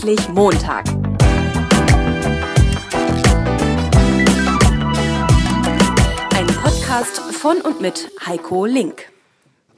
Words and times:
Endlich 0.00 0.28
Montag. 0.28 0.84
Ein 6.36 6.46
Podcast 6.62 7.18
von 7.32 7.56
und 7.62 7.80
mit 7.80 8.08
Heiko 8.24 8.64
Link. 8.64 9.06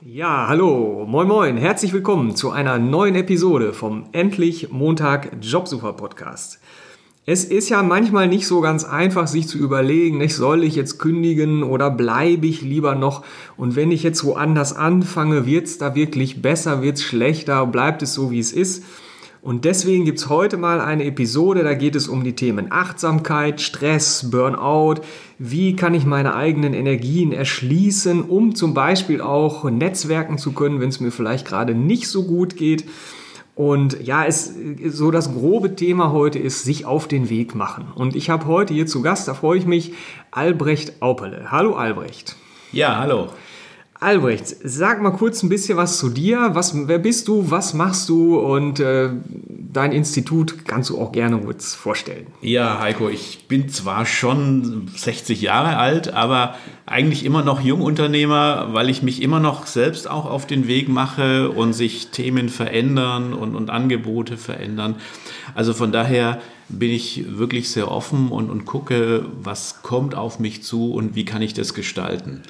Ja, 0.02 0.46
hallo, 0.46 1.06
moin 1.08 1.26
moin, 1.26 1.56
herzlich 1.56 1.94
willkommen 1.94 2.36
zu 2.36 2.50
einer 2.50 2.78
neuen 2.78 3.14
Episode 3.14 3.72
vom 3.72 4.10
Endlich 4.12 4.70
Montag 4.70 5.38
Jobsucher 5.40 5.94
Podcast. 5.94 6.60
Es 7.24 7.44
ist 7.44 7.70
ja 7.70 7.82
manchmal 7.82 8.28
nicht 8.28 8.46
so 8.46 8.60
ganz 8.60 8.84
einfach, 8.84 9.26
sich 9.26 9.48
zu 9.48 9.56
überlegen, 9.56 10.18
nicht, 10.18 10.34
soll 10.34 10.64
ich 10.64 10.74
jetzt 10.74 10.98
kündigen 10.98 11.62
oder 11.62 11.90
bleibe 11.90 12.46
ich 12.46 12.60
lieber 12.60 12.94
noch? 12.94 13.24
Und 13.56 13.74
wenn 13.74 13.90
ich 13.90 14.02
jetzt 14.02 14.22
woanders 14.24 14.76
anfange, 14.76 15.46
wird 15.46 15.64
es 15.64 15.78
da 15.78 15.94
wirklich 15.94 16.42
besser, 16.42 16.82
wird 16.82 16.98
es 16.98 17.04
schlechter, 17.04 17.64
bleibt 17.64 18.02
es 18.02 18.12
so, 18.12 18.30
wie 18.30 18.38
es 18.38 18.52
ist? 18.52 18.84
Und 19.42 19.64
deswegen 19.64 20.04
gibt 20.04 20.18
es 20.18 20.28
heute 20.28 20.58
mal 20.58 20.80
eine 20.80 21.04
Episode, 21.04 21.62
da 21.62 21.72
geht 21.72 21.96
es 21.96 22.08
um 22.08 22.24
die 22.24 22.34
Themen 22.34 22.70
Achtsamkeit, 22.70 23.62
Stress, 23.62 24.30
Burnout. 24.30 24.96
Wie 25.38 25.76
kann 25.76 25.94
ich 25.94 26.04
meine 26.04 26.34
eigenen 26.34 26.74
Energien 26.74 27.32
erschließen, 27.32 28.22
um 28.22 28.54
zum 28.54 28.74
Beispiel 28.74 29.22
auch 29.22 29.64
netzwerken 29.64 30.36
zu 30.36 30.52
können, 30.52 30.80
wenn 30.80 30.90
es 30.90 31.00
mir 31.00 31.10
vielleicht 31.10 31.46
gerade 31.46 31.74
nicht 31.74 32.08
so 32.08 32.24
gut 32.24 32.56
geht. 32.56 32.84
Und 33.54 34.06
ja, 34.06 34.24
es, 34.26 34.54
so 34.88 35.10
das 35.10 35.32
grobe 35.32 35.74
Thema 35.74 36.12
heute 36.12 36.38
ist, 36.38 36.64
sich 36.64 36.84
auf 36.84 37.08
den 37.08 37.30
Weg 37.30 37.54
machen. 37.54 37.88
Und 37.94 38.16
ich 38.16 38.28
habe 38.28 38.46
heute 38.46 38.74
hier 38.74 38.86
zu 38.86 39.00
Gast, 39.00 39.26
da 39.26 39.34
freue 39.34 39.58
ich 39.58 39.66
mich, 39.66 39.94
Albrecht 40.30 41.00
Aupele. 41.00 41.50
Hallo 41.50 41.74
Albrecht. 41.74 42.36
Ja, 42.72 42.98
hallo. 42.98 43.28
Albrecht, 44.02 44.56
sag 44.64 45.02
mal 45.02 45.10
kurz 45.10 45.42
ein 45.42 45.50
bisschen 45.50 45.76
was 45.76 45.98
zu 45.98 46.08
dir. 46.08 46.50
Was, 46.54 46.74
wer 46.88 46.98
bist 46.98 47.28
du? 47.28 47.50
Was 47.50 47.74
machst 47.74 48.08
du? 48.08 48.38
Und 48.38 48.80
äh, 48.80 49.10
dein 49.36 49.92
Institut 49.92 50.64
kannst 50.66 50.88
du 50.88 50.98
auch 50.98 51.12
gerne 51.12 51.38
kurz 51.38 51.74
vorstellen. 51.74 52.26
Ja, 52.40 52.80
Heiko, 52.80 53.10
ich 53.10 53.46
bin 53.46 53.68
zwar 53.68 54.06
schon 54.06 54.88
60 54.96 55.42
Jahre 55.42 55.76
alt, 55.76 56.14
aber 56.14 56.54
eigentlich 56.86 57.26
immer 57.26 57.44
noch 57.44 57.60
Jungunternehmer, 57.60 58.68
weil 58.72 58.88
ich 58.88 59.02
mich 59.02 59.20
immer 59.20 59.38
noch 59.38 59.66
selbst 59.66 60.08
auch 60.08 60.24
auf 60.24 60.46
den 60.46 60.66
Weg 60.66 60.88
mache 60.88 61.50
und 61.50 61.74
sich 61.74 62.08
Themen 62.08 62.48
verändern 62.48 63.34
und, 63.34 63.54
und 63.54 63.68
Angebote 63.68 64.38
verändern. 64.38 64.94
Also 65.54 65.74
von 65.74 65.92
daher 65.92 66.40
bin 66.70 66.90
ich 66.90 67.36
wirklich 67.36 67.68
sehr 67.68 67.90
offen 67.90 68.30
und, 68.30 68.48
und 68.48 68.64
gucke, 68.64 69.26
was 69.42 69.82
kommt 69.82 70.14
auf 70.14 70.38
mich 70.38 70.62
zu 70.62 70.90
und 70.94 71.14
wie 71.14 71.26
kann 71.26 71.42
ich 71.42 71.52
das 71.52 71.74
gestalten. 71.74 72.40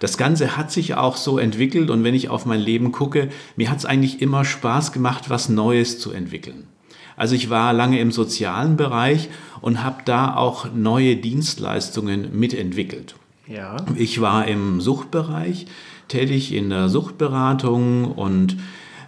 Das 0.00 0.16
Ganze 0.16 0.56
hat 0.56 0.70
sich 0.70 0.94
auch 0.94 1.16
so 1.16 1.38
entwickelt 1.38 1.90
und 1.90 2.04
wenn 2.04 2.14
ich 2.14 2.28
auf 2.28 2.46
mein 2.46 2.60
Leben 2.60 2.92
gucke, 2.92 3.28
mir 3.56 3.70
hat 3.70 3.78
es 3.78 3.84
eigentlich 3.84 4.22
immer 4.22 4.44
Spaß 4.44 4.92
gemacht, 4.92 5.28
was 5.28 5.48
Neues 5.48 5.98
zu 5.98 6.12
entwickeln. 6.12 6.68
Also 7.16 7.34
ich 7.34 7.50
war 7.50 7.72
lange 7.72 7.98
im 7.98 8.12
sozialen 8.12 8.76
Bereich 8.76 9.28
und 9.60 9.82
habe 9.82 10.02
da 10.04 10.36
auch 10.36 10.72
neue 10.72 11.16
Dienstleistungen 11.16 12.38
mitentwickelt. 12.38 13.16
Ja. 13.48 13.76
Ich 13.96 14.20
war 14.20 14.46
im 14.46 14.80
Suchtbereich 14.80 15.66
tätig 16.06 16.54
in 16.54 16.70
der 16.70 16.88
Suchtberatung 16.88 18.12
und 18.12 18.56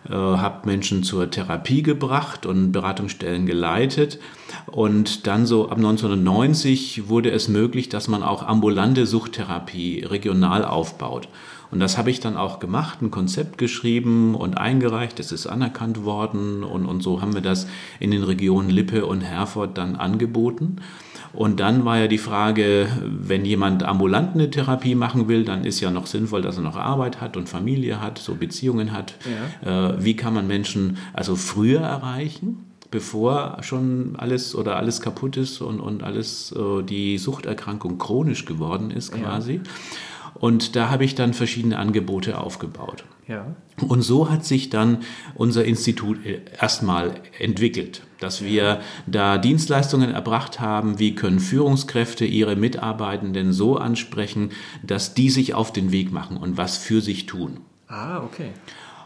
äh, 0.08 0.12
habe 0.12 0.66
Menschen 0.66 1.02
zur 1.02 1.30
Therapie 1.30 1.82
gebracht 1.82 2.46
und 2.46 2.72
Beratungsstellen 2.72 3.46
geleitet. 3.46 4.18
Und 4.66 5.26
dann 5.26 5.46
so 5.46 5.68
ab 5.68 5.76
1990 5.76 7.08
wurde 7.08 7.30
es 7.30 7.48
möglich, 7.48 7.88
dass 7.88 8.08
man 8.08 8.22
auch 8.22 8.42
ambulante 8.46 9.06
Suchttherapie 9.06 10.04
regional 10.04 10.64
aufbaut. 10.64 11.28
Und 11.70 11.78
das 11.80 11.98
habe 11.98 12.10
ich 12.10 12.18
dann 12.18 12.36
auch 12.36 12.58
gemacht, 12.58 13.00
ein 13.00 13.10
Konzept 13.10 13.58
geschrieben 13.58 14.34
und 14.34 14.58
eingereicht. 14.58 15.18
Das 15.18 15.32
ist 15.32 15.46
anerkannt 15.46 16.04
worden 16.04 16.64
und, 16.64 16.86
und 16.86 17.02
so 17.02 17.20
haben 17.20 17.34
wir 17.34 17.42
das 17.42 17.68
in 18.00 18.10
den 18.10 18.24
Regionen 18.24 18.70
Lippe 18.70 19.06
und 19.06 19.20
Herford 19.20 19.78
dann 19.78 19.96
angeboten. 19.96 20.76
Und 21.32 21.60
dann 21.60 21.84
war 21.84 21.98
ja 21.98 22.08
die 22.08 22.18
Frage, 22.18 22.88
wenn 23.04 23.44
jemand 23.44 23.82
ambulant 23.82 24.34
eine 24.34 24.50
Therapie 24.50 24.94
machen 24.94 25.28
will, 25.28 25.44
dann 25.44 25.64
ist 25.64 25.80
ja 25.80 25.90
noch 25.90 26.06
sinnvoll, 26.06 26.42
dass 26.42 26.56
er 26.56 26.62
noch 26.62 26.76
Arbeit 26.76 27.20
hat 27.20 27.36
und 27.36 27.48
Familie 27.48 28.00
hat, 28.00 28.18
so 28.18 28.34
Beziehungen 28.34 28.92
hat. 28.92 29.14
Ja. 29.64 29.90
Äh, 29.92 30.04
wie 30.04 30.16
kann 30.16 30.34
man 30.34 30.46
Menschen 30.46 30.98
also 31.12 31.36
früher 31.36 31.80
erreichen? 31.80 32.66
bevor 32.90 33.58
schon 33.62 34.16
alles 34.18 34.54
oder 34.54 34.76
alles 34.76 35.00
kaputt 35.00 35.36
ist 35.36 35.60
und, 35.60 35.80
und 35.80 36.02
alles 36.02 36.52
äh, 36.52 36.82
die 36.82 37.18
Suchterkrankung 37.18 37.98
chronisch 37.98 38.44
geworden 38.46 38.90
ist 38.90 39.12
quasi. 39.12 39.54
Ja. 39.54 39.60
Und 40.34 40.76
da 40.76 40.90
habe 40.90 41.04
ich 41.04 41.14
dann 41.14 41.34
verschiedene 41.34 41.78
Angebote 41.78 42.38
aufgebaut. 42.38 43.04
Ja. 43.28 43.54
Und 43.86 44.02
so 44.02 44.30
hat 44.30 44.44
sich 44.44 44.70
dann 44.70 44.98
unser 45.34 45.64
Institut 45.64 46.18
erstmal 46.60 47.20
entwickelt, 47.38 48.02
dass 48.18 48.42
wir 48.44 48.80
da 49.06 49.38
Dienstleistungen 49.38 50.10
erbracht 50.10 50.60
haben, 50.60 50.98
wie 50.98 51.14
können 51.14 51.38
Führungskräfte 51.38 52.24
ihre 52.24 52.56
Mitarbeitenden 52.56 53.52
so 53.52 53.76
ansprechen, 53.76 54.50
dass 54.82 55.14
die 55.14 55.30
sich 55.30 55.54
auf 55.54 55.72
den 55.72 55.92
Weg 55.92 56.12
machen 56.12 56.36
und 56.36 56.56
was 56.56 56.76
für 56.76 57.00
sich 57.00 57.26
tun. 57.26 57.60
Ah, 57.86 58.22
okay. 58.22 58.50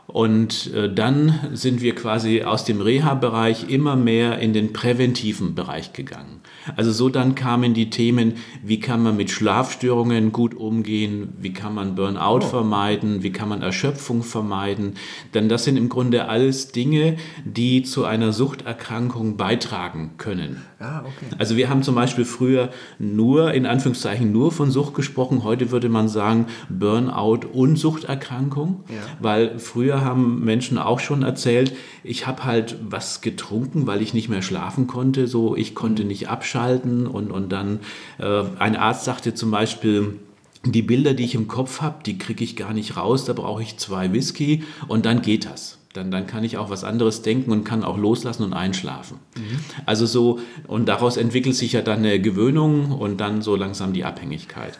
Und 0.06 0.72
äh, 0.74 0.92
dann 0.92 1.40
sind 1.54 1.80
wir 1.80 1.94
quasi 1.94 2.42
aus 2.42 2.64
dem 2.64 2.80
Reha-Bereich 2.80 3.70
immer 3.70 3.96
mehr 3.96 4.38
in 4.38 4.52
den 4.52 4.72
präventiven 4.72 5.54
Bereich 5.54 5.92
gegangen. 5.92 6.40
Also 6.76 6.92
so 6.92 7.08
dann 7.08 7.34
kamen 7.34 7.74
die 7.74 7.90
Themen, 7.90 8.34
wie 8.62 8.80
kann 8.80 9.02
man 9.02 9.16
mit 9.16 9.30
Schlafstörungen 9.30 10.32
gut 10.32 10.54
umgehen, 10.54 11.32
wie 11.38 11.52
kann 11.52 11.74
man 11.74 11.94
Burnout 11.94 12.38
oh. 12.38 12.48
vermeiden, 12.48 13.22
wie 13.22 13.32
kann 13.32 13.48
man 13.48 13.62
Erschöpfung 13.62 14.22
vermeiden. 14.22 14.94
Denn 15.32 15.48
das 15.48 15.64
sind 15.64 15.76
im 15.76 15.88
Grunde 15.88 16.28
alles 16.28 16.72
Dinge, 16.72 17.16
die 17.44 17.82
zu 17.82 18.04
einer 18.04 18.32
Suchterkrankung 18.32 19.36
beitragen 19.36 20.12
können. 20.16 20.62
Ah, 20.78 21.00
okay. 21.00 21.34
Also 21.38 21.56
wir 21.56 21.70
haben 21.70 21.82
zum 21.82 21.94
Beispiel 21.94 22.24
früher 22.24 22.70
nur, 22.98 23.52
in 23.54 23.66
Anführungszeichen, 23.66 24.32
nur 24.32 24.52
von 24.52 24.70
Sucht 24.70 24.94
gesprochen. 24.94 25.44
Heute 25.44 25.70
würde 25.70 25.88
man 25.88 26.08
sagen 26.08 26.46
Burnout 26.68 27.46
und 27.52 27.76
Suchterkrankung, 27.76 28.84
ja. 28.88 28.96
weil 29.20 29.58
früher 29.58 29.93
haben 30.02 30.44
Menschen 30.44 30.78
auch 30.78 31.00
schon 31.00 31.22
erzählt, 31.22 31.74
ich 32.02 32.26
habe 32.26 32.44
halt 32.44 32.76
was 32.82 33.20
getrunken, 33.20 33.86
weil 33.86 34.02
ich 34.02 34.14
nicht 34.14 34.28
mehr 34.28 34.42
schlafen 34.42 34.86
konnte, 34.86 35.26
so 35.26 35.56
ich 35.56 35.74
konnte 35.74 36.02
mhm. 36.02 36.08
nicht 36.08 36.28
abschalten 36.28 37.06
und, 37.06 37.30
und 37.30 37.50
dann 37.50 37.80
äh, 38.18 38.42
ein 38.58 38.76
Arzt 38.76 39.04
sagte 39.04 39.34
zum 39.34 39.50
Beispiel, 39.50 40.18
die 40.64 40.82
Bilder, 40.82 41.14
die 41.14 41.24
ich 41.24 41.34
im 41.34 41.48
Kopf 41.48 41.80
habe, 41.80 42.02
die 42.04 42.18
kriege 42.18 42.42
ich 42.42 42.56
gar 42.56 42.72
nicht 42.72 42.96
raus, 42.96 43.24
da 43.24 43.32
brauche 43.32 43.62
ich 43.62 43.76
zwei 43.76 44.12
Whisky 44.12 44.64
und 44.88 45.04
dann 45.04 45.22
geht 45.22 45.44
das. 45.44 45.78
Dann, 45.92 46.10
dann 46.10 46.26
kann 46.26 46.42
ich 46.42 46.56
auch 46.58 46.70
was 46.70 46.82
anderes 46.82 47.22
denken 47.22 47.52
und 47.52 47.62
kann 47.62 47.84
auch 47.84 47.96
loslassen 47.96 48.42
und 48.42 48.52
einschlafen. 48.52 49.18
Mhm. 49.36 49.60
Also 49.86 50.06
so, 50.06 50.40
und 50.66 50.88
daraus 50.88 51.16
entwickelt 51.16 51.54
sich 51.54 51.72
ja 51.72 51.82
dann 51.82 51.98
eine 51.98 52.20
Gewöhnung 52.20 52.90
und 52.90 53.18
dann 53.18 53.42
so 53.42 53.54
langsam 53.54 53.92
die 53.92 54.04
Abhängigkeit. 54.04 54.78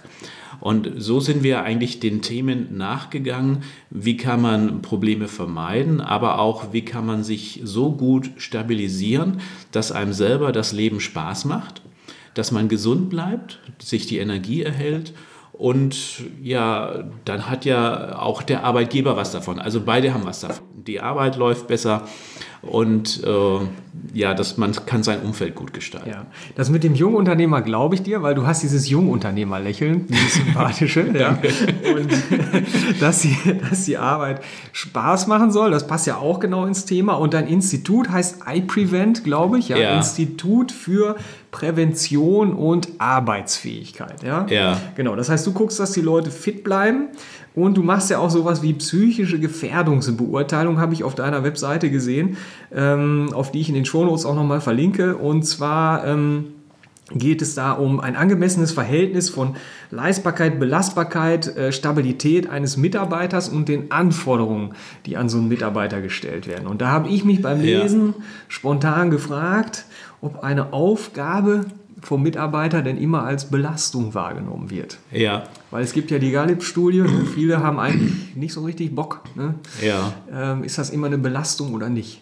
Und 0.60 0.91
so 0.97 1.20
sind 1.20 1.42
wir 1.42 1.62
eigentlich 1.62 2.00
den 2.00 2.22
Themen 2.22 2.76
nachgegangen, 2.76 3.62
wie 3.91 4.16
kann 4.16 4.41
man 4.41 4.82
Probleme 4.82 5.28
vermeiden, 5.28 6.00
aber 6.00 6.38
auch 6.38 6.72
wie 6.72 6.84
kann 6.84 7.06
man 7.06 7.25
sich 7.25 7.60
so 7.65 7.92
gut 7.92 8.31
stabilisieren, 8.37 9.41
dass 9.72 9.93
einem 9.93 10.12
selber 10.12 10.53
das 10.53 10.72
Leben 10.72 11.00
Spaß 11.00 11.44
macht, 11.44 11.82
dass 12.34 12.53
man 12.53 12.69
gesund 12.69 13.10
bleibt, 13.10 13.60
sich 13.78 14.06
die 14.06 14.19
Energie 14.19 14.62
erhält 14.62 15.12
und 15.54 16.25
ja, 16.43 17.04
dann 17.25 17.48
hat 17.48 17.64
ja 17.64 18.19
auch 18.19 18.43
der 18.43 18.64
Arbeitgeber 18.64 19.16
was 19.16 19.31
davon. 19.31 19.60
Also 19.60 19.81
beide 19.81 20.12
haben 20.12 20.26
was 20.26 20.41
davon. 20.41 20.64
Die 20.75 21.00
Arbeit 21.00 21.37
läuft 21.37 21.69
besser 21.69 22.09
und 22.60 23.22
äh, 23.22 23.59
ja, 24.12 24.34
dass 24.34 24.56
man 24.56 24.72
kann 24.87 25.03
sein 25.03 25.20
Umfeld 25.20 25.54
gut 25.54 25.72
gestalten. 25.72 26.10
Ja. 26.10 26.26
Das 26.56 26.70
mit 26.70 26.84
dem 26.84 26.94
Jungunternehmer 26.94 27.62
glaube 27.62 27.94
ich 27.94 28.03
dir, 28.03 28.22
weil 28.22 28.34
du 28.34 28.47
hast 28.47 28.62
dieses 28.62 28.88
Jungunternehmer-Lächeln, 28.88 30.06
dieses 30.09 30.34
sympathische. 30.34 31.06
ja. 31.19 31.38
Und 31.94 32.12
dass 33.00 33.20
die, 33.20 33.37
dass 33.69 33.84
die 33.84 33.96
Arbeit 33.96 34.43
Spaß 34.73 35.26
machen 35.26 35.50
soll, 35.50 35.70
das 35.70 35.87
passt 35.87 36.06
ja 36.06 36.17
auch 36.17 36.40
genau 36.40 36.67
ins 36.67 36.84
Thema. 36.84 37.14
Und 37.14 37.34
dein 37.34 37.46
Institut 37.46 38.11
heißt 38.11 38.40
iPrevent, 38.46 39.25
glaube 39.25 39.58
ich, 39.58 39.69
ja? 39.69 39.76
ja. 39.76 39.96
Institut 39.96 40.73
für 40.73 41.17
Prävention 41.50 42.52
und 42.52 42.88
Arbeitsfähigkeit. 42.99 44.23
Ja? 44.23 44.46
ja. 44.49 44.81
Genau. 44.96 45.17
Das 45.17 45.28
heißt, 45.28 45.46
du 45.46 45.52
guckst, 45.52 45.78
dass 45.81 45.93
die 45.93 46.00
Leute 46.00 46.31
fit 46.31 46.64
bleiben 46.64 47.08
und 47.54 47.76
du 47.76 47.82
machst 47.82 48.10
ja 48.10 48.18
auch 48.18 48.30
sowas 48.30 48.62
wie 48.62 48.72
psychische 48.72 49.38
Gefährdungsbeurteilung, 49.38 50.80
habe 50.80 50.92
ich 50.92 51.04
auf 51.04 51.14
deiner 51.14 51.44
Webseite 51.44 51.90
gesehen, 51.90 52.36
ähm, 52.74 53.30
auf 53.32 53.52
die 53.52 53.60
ich 53.60 53.68
in 53.68 53.76
den 53.76 53.84
Shownotes 53.84 54.26
auch 54.26 54.34
nochmal 54.34 54.60
verlinke. 54.60 55.16
Und 55.16 55.44
zwar 55.44 56.04
ähm, 56.04 56.46
geht 57.12 57.42
es 57.42 57.54
da 57.54 57.72
um 57.72 58.00
ein 58.00 58.16
angemessenes 58.16 58.72
Verhältnis 58.72 59.30
von 59.30 59.54
Leistbarkeit, 59.92 60.58
Belastbarkeit, 60.58 61.56
äh, 61.56 61.70
Stabilität 61.70 62.50
eines 62.50 62.76
Mitarbeiters 62.76 63.48
und 63.48 63.68
den 63.68 63.92
Anforderungen, 63.92 64.74
die 65.06 65.16
an 65.16 65.28
so 65.28 65.38
einen 65.38 65.48
Mitarbeiter 65.48 66.00
gestellt 66.00 66.48
werden. 66.48 66.66
Und 66.66 66.80
da 66.80 66.88
habe 66.88 67.08
ich 67.08 67.24
mich 67.24 67.40
beim 67.40 67.60
Lesen 67.60 68.14
ja. 68.18 68.24
spontan 68.48 69.10
gefragt, 69.10 69.84
ob 70.20 70.42
eine 70.42 70.72
Aufgabe 70.72 71.66
vom 72.06 72.22
Mitarbeiter 72.22 72.82
denn 72.82 72.96
immer 72.96 73.24
als 73.24 73.50
Belastung 73.50 74.14
wahrgenommen 74.14 74.70
wird. 74.70 74.98
Ja. 75.10 75.44
Weil 75.70 75.84
es 75.84 75.92
gibt 75.92 76.10
ja 76.10 76.18
die 76.18 76.30
Gallup-Studie 76.30 77.00
und 77.00 77.18
ne? 77.18 77.26
viele 77.34 77.62
haben 77.62 77.78
eigentlich 77.78 78.36
nicht 78.36 78.52
so 78.52 78.64
richtig 78.64 78.94
Bock. 78.94 79.20
Ne? 79.34 79.54
Ja. 79.82 80.12
Ähm, 80.32 80.64
ist 80.64 80.78
das 80.78 80.90
immer 80.90 81.06
eine 81.06 81.18
Belastung 81.18 81.74
oder 81.74 81.88
nicht? 81.88 82.20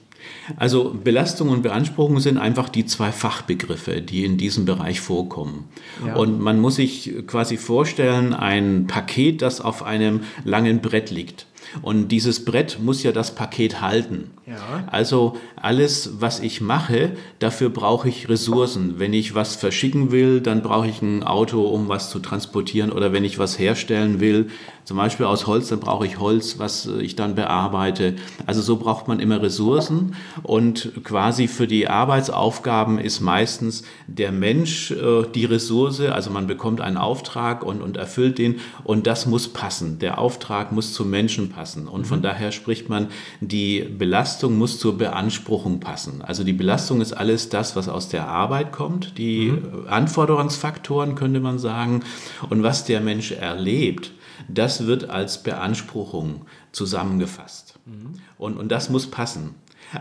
Also 0.56 0.94
Belastung 1.02 1.48
und 1.48 1.62
Beanspruchung 1.62 2.20
sind 2.20 2.38
einfach 2.38 2.68
die 2.68 2.86
zwei 2.86 3.10
Fachbegriffe, 3.10 4.00
die 4.00 4.24
in 4.24 4.36
diesem 4.36 4.64
Bereich 4.64 5.00
vorkommen. 5.00 5.68
Ja. 6.06 6.14
Und 6.14 6.40
man 6.40 6.60
muss 6.60 6.76
sich 6.76 7.12
quasi 7.26 7.56
vorstellen, 7.56 8.34
ein 8.34 8.86
Paket, 8.86 9.42
das 9.42 9.60
auf 9.60 9.82
einem 9.82 10.20
langen 10.44 10.80
Brett 10.80 11.10
liegt. 11.10 11.46
Und 11.80 12.08
dieses 12.08 12.44
Brett 12.44 12.78
muss 12.80 13.02
ja 13.02 13.12
das 13.12 13.34
Paket 13.34 13.80
halten. 13.80 14.30
Ja. 14.46 14.84
Also 14.90 15.36
alles, 15.56 16.20
was 16.20 16.40
ich 16.40 16.60
mache, 16.60 17.12
dafür 17.38 17.70
brauche 17.70 18.08
ich 18.08 18.28
Ressourcen. 18.28 18.98
Wenn 18.98 19.12
ich 19.12 19.34
was 19.34 19.56
verschicken 19.56 20.10
will, 20.10 20.40
dann 20.40 20.62
brauche 20.62 20.88
ich 20.88 21.00
ein 21.00 21.22
Auto, 21.22 21.62
um 21.62 21.88
was 21.88 22.10
zu 22.10 22.18
transportieren. 22.18 22.92
Oder 22.92 23.12
wenn 23.12 23.24
ich 23.24 23.38
was 23.38 23.58
herstellen 23.58 24.20
will, 24.20 24.50
zum 24.84 24.96
Beispiel 24.96 25.26
aus 25.26 25.46
Holz, 25.46 25.68
dann 25.68 25.78
brauche 25.78 26.06
ich 26.06 26.18
Holz, 26.18 26.58
was 26.58 26.86
ich 26.86 27.14
dann 27.14 27.36
bearbeite. 27.36 28.16
Also 28.46 28.62
so 28.62 28.76
braucht 28.76 29.06
man 29.06 29.20
immer 29.20 29.40
Ressourcen. 29.40 30.16
Und 30.42 30.92
quasi 31.04 31.46
für 31.46 31.68
die 31.68 31.86
Arbeitsaufgaben 31.88 32.98
ist 32.98 33.20
meistens 33.20 33.84
der 34.08 34.32
Mensch 34.32 34.90
äh, 34.90 35.22
die 35.34 35.44
Ressource. 35.44 36.00
Also 36.00 36.30
man 36.30 36.48
bekommt 36.48 36.80
einen 36.80 36.96
Auftrag 36.96 37.62
und, 37.62 37.80
und 37.80 37.96
erfüllt 37.96 38.38
den. 38.38 38.56
Und 38.82 39.06
das 39.06 39.26
muss 39.26 39.48
passen. 39.48 40.00
Der 40.00 40.18
Auftrag 40.18 40.72
muss 40.72 40.92
zum 40.92 41.10
Menschen 41.10 41.50
passen. 41.50 41.86
Und 41.86 42.06
von 42.06 42.18
mhm. 42.18 42.22
daher 42.24 42.50
spricht 42.50 42.88
man, 42.88 43.08
die 43.40 43.82
Belastung 43.82 44.58
muss 44.58 44.80
zur 44.80 44.98
Beanspruchung 44.98 45.78
passen. 45.78 46.22
Also 46.22 46.42
die 46.42 46.52
Belastung 46.52 47.00
ist 47.00 47.12
alles 47.12 47.48
das, 47.48 47.76
was 47.76 47.88
aus 47.88 48.08
der 48.08 48.26
Arbeit 48.26 48.72
kommt, 48.72 49.16
die 49.16 49.52
mhm. 49.52 49.86
Anforderungsfaktoren 49.88 51.14
könnte 51.14 51.38
man 51.38 51.60
sagen. 51.60 52.02
Und 52.50 52.64
was 52.64 52.84
der 52.84 53.00
Mensch 53.00 53.30
erlebt, 53.30 54.10
das 54.48 54.86
wird 54.86 55.10
als 55.10 55.42
Beanspruchung 55.42 56.46
zusammengefasst. 56.72 57.78
Mhm. 57.86 58.14
Und, 58.38 58.56
und 58.56 58.70
das 58.70 58.90
muss 58.90 59.10
passen. 59.10 59.54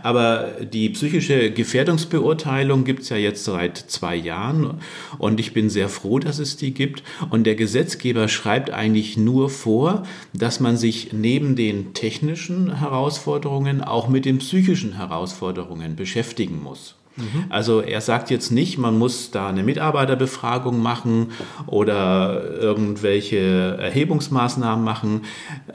Aber 0.04 0.52
die 0.62 0.90
psychische 0.90 1.52
Gefährdungsbeurteilung 1.52 2.86
gibt 2.86 3.02
es 3.02 3.10
ja 3.10 3.18
jetzt 3.18 3.44
seit 3.44 3.78
zwei 3.78 4.16
Jahren 4.16 4.80
und 5.18 5.40
ich 5.40 5.54
bin 5.54 5.70
sehr 5.70 5.90
froh, 5.90 6.20
dass 6.20 6.40
es 6.40 6.56
die 6.56 6.74
gibt. 6.74 7.04
Und 7.30 7.44
der 7.44 7.56
Gesetzgeber 7.56 8.28
schreibt 8.28 8.70
eigentlich 8.70 9.18
nur 9.18 9.50
vor, 9.50 10.04
dass 10.34 10.60
man 10.60 10.78
sich 10.78 11.12
neben 11.12 11.56
den 11.56 11.94
technischen 11.94 12.80
Herausforderungen 12.80 13.82
auch 13.82 14.08
mit 14.08 14.26
den 14.26 14.38
psychischen 14.38 14.96
Herausforderungen 14.96 15.96
beschäftigen 15.96 16.62
muss. 16.64 16.96
Mhm. 17.18 17.46
Also 17.50 17.82
er 17.82 18.02
sagt 18.02 18.30
jetzt 18.30 18.52
nicht, 18.52 18.78
man 18.78 18.98
muss 18.98 19.32
da 19.32 19.50
eine 19.50 19.64
Mitarbeiterbefragung 19.64 20.82
machen 20.82 21.32
oder 21.68 22.44
irgendwelche 22.60 23.78
Erhebungsmaßnahmen 23.80 24.84
machen, 24.84 25.22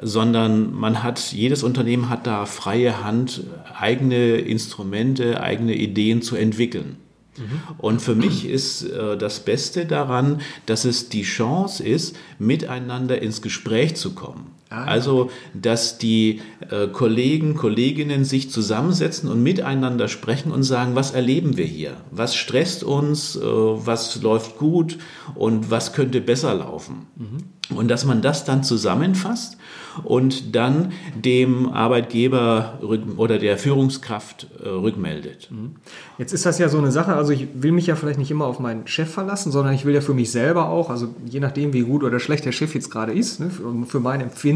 sondern 0.00 0.72
man 0.72 1.02
hat, 1.02 1.32
jedes 1.32 1.62
Unternehmen 1.62 2.08
hat 2.08 2.26
da 2.26 2.46
freie 2.46 3.04
Hand, 3.04 3.44
eigene 3.78 4.36
Instrumente, 4.36 5.42
eigene 5.42 5.74
Ideen 5.74 6.22
zu 6.22 6.36
entwickeln. 6.36 6.96
Mhm. 7.36 7.60
Und 7.78 8.02
für 8.02 8.14
mich 8.14 8.48
ist 8.48 8.82
äh, 8.84 9.16
das 9.16 9.40
Beste 9.40 9.84
daran, 9.84 10.40
dass 10.64 10.84
es 10.84 11.08
die 11.10 11.22
Chance 11.22 11.84
ist, 11.84 12.16
miteinander 12.38 13.20
ins 13.20 13.42
Gespräch 13.42 13.96
zu 13.96 14.14
kommen. 14.14 14.55
Ah, 14.68 14.84
also, 14.84 15.30
dass 15.54 15.98
die 15.98 16.40
äh, 16.70 16.88
Kollegen, 16.88 17.54
Kolleginnen 17.54 18.24
sich 18.24 18.50
zusammensetzen 18.50 19.30
und 19.30 19.40
miteinander 19.40 20.08
sprechen 20.08 20.50
und 20.50 20.64
sagen, 20.64 20.96
was 20.96 21.12
erleben 21.12 21.56
wir 21.56 21.66
hier? 21.66 21.98
Was 22.10 22.34
stresst 22.34 22.82
uns? 22.82 23.36
Äh, 23.36 23.42
was 23.42 24.20
läuft 24.22 24.58
gut? 24.58 24.98
Und 25.36 25.70
was 25.70 25.92
könnte 25.92 26.20
besser 26.20 26.54
laufen? 26.54 27.06
Mhm. 27.16 27.76
Und 27.76 27.88
dass 27.88 28.04
man 28.04 28.22
das 28.22 28.44
dann 28.44 28.64
zusammenfasst 28.64 29.56
und 30.04 30.54
dann 30.54 30.92
dem 31.14 31.68
Arbeitgeber 31.68 32.78
oder 33.16 33.38
der 33.38 33.58
Führungskraft 33.58 34.48
äh, 34.62 34.68
rückmeldet. 34.68 35.48
Mhm. 35.50 35.76
Jetzt 36.18 36.32
ist 36.32 36.46
das 36.46 36.58
ja 36.58 36.68
so 36.68 36.78
eine 36.78 36.90
Sache, 36.90 37.14
also 37.14 37.32
ich 37.32 37.48
will 37.54 37.72
mich 37.72 37.86
ja 37.86 37.96
vielleicht 37.96 38.18
nicht 38.18 38.30
immer 38.30 38.46
auf 38.46 38.58
meinen 38.58 38.86
Chef 38.86 39.10
verlassen, 39.10 39.52
sondern 39.52 39.74
ich 39.74 39.84
will 39.84 39.94
ja 39.94 40.00
für 40.00 40.14
mich 40.14 40.30
selber 40.30 40.68
auch, 40.68 40.90
also 40.90 41.14
je 41.24 41.40
nachdem, 41.40 41.72
wie 41.72 41.82
gut 41.82 42.04
oder 42.04 42.20
schlecht 42.20 42.44
der 42.44 42.52
Chef 42.52 42.74
jetzt 42.74 42.90
gerade 42.90 43.12
ist, 43.12 43.40
ne, 43.40 43.50
für, 43.50 43.72
für, 43.86 44.00
mein 44.00 44.20
Empfinden, 44.20 44.55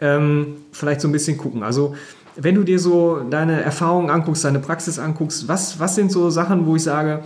ähm, 0.00 0.46
vielleicht 0.72 1.00
so 1.00 1.08
ein 1.08 1.12
bisschen 1.12 1.38
gucken. 1.38 1.62
Also 1.62 1.94
wenn 2.36 2.54
du 2.54 2.64
dir 2.64 2.78
so 2.78 3.20
deine 3.30 3.62
Erfahrungen 3.62 4.10
anguckst, 4.10 4.44
deine 4.44 4.58
Praxis 4.58 4.98
anguckst, 4.98 5.48
was, 5.48 5.78
was 5.80 5.94
sind 5.94 6.10
so 6.10 6.30
Sachen, 6.30 6.66
wo 6.66 6.76
ich 6.76 6.82
sage, 6.82 7.22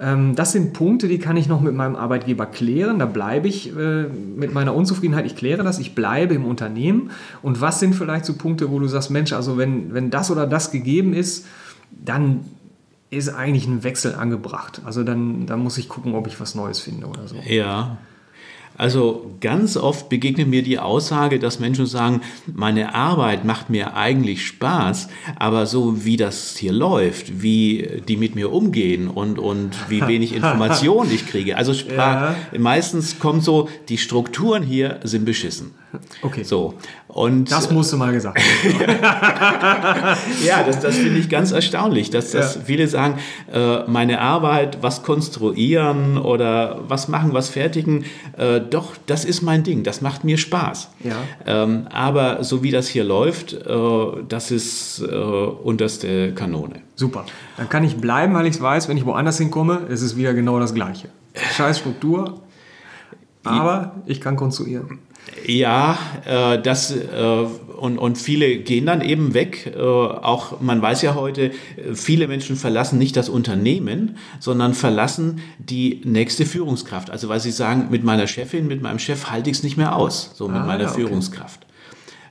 ähm, 0.00 0.34
das 0.34 0.52
sind 0.52 0.72
Punkte, 0.72 1.08
die 1.08 1.18
kann 1.18 1.36
ich 1.36 1.46
noch 1.46 1.60
mit 1.60 1.74
meinem 1.74 1.94
Arbeitgeber 1.94 2.46
klären. 2.46 2.98
Da 2.98 3.06
bleibe 3.06 3.48
ich 3.48 3.76
äh, 3.76 4.04
mit 4.04 4.52
meiner 4.52 4.74
Unzufriedenheit, 4.74 5.26
ich 5.26 5.36
kläre 5.36 5.62
das, 5.62 5.78
ich 5.78 5.94
bleibe 5.94 6.34
im 6.34 6.44
Unternehmen. 6.44 7.10
Und 7.42 7.60
was 7.60 7.80
sind 7.80 7.94
vielleicht 7.94 8.24
so 8.24 8.34
Punkte, 8.34 8.70
wo 8.70 8.78
du 8.78 8.86
sagst, 8.86 9.10
Mensch, 9.10 9.32
also 9.32 9.58
wenn, 9.58 9.94
wenn 9.94 10.10
das 10.10 10.30
oder 10.30 10.46
das 10.46 10.70
gegeben 10.70 11.12
ist, 11.12 11.46
dann 11.90 12.40
ist 13.10 13.28
eigentlich 13.28 13.66
ein 13.66 13.82
Wechsel 13.82 14.14
angebracht. 14.14 14.80
Also 14.84 15.02
dann, 15.02 15.46
dann 15.46 15.60
muss 15.60 15.76
ich 15.78 15.88
gucken, 15.88 16.14
ob 16.14 16.26
ich 16.26 16.40
was 16.40 16.54
Neues 16.54 16.80
finde 16.80 17.06
oder 17.06 17.26
so. 17.26 17.36
Ja, 17.46 17.98
also 18.76 19.34
ganz 19.40 19.76
oft 19.76 20.08
begegnet 20.08 20.48
mir 20.48 20.62
die 20.62 20.78
Aussage, 20.78 21.38
dass 21.38 21.60
Menschen 21.60 21.86
sagen, 21.86 22.22
meine 22.46 22.94
Arbeit 22.94 23.44
macht 23.44 23.68
mir 23.68 23.94
eigentlich 23.94 24.46
Spaß, 24.46 25.08
aber 25.38 25.66
so 25.66 26.04
wie 26.04 26.16
das 26.16 26.56
hier 26.56 26.72
läuft, 26.72 27.42
wie 27.42 28.02
die 28.08 28.16
mit 28.16 28.34
mir 28.34 28.52
umgehen 28.52 29.08
und, 29.08 29.38
und 29.38 29.90
wie 29.90 30.00
wenig 30.08 30.34
Informationen 30.34 31.12
ich 31.12 31.26
kriege. 31.26 31.56
Also 31.56 31.74
sprach, 31.74 32.34
ja. 32.52 32.58
meistens 32.58 33.18
kommt 33.18 33.44
so, 33.44 33.68
die 33.88 33.98
Strukturen 33.98 34.62
hier 34.62 35.00
sind 35.02 35.24
beschissen. 35.24 35.72
Okay. 36.22 36.42
So. 36.42 36.74
Und, 37.08 37.50
das 37.50 37.70
musste 37.70 37.96
mal 37.96 38.12
gesagt 38.12 38.38
werden. 38.38 38.98
ja, 40.44 40.62
das, 40.64 40.80
das 40.80 40.96
finde 40.96 41.18
ich 41.18 41.28
ganz 41.28 41.50
erstaunlich, 41.50 42.10
dass, 42.10 42.30
dass 42.30 42.54
ja. 42.54 42.60
viele 42.64 42.86
sagen, 42.86 43.18
äh, 43.52 43.84
meine 43.88 44.20
Arbeit, 44.20 44.78
was 44.82 45.02
konstruieren 45.02 46.18
oder 46.18 46.80
was 46.86 47.08
machen, 47.08 47.32
was 47.32 47.48
fertigen, 47.48 48.04
äh, 48.36 48.60
doch, 48.60 48.92
das 49.06 49.24
ist 49.24 49.42
mein 49.42 49.64
Ding, 49.64 49.82
das 49.82 50.00
macht 50.00 50.24
mir 50.24 50.38
Spaß. 50.38 50.90
Ja. 51.02 51.16
Ähm, 51.46 51.88
aber 51.90 52.44
so 52.44 52.62
wie 52.62 52.70
das 52.70 52.86
hier 52.86 53.04
läuft, 53.04 53.52
äh, 53.52 53.76
das 54.28 54.50
ist 54.50 55.00
unterste 55.00 56.34
Kanone. 56.34 56.82
Super. 56.94 57.24
Dann 57.56 57.68
kann 57.68 57.82
ich 57.84 57.96
bleiben, 57.96 58.34
weil 58.34 58.46
ich 58.46 58.60
weiß, 58.60 58.88
wenn 58.88 58.96
ich 58.96 59.06
woanders 59.06 59.38
hinkomme, 59.38 59.86
ist 59.88 60.02
es 60.02 60.16
wieder 60.16 60.34
genau 60.34 60.60
das 60.60 60.74
Gleiche. 60.74 61.08
Scheiß 61.56 61.78
Struktur, 61.78 62.40
aber 63.44 63.94
ich 64.06 64.20
kann 64.20 64.36
konstruieren. 64.36 64.98
Ja, 65.46 65.98
äh, 66.26 66.60
das 66.60 66.90
äh, 66.94 67.46
und, 67.80 67.98
und 67.98 68.18
viele 68.18 68.58
gehen 68.58 68.86
dann 68.86 69.00
eben 69.00 69.32
weg. 69.32 69.72
Äh, 69.74 69.80
auch 69.80 70.60
man 70.60 70.82
weiß 70.82 71.02
ja 71.02 71.14
heute, 71.14 71.50
viele 71.94 72.28
Menschen 72.28 72.56
verlassen 72.56 72.98
nicht 72.98 73.16
das 73.16 73.28
Unternehmen, 73.28 74.16
sondern 74.38 74.74
verlassen 74.74 75.40
die 75.58 76.02
nächste 76.04 76.44
Führungskraft. 76.44 77.10
Also 77.10 77.28
weil 77.28 77.40
sie 77.40 77.52
sagen, 77.52 77.88
mit 77.90 78.04
meiner 78.04 78.26
Chefin, 78.26 78.66
mit 78.66 78.82
meinem 78.82 78.98
Chef 78.98 79.30
halte 79.30 79.50
ich 79.50 79.58
es 79.58 79.62
nicht 79.62 79.76
mehr 79.76 79.96
aus, 79.96 80.32
so 80.34 80.46
mit 80.48 80.58
ah, 80.58 80.66
meiner 80.66 80.84
ja, 80.84 80.90
okay. 80.90 81.00
Führungskraft. 81.00 81.66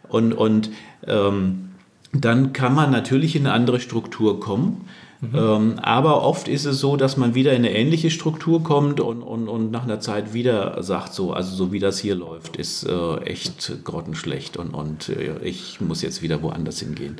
Und, 0.08 0.34
und 0.34 0.70
ähm, 1.08 1.70
dann 2.14 2.54
kann 2.54 2.74
man 2.74 2.92
natürlich 2.92 3.36
in 3.36 3.46
eine 3.46 3.54
andere 3.54 3.80
Struktur 3.80 4.40
kommen. 4.40 4.86
Mhm. 5.22 5.36
Ähm, 5.36 5.80
aber 5.82 6.24
oft 6.24 6.48
ist 6.48 6.64
es 6.66 6.80
so, 6.80 6.96
dass 6.96 7.18
man 7.18 7.36
wieder 7.36 7.52
in 7.52 7.66
eine 7.66 7.76
ähnliche 7.76 8.10
Struktur 8.10 8.64
kommt 8.64 9.02
und, 9.02 9.22
und, 9.22 9.50
und 9.50 9.70
nach 9.70 9.84
einer 9.84 10.00
Zeit 10.00 10.34
wieder 10.34 10.82
sagt, 10.82 11.14
so, 11.14 11.34
also 11.34 11.54
so 11.54 11.74
wie 11.74 11.80
das 11.80 12.00
hier 12.00 12.16
läuft, 12.16 12.56
ist 12.56 12.84
äh, 12.84 13.18
echt 13.26 13.84
grottenschlecht 13.84 14.56
und, 14.56 14.74
und 14.74 15.10
äh, 15.10 15.40
ich 15.44 15.82
muss 15.82 16.02
jetzt 16.02 16.22
wieder 16.22 16.42
woanders 16.42 16.80
hingehen. 16.80 17.18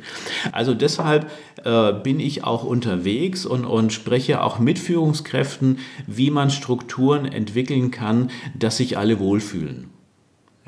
Also 0.52 0.72
deshalb 0.72 1.30
äh, 1.64 1.92
bin 1.92 2.20
ich 2.20 2.42
auch 2.42 2.64
unterwegs 2.64 3.44
und, 3.44 3.66
und 3.66 3.92
spreche 3.92 4.42
auch 4.42 4.58
mit 4.58 4.78
Führungskräften, 4.78 5.78
wie 6.06 6.30
man 6.30 6.50
Strukturen 6.50 7.26
entwickeln 7.26 7.90
kann, 7.90 8.30
dass 8.58 8.78
sich 8.78 8.96
alle 8.96 9.18
wohlfühlen. 9.18 9.90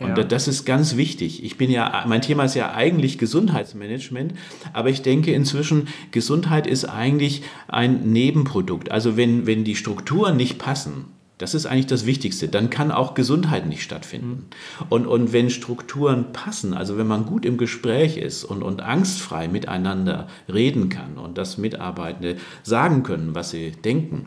Und 0.03 0.19
ja. 0.19 0.25
das 0.25 0.49
ist 0.49 0.65
ganz 0.65 0.97
wichtig. 0.97 1.45
Ich 1.45 1.57
bin 1.57 1.71
ja, 1.71 2.05
mein 2.07 2.23
Thema 2.23 2.45
ist 2.45 2.55
ja 2.55 2.75
eigentlich 2.75 3.19
Gesundheitsmanagement, 3.19 4.35
aber 4.73 4.91
ich 4.91 5.03
denke 5.03 5.33
inzwischen, 5.33 5.89
Gesundheit 6.11 6.67
ist 6.67 6.85
eigentlich 6.85 7.43
ein 7.69 8.13
Nebenprodukt. 8.13 8.91
Also 8.91 9.17
wenn, 9.17 9.47
wenn 9.47 9.65
die 9.65 9.77
Strukturen 9.77 10.37
nicht 10.37 10.59
passen, 10.59 11.07
das 11.43 11.55
ist 11.55 11.67
eigentlich 11.67 11.89
das 11.89 12.07
Wichtigste. 12.07 12.47
Dann 12.47 12.71
kann 12.71 12.93
auch 12.93 13.15
Gesundheit 13.15 13.67
nicht 13.67 13.83
stattfinden. 13.83 14.47
Mhm. 14.81 14.87
Und, 14.89 15.07
und 15.07 15.33
wenn 15.33 15.51
Strukturen 15.51 16.33
passen, 16.33 16.73
also 16.73 16.97
wenn 16.99 17.09
man 17.09 17.27
gut 17.27 17.45
im 17.45 17.59
Gespräch 17.59 18.17
ist 18.17 18.45
und, 18.45 18.63
und 18.63 18.81
angstfrei 18.81 19.49
miteinander 19.49 20.29
reden 20.53 20.89
kann 20.89 21.19
und 21.19 21.39
das 21.39 21.59
Mitarbeitende 21.59 22.37
sagen 22.63 23.03
können, 23.03 23.35
was 23.35 23.51
sie 23.51 23.73
denken, 23.73 24.27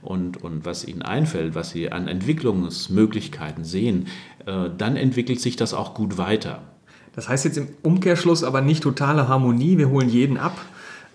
und, 0.00 0.42
und 0.42 0.64
was 0.64 0.86
ihnen 0.86 1.02
einfällt, 1.02 1.54
was 1.54 1.70
sie 1.70 1.92
an 1.92 2.08
Entwicklungsmöglichkeiten 2.08 3.64
sehen, 3.64 4.06
äh, 4.46 4.70
dann 4.76 4.96
entwickelt 4.96 5.40
sich 5.40 5.56
das 5.56 5.74
auch 5.74 5.92
gut 5.92 6.18
weiter. 6.18 6.62
Das 7.14 7.28
heißt 7.28 7.44
jetzt 7.44 7.58
im 7.58 7.68
Umkehrschluss 7.82 8.44
aber 8.44 8.60
nicht 8.62 8.82
totale 8.82 9.28
Harmonie, 9.28 9.76
wir 9.78 9.90
holen 9.90 10.08
jeden 10.08 10.38
ab, 10.38 10.56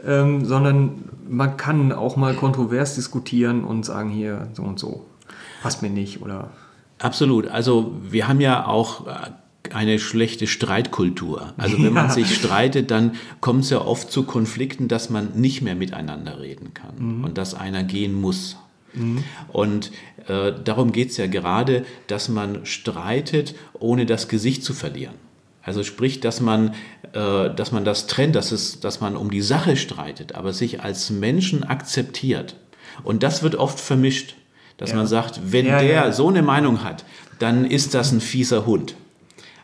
ähm, 0.05 0.45
sondern 0.45 1.05
man 1.27 1.57
kann 1.57 1.91
auch 1.91 2.17
mal 2.17 2.35
kontrovers 2.35 2.95
diskutieren 2.95 3.63
und 3.63 3.83
sagen 3.83 4.09
hier 4.09 4.49
so 4.53 4.63
und 4.63 4.77
so, 4.77 5.05
passt 5.61 5.81
mir 5.81 5.89
nicht 5.89 6.21
oder. 6.21 6.51
Absolut. 6.99 7.47
Also 7.47 7.93
wir 8.01 8.27
haben 8.27 8.41
ja 8.41 8.65
auch 8.65 9.07
äh, 9.07 9.13
eine 9.73 9.99
schlechte 9.99 10.47
Streitkultur. 10.47 11.53
Also 11.57 11.81
wenn 11.81 11.93
man 11.93 12.09
sich 12.09 12.33
streitet, 12.35 12.91
dann 12.91 13.15
kommt 13.41 13.63
es 13.63 13.69
ja 13.69 13.81
oft 13.81 14.11
zu 14.11 14.23
Konflikten, 14.23 14.87
dass 14.87 15.09
man 15.09 15.33
nicht 15.35 15.61
mehr 15.61 15.75
miteinander 15.75 16.39
reden 16.39 16.73
kann 16.73 16.95
mhm. 16.97 17.23
und 17.23 17.37
dass 17.37 17.53
einer 17.53 17.83
gehen 17.83 18.19
muss. 18.19 18.57
Mhm. 18.93 19.23
Und 19.49 19.91
äh, 20.27 20.53
darum 20.63 20.91
geht 20.91 21.11
es 21.11 21.17
ja 21.17 21.27
gerade, 21.27 21.85
dass 22.07 22.29
man 22.29 22.65
streitet, 22.65 23.55
ohne 23.79 24.05
das 24.05 24.27
Gesicht 24.27 24.63
zu 24.63 24.73
verlieren. 24.73 25.15
Also 25.61 25.83
sprich, 25.83 26.21
dass 26.21 26.39
man, 26.39 26.73
äh, 27.13 27.53
dass 27.53 27.71
man 27.71 27.83
das 27.83 28.07
trennt, 28.07 28.35
dass, 28.35 28.51
es, 28.51 28.79
dass 28.79 29.01
man 29.01 29.15
um 29.17 29.29
die 29.29 29.41
Sache 29.41 29.75
streitet, 29.75 30.35
aber 30.35 30.53
sich 30.53 30.81
als 30.81 31.09
Menschen 31.09 31.63
akzeptiert. 31.63 32.55
Und 33.03 33.21
das 33.21 33.43
wird 33.43 33.55
oft 33.55 33.79
vermischt, 33.79 34.35
dass 34.77 34.91
ja. 34.91 34.95
man 34.95 35.07
sagt, 35.07 35.51
wenn 35.51 35.65
ja, 35.65 35.79
der 35.79 35.91
ja. 35.91 36.11
so 36.11 36.29
eine 36.29 36.41
Meinung 36.41 36.83
hat, 36.83 37.03
dann 37.39 37.65
ist 37.65 37.93
das 37.93 38.11
ein 38.11 38.21
fieser 38.21 38.65
Hund. 38.65 38.95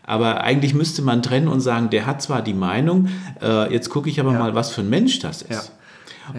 Aber 0.06 0.44
eigentlich 0.44 0.74
müsste 0.74 1.02
man 1.02 1.24
trennen 1.24 1.48
und 1.48 1.62
sagen, 1.62 1.90
der 1.90 2.06
hat 2.06 2.22
zwar 2.22 2.42
die 2.42 2.54
Meinung, 2.54 3.08
äh, 3.42 3.72
jetzt 3.72 3.90
gucke 3.90 4.10
ich 4.10 4.20
aber 4.20 4.34
mal, 4.34 4.54
was 4.54 4.72
für 4.72 4.82
ein 4.82 4.90
Mensch 4.90 5.20
das 5.20 5.42
ist. 5.42 5.72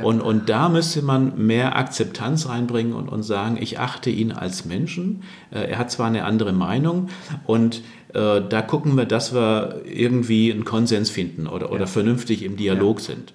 Und, 0.02 0.22
und 0.22 0.48
da 0.48 0.68
müsste 0.68 1.02
man 1.02 1.46
mehr 1.46 1.76
Akzeptanz 1.76 2.48
reinbringen 2.48 2.94
und, 2.94 3.08
und 3.08 3.22
sagen, 3.22 3.58
ich 3.60 3.78
achte 3.78 4.08
ihn 4.10 4.32
als 4.32 4.64
Menschen. 4.64 5.22
Äh, 5.50 5.70
er 5.70 5.78
hat 5.78 5.90
zwar 5.90 6.06
eine 6.06 6.24
andere 6.24 6.52
Meinung 6.52 7.08
und 7.46 7.82
äh, 8.14 8.40
da 8.48 8.62
gucken 8.62 8.96
wir, 8.96 9.04
dass 9.04 9.34
wir 9.34 9.82
irgendwie 9.84 10.52
einen 10.52 10.64
Konsens 10.64 11.10
finden 11.10 11.46
oder, 11.46 11.70
oder 11.70 11.86
vernünftig 11.86 12.42
im 12.42 12.56
Dialog 12.56 13.00
sind. 13.00 13.34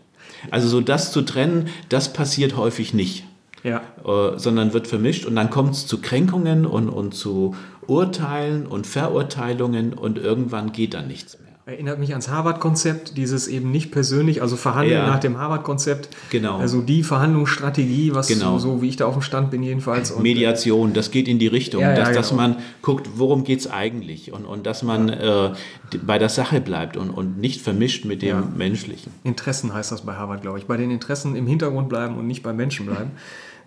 Also 0.51 0.67
so 0.67 0.81
das 0.81 1.11
zu 1.11 1.21
trennen, 1.21 1.67
das 1.89 2.13
passiert 2.13 2.55
häufig 2.57 2.93
nicht. 2.93 3.25
Ja. 3.63 3.81
Äh, 4.05 4.37
sondern 4.37 4.73
wird 4.73 4.87
vermischt 4.87 5.25
und 5.25 5.35
dann 5.35 5.49
kommt 5.49 5.73
es 5.73 5.87
zu 5.87 5.99
Kränkungen 6.01 6.65
und, 6.65 6.89
und 6.89 7.13
zu 7.13 7.55
Urteilen 7.87 8.67
und 8.67 8.87
Verurteilungen 8.87 9.93
und 9.93 10.17
irgendwann 10.17 10.71
geht 10.71 10.93
dann 10.93 11.07
nichts 11.07 11.37
mehr. 11.39 11.49
Erinnert 11.65 11.99
mich 11.99 12.11
ans 12.11 12.29
Harvard-Konzept, 12.29 13.15
dieses 13.15 13.47
eben 13.47 13.69
nicht 13.69 13.91
persönlich, 13.91 14.41
also 14.41 14.55
Verhandeln 14.55 15.01
ja. 15.01 15.07
nach 15.07 15.19
dem 15.19 15.37
Harvard-Konzept. 15.37 16.09
Genau. 16.31 16.57
Also 16.57 16.81
die 16.81 17.03
Verhandlungsstrategie, 17.03 18.15
was 18.15 18.27
genau. 18.27 18.57
so, 18.57 18.77
so, 18.77 18.81
wie 18.81 18.87
ich 18.87 18.95
da 18.95 19.05
auf 19.05 19.13
dem 19.13 19.21
Stand 19.21 19.51
bin 19.51 19.61
jedenfalls. 19.61 20.09
Und 20.09 20.23
Mediation, 20.23 20.93
das 20.93 21.11
geht 21.11 21.27
in 21.27 21.37
die 21.37 21.45
Richtung, 21.45 21.81
ja, 21.81 21.91
ja, 21.91 21.95
dass, 21.95 22.07
genau. 22.09 22.19
dass 22.19 22.33
man 22.33 22.55
guckt, 22.81 23.09
worum 23.17 23.43
geht 23.43 23.59
es 23.59 23.69
eigentlich 23.69 24.33
und, 24.33 24.45
und 24.45 24.65
dass 24.65 24.81
man 24.81 25.09
äh, 25.09 25.51
bei 26.01 26.17
der 26.17 26.29
Sache 26.29 26.59
bleibt 26.59 26.97
und, 26.97 27.11
und 27.11 27.37
nicht 27.37 27.61
vermischt 27.61 28.03
mit 28.03 28.23
dem 28.23 28.57
Menschlichen. 28.57 29.11
Interessen 29.23 29.71
heißt 29.71 29.91
das 29.91 30.01
bei 30.01 30.15
Harvard, 30.15 30.41
glaube 30.41 30.57
ich. 30.57 30.65
Bei 30.65 30.77
den 30.77 30.89
Interessen 30.89 31.35
im 31.35 31.45
Hintergrund 31.45 31.87
bleiben 31.87 32.17
und 32.17 32.25
nicht 32.25 32.41
beim 32.41 32.55
Menschen 32.55 32.87
bleiben. 32.87 33.11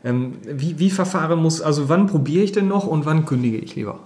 Ähm, 0.04 0.35
wie, 0.44 0.78
wie 0.78 0.90
verfahren 0.90 1.38
muss, 1.38 1.61
also 1.61 1.88
wann 1.88 2.06
probiere 2.06 2.44
ich 2.44 2.52
denn 2.52 2.68
noch 2.68 2.87
und 2.87 3.06
wann 3.06 3.25
kündige 3.25 3.59
ich 3.59 3.75
lieber? 3.75 4.00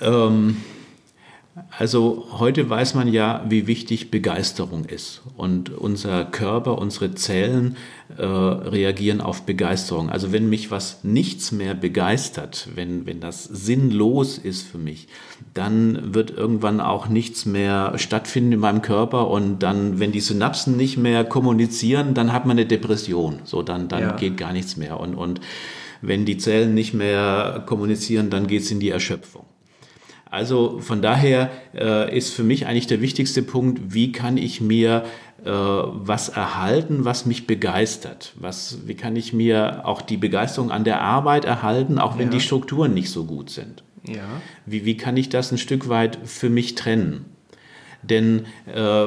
Ähm 0.00 0.56
also 1.78 2.28
heute 2.38 2.70
weiß 2.70 2.94
man 2.94 3.08
ja, 3.08 3.44
wie 3.46 3.66
wichtig 3.66 4.10
Begeisterung 4.10 4.86
ist. 4.86 5.20
Und 5.36 5.68
unser 5.70 6.24
Körper, 6.24 6.78
unsere 6.78 7.14
Zellen 7.14 7.76
äh, 8.16 8.24
reagieren 8.24 9.20
auf 9.20 9.42
Begeisterung. 9.42 10.08
Also 10.08 10.32
wenn 10.32 10.48
mich 10.48 10.70
was 10.70 11.04
nichts 11.04 11.52
mehr 11.52 11.74
begeistert, 11.74 12.68
wenn, 12.74 13.04
wenn 13.04 13.20
das 13.20 13.44
sinnlos 13.44 14.38
ist 14.38 14.62
für 14.62 14.78
mich, 14.78 15.08
dann 15.52 16.14
wird 16.14 16.30
irgendwann 16.30 16.80
auch 16.80 17.08
nichts 17.08 17.44
mehr 17.44 17.98
stattfinden 17.98 18.52
in 18.52 18.60
meinem 18.60 18.80
Körper. 18.80 19.28
Und 19.28 19.58
dann, 19.58 20.00
wenn 20.00 20.12
die 20.12 20.20
Synapsen 20.20 20.78
nicht 20.78 20.96
mehr 20.96 21.22
kommunizieren, 21.22 22.14
dann 22.14 22.32
hat 22.32 22.46
man 22.46 22.56
eine 22.56 22.66
Depression. 22.66 23.40
So, 23.44 23.62
dann, 23.62 23.88
dann 23.88 24.00
ja. 24.00 24.12
geht 24.16 24.38
gar 24.38 24.54
nichts 24.54 24.78
mehr. 24.78 24.98
Und, 24.98 25.14
und 25.14 25.40
wenn 26.00 26.24
die 26.24 26.38
Zellen 26.38 26.72
nicht 26.72 26.94
mehr 26.94 27.62
kommunizieren, 27.66 28.30
dann 28.30 28.46
geht 28.46 28.62
es 28.62 28.70
in 28.70 28.80
die 28.80 28.90
Erschöpfung. 28.90 29.44
Also 30.32 30.78
von 30.78 31.02
daher 31.02 31.50
äh, 31.74 32.16
ist 32.16 32.32
für 32.32 32.42
mich 32.42 32.66
eigentlich 32.66 32.86
der 32.86 33.02
wichtigste 33.02 33.42
Punkt, 33.42 33.92
wie 33.92 34.12
kann 34.12 34.38
ich 34.38 34.62
mir 34.62 35.04
äh, 35.44 35.50
was 35.50 36.30
erhalten, 36.30 37.04
was 37.04 37.26
mich 37.26 37.46
begeistert? 37.46 38.32
Was, 38.36 38.78
wie 38.86 38.94
kann 38.94 39.14
ich 39.14 39.34
mir 39.34 39.82
auch 39.84 40.00
die 40.00 40.16
Begeisterung 40.16 40.70
an 40.70 40.84
der 40.84 41.02
Arbeit 41.02 41.44
erhalten, 41.44 41.98
auch 41.98 42.16
wenn 42.16 42.28
ja. 42.28 42.32
die 42.32 42.40
Strukturen 42.40 42.94
nicht 42.94 43.10
so 43.10 43.26
gut 43.26 43.50
sind? 43.50 43.84
Ja. 44.08 44.24
Wie, 44.64 44.86
wie 44.86 44.96
kann 44.96 45.18
ich 45.18 45.28
das 45.28 45.52
ein 45.52 45.58
Stück 45.58 45.90
weit 45.90 46.18
für 46.24 46.48
mich 46.48 46.76
trennen? 46.76 47.26
Denn 48.02 48.46
äh, 48.66 49.06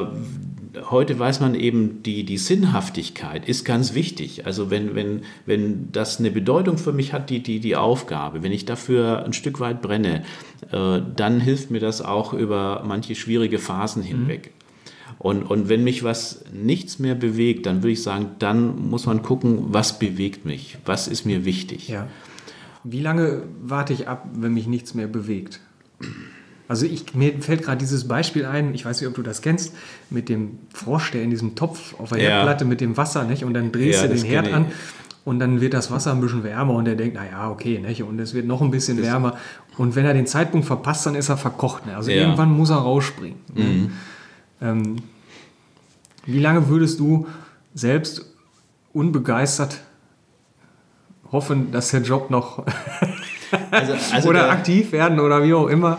heute 0.89 1.17
weiß 1.17 1.39
man 1.39 1.55
eben, 1.55 2.03
die, 2.03 2.23
die 2.23 2.37
Sinnhaftigkeit 2.37 3.47
ist 3.47 3.65
ganz 3.65 3.93
wichtig. 3.93 4.45
Also 4.45 4.69
wenn, 4.69 4.95
wenn, 4.95 5.21
wenn 5.45 5.91
das 5.91 6.19
eine 6.19 6.31
Bedeutung 6.31 6.77
für 6.77 6.93
mich 6.93 7.13
hat, 7.13 7.29
die, 7.29 7.41
die, 7.41 7.59
die 7.59 7.75
Aufgabe, 7.75 8.43
wenn 8.43 8.51
ich 8.51 8.65
dafür 8.65 9.25
ein 9.25 9.33
Stück 9.33 9.59
weit 9.59 9.81
brenne, 9.81 10.23
äh, 10.71 11.01
dann 11.15 11.39
hilft 11.39 11.71
mir 11.71 11.79
das 11.79 12.01
auch 12.01 12.33
über 12.33 12.83
manche 12.85 13.15
schwierige 13.15 13.59
Phasen 13.59 14.01
mhm. 14.01 14.07
hinweg. 14.07 14.47
Mhm. 14.47 14.65
Und, 15.19 15.43
und 15.43 15.69
wenn 15.69 15.83
mich 15.83 16.03
was 16.03 16.43
nichts 16.53 16.99
mehr 16.99 17.15
bewegt, 17.15 17.65
dann 17.65 17.77
würde 17.77 17.91
ich 17.91 18.03
sagen, 18.03 18.31
dann 18.39 18.89
muss 18.89 19.05
man 19.05 19.21
gucken, 19.21 19.65
was 19.69 19.97
bewegt 19.97 20.45
mich, 20.45 20.77
was 20.85 21.07
ist 21.07 21.25
mir 21.25 21.45
wichtig. 21.45 21.87
Ja. 21.87 22.07
Wie 22.83 22.99
lange 22.99 23.43
warte 23.61 23.93
ich 23.93 24.07
ab, 24.07 24.27
wenn 24.33 24.53
mich 24.53 24.67
nichts 24.67 24.93
mehr 24.93 25.07
bewegt? 25.07 25.61
Also 26.67 26.85
ich, 26.85 27.13
mir 27.13 27.33
fällt 27.41 27.63
gerade 27.63 27.77
dieses 27.77 28.07
Beispiel 28.07 28.45
ein, 28.45 28.73
ich 28.73 28.85
weiß 28.85 28.99
nicht, 28.99 29.07
ob 29.07 29.15
du 29.15 29.21
das 29.21 29.41
kennst, 29.41 29.73
mit 30.09 30.29
dem 30.29 30.59
Frosch, 30.73 31.11
der 31.11 31.21
in 31.21 31.29
diesem 31.29 31.55
Topf 31.55 31.99
auf 31.99 32.09
der 32.09 32.21
ja. 32.21 32.29
Herdplatte 32.29 32.65
mit 32.65 32.81
dem 32.81 32.97
Wasser, 32.97 33.23
nicht? 33.23 33.43
Und 33.43 33.53
dann 33.53 33.71
drehst 33.71 34.01
ja, 34.01 34.07
du 34.07 34.15
den 34.15 34.23
Herd 34.23 34.51
an 34.51 34.65
und 35.25 35.39
dann 35.39 35.61
wird 35.61 35.73
das 35.73 35.91
Wasser 35.91 36.11
ein 36.11 36.21
bisschen 36.21 36.43
wärmer 36.43 36.73
und 36.73 36.87
er 36.87 36.95
denkt, 36.95 37.15
naja, 37.15 37.49
okay, 37.49 37.79
nicht? 37.79 38.03
Und 38.03 38.19
es 38.19 38.33
wird 38.33 38.45
noch 38.45 38.61
ein 38.61 38.71
bisschen 38.71 38.97
das 38.97 39.07
wärmer. 39.07 39.37
Und 39.77 39.95
wenn 39.95 40.05
er 40.05 40.13
den 40.13 40.27
Zeitpunkt 40.27 40.65
verpasst, 40.65 41.05
dann 41.05 41.15
ist 41.15 41.29
er 41.29 41.37
verkocht. 41.37 41.85
Ne? 41.85 41.95
Also 41.95 42.11
ja. 42.11 42.17
irgendwann 42.17 42.51
muss 42.51 42.69
er 42.69 42.77
rausspringen. 42.77 43.39
Ne? 43.53 43.63
Mhm. 43.63 43.91
Ähm, 44.61 44.95
wie 46.25 46.39
lange 46.39 46.69
würdest 46.69 46.99
du 46.99 47.27
selbst 47.73 48.33
unbegeistert 48.93 49.81
hoffen, 51.31 51.71
dass 51.71 51.89
der 51.89 52.01
Job 52.01 52.29
noch 52.29 52.65
also, 53.71 53.93
also 54.13 54.29
oder 54.29 54.49
aktiv 54.49 54.91
werden 54.91 55.19
oder 55.19 55.43
wie 55.43 55.53
auch 55.53 55.67
immer? 55.67 55.97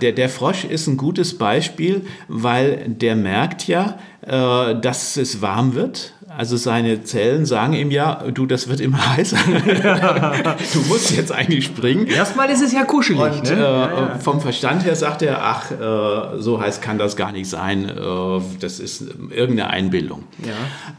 Der, 0.00 0.12
der 0.12 0.28
Frosch 0.28 0.64
ist 0.64 0.86
ein 0.86 0.96
gutes 0.96 1.36
Beispiel, 1.38 2.06
weil 2.28 2.88
der 2.88 3.16
merkt 3.16 3.66
ja, 3.66 3.98
äh, 4.22 4.80
dass 4.80 5.16
es 5.16 5.40
warm 5.40 5.74
wird. 5.74 6.14
Also 6.36 6.56
seine 6.56 7.02
Zellen 7.02 7.46
sagen 7.46 7.72
ihm 7.72 7.90
ja, 7.90 8.22
du, 8.32 8.44
das 8.46 8.68
wird 8.68 8.80
immer 8.80 9.16
heißer. 9.16 9.38
du 9.46 10.78
musst 10.88 11.16
jetzt 11.16 11.32
eigentlich 11.32 11.64
springen. 11.64 12.06
Erstmal 12.06 12.50
ist 12.50 12.62
es 12.62 12.72
ja 12.72 12.84
kuschelig. 12.84 13.20
Und 13.20 13.44
ne? 13.44 13.50
äh, 13.50 13.58
ja, 13.58 13.88
ja. 13.88 14.18
vom 14.18 14.40
Verstand 14.40 14.84
her 14.84 14.94
sagt 14.94 15.22
er, 15.22 15.42
ach, 15.42 15.70
äh, 15.70 16.40
so 16.40 16.60
heiß 16.60 16.80
kann 16.80 16.98
das 16.98 17.16
gar 17.16 17.32
nicht 17.32 17.48
sein. 17.48 17.88
Äh, 17.88 18.40
das 18.60 18.78
ist 18.78 19.02
irgendeine 19.30 19.70
Einbildung. 19.70 20.24
Ja. 20.44 20.52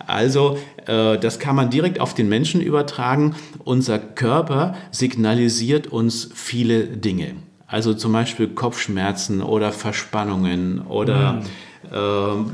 Also 0.08 0.58
äh, 0.88 1.18
das 1.18 1.40
kann 1.40 1.56
man 1.56 1.70
direkt 1.70 2.00
auf 2.02 2.14
den 2.14 2.28
Menschen 2.28 2.60
übertragen. 2.60 3.36
Unser 3.64 4.00
Körper 4.00 4.76
signalisiert 4.92 5.88
uns 5.88 6.30
viele 6.34 6.86
Dinge. 6.86 7.36
Also 7.70 7.94
zum 7.94 8.14
Beispiel 8.14 8.48
Kopfschmerzen 8.48 9.44
oder 9.44 9.72
Verspannungen 9.72 10.82
oder 10.82 11.34
mhm. 11.34 11.90
äh, 11.92 12.52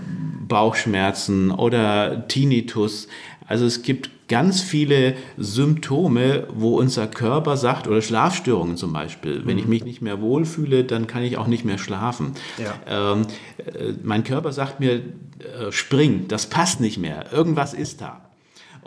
Bauchschmerzen 0.48 1.52
oder 1.52 2.28
Tinnitus. 2.28 3.08
Also 3.48 3.66
es 3.66 3.82
gibt 3.82 4.10
ganz 4.28 4.62
viele 4.62 5.16
Symptome, 5.38 6.48
wo 6.54 6.78
unser 6.78 7.08
Körper 7.08 7.56
sagt, 7.56 7.88
oder 7.88 8.02
Schlafstörungen 8.02 8.76
zum 8.76 8.92
Beispiel, 8.92 9.44
wenn 9.46 9.58
ich 9.58 9.66
mhm. 9.66 9.70
mich 9.70 9.86
nicht 9.86 10.02
mehr 10.02 10.20
wohlfühle, 10.20 10.84
dann 10.84 11.08
kann 11.08 11.24
ich 11.24 11.38
auch 11.38 11.48
nicht 11.48 11.64
mehr 11.64 11.78
schlafen. 11.78 12.34
Ja. 12.58 13.14
Ähm, 13.14 13.22
äh, 13.58 13.94
mein 14.04 14.24
Körper 14.26 14.52
sagt 14.52 14.82
mir, 14.82 14.96
äh, 14.96 15.72
spring, 15.72 16.28
das 16.28 16.48
passt 16.48 16.82
nicht 16.82 16.98
mehr, 16.98 17.32
irgendwas 17.32 17.74
ist 17.74 18.02
da. 18.02 18.25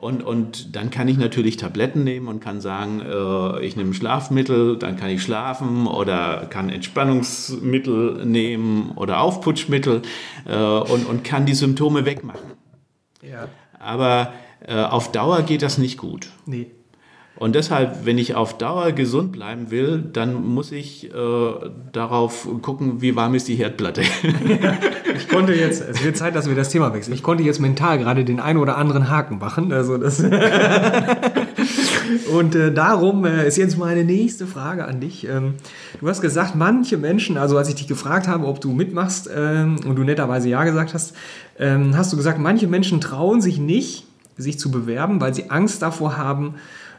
Und, 0.01 0.23
und 0.23 0.77
dann 0.77 0.91
kann 0.91 1.09
ich 1.09 1.19
natürlich 1.19 1.57
Tabletten 1.57 2.05
nehmen 2.05 2.29
und 2.29 2.39
kann 2.39 2.61
sagen, 2.61 3.01
äh, 3.01 3.67
ich 3.67 3.75
nehme 3.75 3.93
Schlafmittel, 3.95 4.79
dann 4.79 4.97
kann 4.97 5.11
ich 5.11 5.23
schlafen 5.23 5.89
oder 5.89 6.47
kann 6.47 6.71
Entspannungsmittel 6.71 8.25
nehmen 8.25 8.93
oder 8.95 9.21
Aufputschmittel 9.21 10.03
äh, 10.47 10.57
und, 10.57 11.05
und 11.05 11.25
kann 11.25 11.47
die 11.47 11.55
Symptome 11.55 12.05
wegmachen. 12.05 12.53
Ja. 13.29 13.49
Aber 13.81 14.33
äh, 14.61 14.77
auf 14.77 15.11
Dauer 15.11 15.43
geht 15.43 15.63
das 15.63 15.79
nicht 15.79 15.99
gut. 15.99 16.29
Nee. 16.47 16.71
Und 17.39 17.55
deshalb, 17.55 18.05
wenn 18.05 18.19
ich 18.19 18.35
auf 18.35 18.59
Dauer 18.59 18.91
gesund 18.91 19.31
bleiben 19.31 19.71
will, 19.71 20.05
dann 20.13 20.45
muss 20.45 20.73
ich 20.73 21.15
äh, 21.15 21.51
darauf 21.93 22.49
gucken, 22.63 23.01
wie 23.01 23.15
warm 23.15 23.37
ist 23.37 23.47
die 23.47 23.55
Herdplatte. 23.55 24.03
ich 25.17 25.29
konnte 25.29 25.55
jetzt, 25.55 25.89
es 25.89 26.03
wird 26.03 26.17
Zeit, 26.17 26.35
dass 26.35 26.49
wir 26.49 26.57
das 26.57 26.71
Thema 26.71 26.93
wechseln. 26.93 27.15
Ich 27.15 27.23
konnte 27.23 27.45
jetzt 27.45 27.61
mental 27.61 27.99
gerade 27.99 28.25
den 28.25 28.41
einen 28.41 28.59
oder 28.59 28.77
anderen 28.77 29.09
Haken 29.09 29.39
machen. 29.39 29.73
Also 29.73 29.99
das 29.99 30.21
und 32.33 32.57
äh, 32.57 32.73
darum 32.73 33.25
äh, 33.25 33.47
ist 33.47 33.57
jetzt 33.57 33.79
meine 33.79 34.03
nächste 34.03 34.49
Frage 34.49 34.85
an 34.85 34.99
dich. 34.99 35.29
Ähm, 35.29 35.55
du 36.01 36.09
hast 36.09 36.21
gesagt, 36.21 36.57
manche 36.57 36.97
Menschen, 36.97 37.37
also 37.37 37.57
als 37.57 37.69
ich 37.69 37.77
dich 37.77 37.87
gefragt 37.87 38.27
habe, 38.27 38.47
ob 38.47 38.61
du 38.61 38.73
mitmachst 38.73 39.31
ähm, 39.33 39.77
und 39.87 39.95
du 39.95 40.03
netterweise 40.03 40.49
ja 40.49 40.65
gesagt 40.65 40.93
hast, 40.93 41.15
ähm, 41.57 41.97
hast 41.97 42.13
du 42.13 42.17
gesagt, 42.17 42.41
manche 42.41 42.67
Menschen 42.67 43.01
trauen 43.01 43.41
sich 43.41 43.59
nicht, 43.59 44.07
sich 44.37 44.59
zu 44.59 44.73
bewerben, 44.73 45.21
weil 45.21 45.35
sie 45.35 45.51
Angst 45.51 45.83
davor 45.83 46.17
haben, 46.17 46.57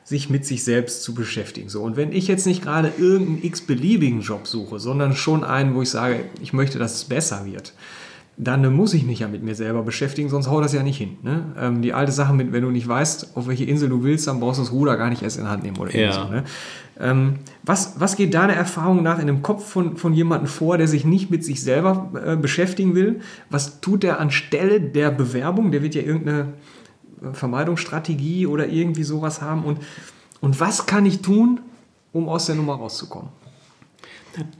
sich 0.10 0.30
mit 0.32 0.44
sich 0.44 0.64
selbst 0.64 1.04
zu 1.04 1.14
beschäftigen. 1.14 1.70
So, 1.70 1.84
und 1.84 1.96
wenn 1.96 2.12
ich 2.12 2.28
jetzt 2.28 2.48
nicht 2.48 2.64
gerade 2.64 2.92
irgendeinen 2.98 3.44
x-beliebigen 3.44 4.22
Job 4.22 4.48
suche, 4.48 4.80
sondern 4.80 5.16
schon 5.16 5.44
einen, 5.44 5.76
wo 5.76 5.84
ich 5.84 5.92
sage, 5.92 6.22
ich 6.42 6.52
möchte, 6.52 6.80
dass 6.80 6.96
es 6.96 7.06
besser 7.06 7.46
wird, 7.46 7.74
dann 8.36 8.74
muss 8.74 8.96
ich 8.96 9.06
mich 9.06 9.20
ja 9.20 9.28
mit 9.28 9.44
mir 9.44 9.54
selber 9.54 9.84
beschäftigen, 9.84 10.30
sonst 10.30 10.50
haut 10.50 10.64
das 10.64 10.74
ja 10.74 10.82
nicht 10.82 10.98
hin. 10.98 11.18
Ne? 11.22 11.54
Ähm, 11.60 11.82
die 11.84 11.94
alte 11.94 12.12
Sache 12.12 12.34
mit, 12.34 12.52
wenn 12.52 12.64
du 12.64 12.72
nicht 12.72 12.88
weißt, 12.88 13.36
auf 13.38 13.48
welche 13.48 13.66
Insel 13.66 13.90
du 13.90 14.02
willst, 14.02 14.26
dann 14.26 14.40
brauchst 14.40 14.60
du 14.60 14.64
das 14.64 14.72
Ruder 14.72 14.98
gar 14.98 15.10
nicht 15.10 15.22
erst 15.22 15.38
in 15.38 15.48
Hand 15.48 15.62
nehmen 15.62 15.78
oder 15.78 15.96
ja. 15.96 16.12
so. 16.12 16.24
Ne? 16.24 16.44
Ähm, 17.00 17.36
was, 17.64 18.00
was 18.00 18.16
geht 18.16 18.34
deiner 18.34 18.54
Erfahrung 18.54 19.04
nach 19.04 19.20
in 19.20 19.28
dem 19.28 19.44
Kopf 19.44 19.68
von, 19.70 19.96
von 19.96 20.14
jemandem 20.14 20.48
vor, 20.48 20.80
der 20.80 20.88
sich 20.88 21.06
nicht 21.06 21.30
mit 21.30 21.44
sich 21.46 21.62
selber 21.62 22.12
äh, 22.26 22.36
beschäftigen 22.36 22.96
will? 22.96 23.20
Was 23.52 23.80
tut 23.80 24.02
der 24.02 24.20
anstelle 24.20 24.82
der 24.82 25.12
Bewerbung? 25.12 25.72
Der 25.72 25.84
wird 25.84 25.94
ja 25.94 26.02
irgendeine 26.02 26.54
Vermeidungsstrategie 27.34 28.48
oder 28.48 28.68
irgendwie 28.68 29.04
sowas 29.04 29.42
haben. 29.42 29.64
Und, 29.64 29.80
und 30.42 30.60
was 30.60 30.86
kann 30.86 31.06
ich 31.06 31.22
tun, 31.22 31.60
um 32.14 32.30
aus 32.30 32.46
der 32.46 32.56
Nummer 32.56 32.76
rauszukommen? 32.76 33.30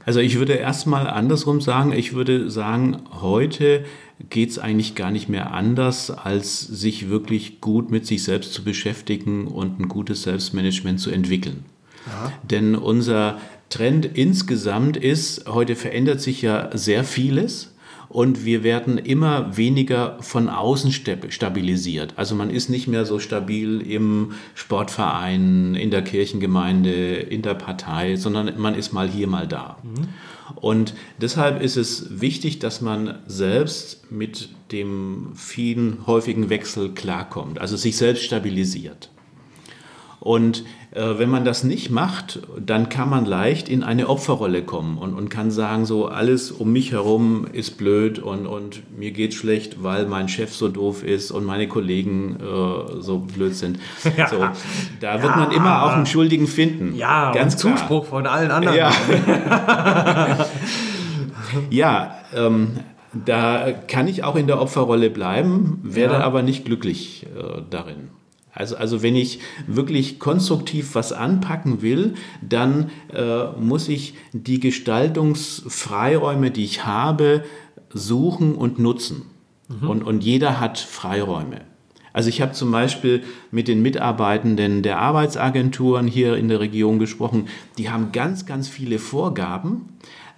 Also 0.04 0.20
ich 0.20 0.38
würde 0.38 0.54
erstmal 0.54 1.06
andersrum 1.06 1.60
sagen, 1.60 1.92
ich 1.92 2.12
würde 2.12 2.50
sagen, 2.50 3.02
heute 3.20 3.84
geht 4.28 4.50
es 4.50 4.58
eigentlich 4.58 4.94
gar 4.94 5.10
nicht 5.10 5.28
mehr 5.28 5.52
anders, 5.52 6.10
als 6.10 6.60
sich 6.60 7.08
wirklich 7.08 7.60
gut 7.60 7.90
mit 7.90 8.06
sich 8.06 8.24
selbst 8.24 8.52
zu 8.52 8.64
beschäftigen 8.64 9.46
und 9.46 9.80
ein 9.80 9.88
gutes 9.88 10.24
Selbstmanagement 10.24 11.00
zu 11.00 11.10
entwickeln. 11.10 11.64
Ja. 12.06 12.32
Denn 12.42 12.74
unser 12.74 13.38
Trend 13.70 14.04
insgesamt 14.04 14.96
ist, 14.96 15.48
heute 15.48 15.76
verändert 15.76 16.20
sich 16.20 16.42
ja 16.42 16.76
sehr 16.76 17.04
vieles 17.04 17.69
und 18.10 18.44
wir 18.44 18.64
werden 18.64 18.98
immer 18.98 19.56
weniger 19.56 20.18
von 20.20 20.48
außen 20.48 20.90
stabilisiert. 20.90 22.14
Also 22.16 22.34
man 22.34 22.50
ist 22.50 22.68
nicht 22.68 22.88
mehr 22.88 23.06
so 23.06 23.20
stabil 23.20 23.80
im 23.80 24.32
Sportverein, 24.54 25.76
in 25.76 25.92
der 25.92 26.02
Kirchengemeinde, 26.02 26.90
in 27.14 27.42
der 27.42 27.54
Partei, 27.54 28.16
sondern 28.16 28.60
man 28.60 28.74
ist 28.74 28.92
mal 28.92 29.08
hier, 29.08 29.28
mal 29.28 29.46
da. 29.46 29.78
Mhm. 29.84 30.08
Und 30.56 30.94
deshalb 31.20 31.62
ist 31.62 31.76
es 31.76 32.20
wichtig, 32.20 32.58
dass 32.58 32.80
man 32.80 33.20
selbst 33.28 34.10
mit 34.10 34.48
dem 34.72 35.28
vielen 35.36 36.04
häufigen 36.08 36.50
Wechsel 36.50 36.90
klarkommt, 36.90 37.60
also 37.60 37.76
sich 37.76 37.96
selbst 37.96 38.24
stabilisiert. 38.24 39.10
Und 40.18 40.64
wenn 40.92 41.30
man 41.30 41.44
das 41.44 41.62
nicht 41.62 41.90
macht, 41.90 42.40
dann 42.58 42.88
kann 42.88 43.08
man 43.08 43.24
leicht 43.24 43.68
in 43.68 43.84
eine 43.84 44.08
Opferrolle 44.08 44.62
kommen 44.62 44.98
und, 44.98 45.14
und 45.14 45.28
kann 45.28 45.52
sagen, 45.52 45.84
so 45.86 46.08
alles 46.08 46.50
um 46.50 46.72
mich 46.72 46.90
herum 46.90 47.46
ist 47.52 47.78
blöd 47.78 48.18
und, 48.18 48.46
und 48.46 48.82
mir 48.98 49.12
geht 49.12 49.34
schlecht, 49.34 49.84
weil 49.84 50.06
mein 50.06 50.28
Chef 50.28 50.52
so 50.52 50.68
doof 50.68 51.04
ist 51.04 51.30
und 51.30 51.44
meine 51.44 51.68
Kollegen 51.68 52.36
äh, 52.40 53.00
so 53.00 53.18
blöd 53.18 53.54
sind. 53.54 53.78
Ja. 54.16 54.26
So, 54.26 54.38
da 55.00 55.16
ja. 55.16 55.22
wird 55.22 55.36
man 55.36 55.52
immer 55.52 55.84
auch 55.84 55.92
einen 55.92 56.06
Schuldigen 56.06 56.48
finden. 56.48 56.96
Ja, 56.96 57.32
ganz 57.32 57.54
und 57.64 57.76
Zuspruch 57.76 58.06
von 58.06 58.26
allen 58.26 58.50
anderen. 58.50 58.76
Ja, 58.76 58.90
ja 61.70 62.14
ähm, 62.34 62.80
da 63.12 63.72
kann 63.86 64.08
ich 64.08 64.24
auch 64.24 64.36
in 64.36 64.46
der 64.48 64.60
Opferrolle 64.60 65.10
bleiben, 65.10 65.78
werde 65.82 66.22
aber 66.24 66.42
nicht 66.42 66.64
glücklich 66.64 67.26
äh, 67.26 67.62
darin. 67.70 68.10
Also, 68.52 68.76
also 68.76 69.02
wenn 69.02 69.14
ich 69.16 69.40
wirklich 69.66 70.18
konstruktiv 70.18 70.94
was 70.94 71.12
anpacken 71.12 71.82
will, 71.82 72.14
dann 72.46 72.90
äh, 73.12 73.46
muss 73.58 73.88
ich 73.88 74.14
die 74.32 74.58
Gestaltungsfreiräume, 74.60 76.50
die 76.50 76.64
ich 76.64 76.84
habe, 76.84 77.44
suchen 77.92 78.54
und 78.54 78.78
nutzen. 78.78 79.22
Mhm. 79.68 79.88
Und, 79.88 80.02
und 80.02 80.24
jeder 80.24 80.60
hat 80.60 80.78
Freiräume. 80.78 81.62
Also 82.12 82.28
ich 82.28 82.40
habe 82.40 82.52
zum 82.52 82.72
Beispiel 82.72 83.22
mit 83.52 83.68
den 83.68 83.82
Mitarbeitenden 83.82 84.82
der 84.82 84.98
Arbeitsagenturen 84.98 86.08
hier 86.08 86.36
in 86.36 86.48
der 86.48 86.58
Region 86.58 86.98
gesprochen, 86.98 87.46
die 87.78 87.88
haben 87.88 88.10
ganz, 88.10 88.46
ganz 88.46 88.68
viele 88.68 88.98
Vorgaben, 88.98 89.90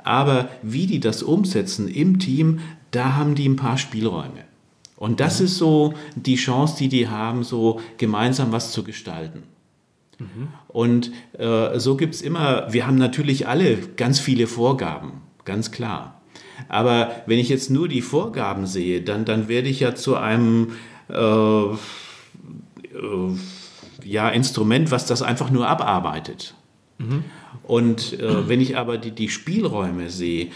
aber 0.05 0.51
wie 0.63 0.87
die 0.87 1.01
das 1.01 1.23
umsetzen 1.23 1.89
im 1.89 2.19
Team, 2.19 2.61
da 2.91 3.17
haben 3.17 3.35
die 3.35 3.49
ein 3.49 3.57
paar 3.57 3.79
Spielräume. 3.79 4.45
Und 5.03 5.19
das 5.19 5.41
mhm. 5.41 5.47
ist 5.47 5.59
so 5.59 5.95
die 6.15 6.37
Chance, 6.37 6.77
die 6.79 6.89
die 6.89 7.09
haben, 7.09 7.43
so 7.43 7.81
gemeinsam 7.97 8.53
was 8.53 8.71
zu 8.71 8.85
gestalten. 8.85 9.43
Mhm. 10.21 10.49
Und 10.69 11.11
äh, 11.37 11.77
so 11.81 11.97
gibt 11.97 12.15
es 12.15 12.23
immer, 12.23 12.73
wir 12.73 12.87
haben 12.87 12.99
natürlich 12.99 13.49
alle 13.49 13.79
ganz 13.97 14.21
viele 14.21 14.47
Vorgaben, 14.47 15.23
ganz 15.45 15.73
klar. 15.73 16.23
Aber 16.69 17.11
wenn 17.27 17.41
ich 17.41 17.49
jetzt 17.49 17.69
nur 17.69 17.89
die 17.89 18.01
Vorgaben 18.01 18.69
sehe, 18.69 19.03
dann, 19.03 19.25
dann 19.25 19.49
werde 19.49 19.69
ich 19.69 19.81
ja 19.81 19.97
zu 19.97 20.15
einem 20.17 20.75
äh, 21.09 21.63
äh, 21.65 21.77
ja, 24.05 24.29
Instrument, 24.29 24.93
was 24.93 25.07
das 25.07 25.21
einfach 25.21 25.51
nur 25.51 25.67
abarbeitet. 25.67 26.55
Und 27.63 28.19
äh, 28.21 28.49
wenn 28.49 28.61
ich 28.61 28.77
aber 28.77 28.99
die, 28.99 29.13
die 29.13 29.29
Spielräume 29.29 30.11
sehe 30.11 30.49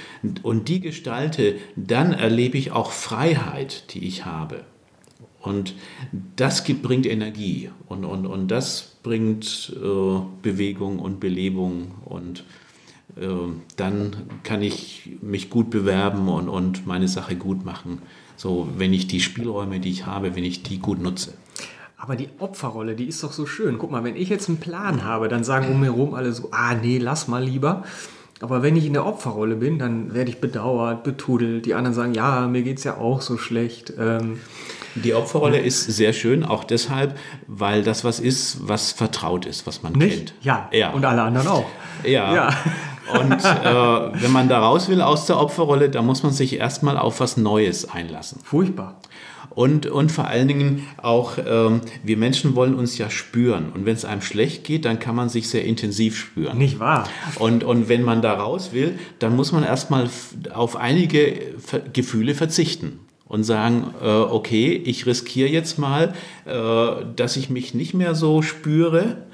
und 0.43 0.69
die 0.69 0.81
gestalte, 0.81 1.57
dann 1.77 2.13
erlebe 2.13 2.59
ich 2.59 2.73
auch 2.73 2.91
Freiheit, 2.91 3.95
die 3.95 4.07
ich 4.07 4.25
habe. 4.25 4.65
Und 5.41 5.75
das 6.35 6.65
gibt, 6.65 6.83
bringt 6.83 7.07
Energie 7.07 7.71
und, 7.87 8.05
und, 8.05 8.27
und 8.27 8.49
das 8.49 8.97
bringt 9.05 9.73
äh, 9.77 10.21
Bewegung 10.43 10.99
und 10.99 11.21
Belebung 11.21 11.93
und 12.05 12.45
äh, 13.17 13.29
dann 13.77 14.17
kann 14.43 14.63
ich 14.63 15.11
mich 15.23 15.49
gut 15.49 15.71
bewerben 15.71 16.29
und, 16.29 16.49
und 16.49 16.87
meine 16.87 17.07
Sache 17.07 17.37
gut 17.37 17.65
machen. 17.65 18.03
So, 18.37 18.69
wenn 18.77 18.93
ich 18.93 19.07
die 19.07 19.21
Spielräume, 19.21 19.79
die 19.79 19.91
ich 19.91 20.05
habe, 20.05 20.35
wenn 20.35 20.45
ich 20.45 20.65
die 20.65 20.79
gut 20.79 21.01
nutze. 21.01 21.35
Aber 21.99 22.17
die 22.17 22.29
Opferrolle, 22.39 22.95
die 22.95 23.07
ist 23.07 23.23
doch 23.23 23.33
so 23.33 23.47
schön. 23.47 23.79
Guck 23.79 23.91
mal, 23.91 24.05
wenn 24.05 24.17
ich 24.17 24.29
jetzt 24.29 24.49
einen 24.49 24.59
Plan 24.59 25.05
habe, 25.05 25.29
dann 25.29 25.45
sagen 25.45 25.69
um 25.69 25.81
mich 25.81 25.89
herum 25.89 26.15
alle 26.15 26.33
so, 26.33 26.51
ah 26.53 26.75
nee, 26.75 26.99
lass 26.99 27.27
mal 27.27 27.43
lieber. 27.43 27.85
Aber 28.43 28.63
wenn 28.63 28.77
ich 28.77 28.85
in 28.85 28.93
der 28.93 29.07
Opferrolle 29.07 29.57
bin, 29.57 29.79
dann 29.79 30.13
werde 30.13 30.31
ich 30.31 30.41
bedauert, 30.41 31.05
betudelt. 31.05 31.65
Die 31.65 31.73
anderen 31.73 31.95
sagen, 31.95 32.13
ja, 32.13 32.47
mir 32.49 32.63
geht 32.63 32.79
es 32.79 32.85
ja 32.85 32.99
auch 32.99 33.23
so 33.23 33.39
schlecht. 33.39 33.95
Ähm, 33.99 34.41
die 34.95 35.15
Opferrolle 35.15 35.59
ist 35.59 35.85
sehr 35.85 36.13
schön, 36.13 36.45
auch 36.45 36.65
deshalb, 36.65 37.19
weil 37.47 37.83
das 37.83 38.05
was 38.05 38.21
ist, 38.21 38.69
was 38.69 38.93
vertraut 38.93 39.47
ist, 39.47 39.67
was 39.67 39.83
man 39.83 39.93
nicht? 39.93 40.17
kennt. 40.17 40.35
Ja. 40.43 40.69
ja, 40.73 40.91
und 40.91 41.05
alle 41.05 41.23
anderen 41.23 41.49
auch. 41.49 41.67
Ja. 42.05 42.35
ja. 42.35 42.49
Und 43.21 43.33
äh, 43.33 44.23
wenn 44.23 44.33
man 44.33 44.49
da 44.49 44.59
raus 44.61 44.89
will 44.89 45.01
aus 45.01 45.27
der 45.27 45.39
Opferrolle, 45.39 45.89
dann 45.89 46.05
muss 46.05 46.23
man 46.23 46.33
sich 46.33 46.59
erstmal 46.59 46.99
auf 46.99 47.21
was 47.21 47.37
Neues 47.37 47.89
einlassen. 47.89 48.41
Furchtbar. 48.43 49.01
Und, 49.57 49.87
und 49.87 50.13
vor 50.13 50.27
allen 50.27 50.49
Dingen 50.49 50.87
auch, 50.99 51.39
ähm, 51.39 51.81
wir 52.05 52.19
Menschen 52.19 52.55
wollen 52.55 52.75
uns 52.75 52.99
ja 52.99 53.09
spüren. 53.09 53.73
Und 53.73 53.87
wenn 53.87 53.95
es 53.95 54.05
einem 54.05 54.21
schlecht 54.21 54.65
geht, 54.65 54.85
dann 54.85 54.99
kann 54.99 55.17
man 55.17 55.31
sich 55.31 55.49
sehr 55.49 55.65
intensiv 55.65 56.15
spüren. 56.15 56.59
Nicht 56.59 56.79
wahr? 56.79 57.09
Und, 57.39 57.65
und 57.65 57.89
wenn 57.89 58.03
man 58.03 58.21
da 58.21 58.35
raus 58.35 58.75
will, 58.75 58.99
dann 59.19 59.35
muss 59.35 59.53
man 59.53 59.65
erstmal 59.65 60.11
auf 60.53 60.77
einige 60.77 61.55
Gefühle 61.95 62.35
verzichten 62.35 63.01
und 63.25 63.45
sagen, 63.45 63.95
äh, 64.03 64.07
okay, 64.07 64.75
ich 64.75 65.07
riskiere 65.07 65.49
jetzt 65.49 65.79
mal, 65.79 66.13
äh, 66.45 67.07
dass 67.17 67.39
ich 67.39 67.49
mich 67.49 67.73
nicht 67.73 67.95
mehr 67.95 68.15
so 68.15 68.43
spüre, 68.43 69.25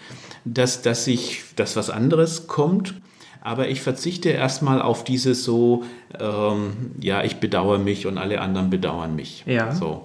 dass, 0.44 0.82
dass, 0.82 1.08
ich, 1.08 1.42
dass 1.56 1.74
was 1.74 1.90
anderes 1.90 2.46
kommt 2.46 2.94
aber 3.42 3.68
ich 3.68 3.80
verzichte 3.80 4.30
erstmal 4.30 4.80
auf 4.80 5.04
dieses 5.04 5.44
so, 5.44 5.84
ähm, 6.18 6.92
ja, 7.00 7.24
ich 7.24 7.36
bedauere 7.36 7.78
mich 7.78 8.06
und 8.06 8.18
alle 8.18 8.40
anderen 8.40 8.70
bedauern 8.70 9.16
mich. 9.16 9.44
Ja. 9.46 9.74
So, 9.74 10.04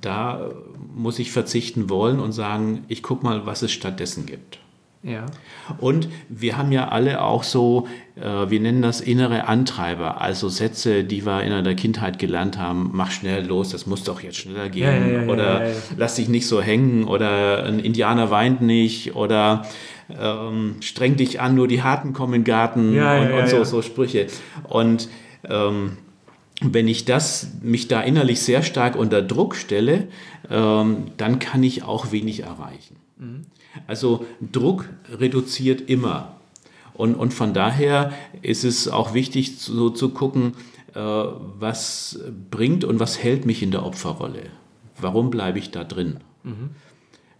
da 0.00 0.50
muss 0.94 1.18
ich 1.18 1.32
verzichten 1.32 1.88
wollen 1.88 2.20
und 2.20 2.32
sagen, 2.32 2.84
ich 2.88 3.02
gucke 3.02 3.24
mal, 3.24 3.46
was 3.46 3.62
es 3.62 3.72
stattdessen 3.72 4.26
gibt. 4.26 4.58
Ja. 5.02 5.26
Und 5.78 6.08
wir 6.30 6.56
haben 6.56 6.72
ja 6.72 6.88
alle 6.88 7.22
auch 7.22 7.42
so, 7.42 7.86
äh, 8.16 8.48
wir 8.48 8.58
nennen 8.58 8.80
das 8.80 9.02
innere 9.02 9.46
Antreiber, 9.48 10.22
also 10.22 10.48
Sätze, 10.48 11.04
die 11.04 11.26
wir 11.26 11.42
in 11.42 11.62
der 11.62 11.74
Kindheit 11.74 12.18
gelernt 12.18 12.58
haben, 12.58 12.90
mach 12.94 13.10
schnell 13.10 13.44
los, 13.44 13.68
das 13.68 13.86
muss 13.86 14.04
doch 14.04 14.22
jetzt 14.22 14.38
schneller 14.38 14.70
gehen, 14.70 15.12
ja, 15.12 15.22
ja, 15.22 15.28
oder 15.28 15.72
lass 15.98 16.14
dich 16.14 16.28
nicht 16.28 16.46
so 16.46 16.62
hängen, 16.62 17.04
oder 17.04 17.64
ein 17.64 17.80
Indianer 17.80 18.30
weint 18.30 18.62
nicht, 18.62 19.14
oder 19.14 19.66
ähm, 20.10 20.76
streng 20.80 21.16
dich 21.16 21.40
an, 21.40 21.54
nur 21.54 21.68
die 21.68 21.82
Harten 21.82 22.12
kommen 22.12 22.34
in 22.34 22.40
den 22.42 22.46
Garten 22.46 22.94
ja, 22.94 23.20
und, 23.20 23.30
ja, 23.30 23.38
und 23.40 23.48
so, 23.48 23.56
ja. 23.56 23.64
so 23.64 23.82
Sprüche. 23.82 24.26
Und 24.68 25.08
ähm, 25.48 25.96
wenn 26.60 26.88
ich 26.88 27.04
das, 27.04 27.48
mich 27.62 27.88
da 27.88 28.00
innerlich 28.00 28.40
sehr 28.40 28.62
stark 28.62 28.96
unter 28.96 29.22
Druck 29.22 29.56
stelle, 29.56 30.08
ähm, 30.50 31.08
dann 31.16 31.38
kann 31.38 31.62
ich 31.62 31.82
auch 31.82 32.12
wenig 32.12 32.40
erreichen. 32.40 32.96
Mhm. 33.18 33.42
Also 33.86 34.24
Druck 34.40 34.88
reduziert 35.10 35.88
immer. 35.88 36.36
Und, 36.92 37.16
und 37.16 37.34
von 37.34 37.54
daher 37.54 38.12
ist 38.42 38.64
es 38.64 38.88
auch 38.88 39.14
wichtig, 39.14 39.58
so 39.58 39.90
zu 39.90 40.10
gucken, 40.10 40.54
äh, 40.94 41.00
was 41.00 42.20
bringt 42.50 42.84
und 42.84 43.00
was 43.00 43.22
hält 43.22 43.46
mich 43.46 43.62
in 43.62 43.72
der 43.72 43.84
Opferrolle. 43.84 44.44
Warum 45.00 45.30
bleibe 45.30 45.58
ich 45.58 45.72
da 45.72 45.82
drin? 45.82 46.18
Mhm. 46.44 46.70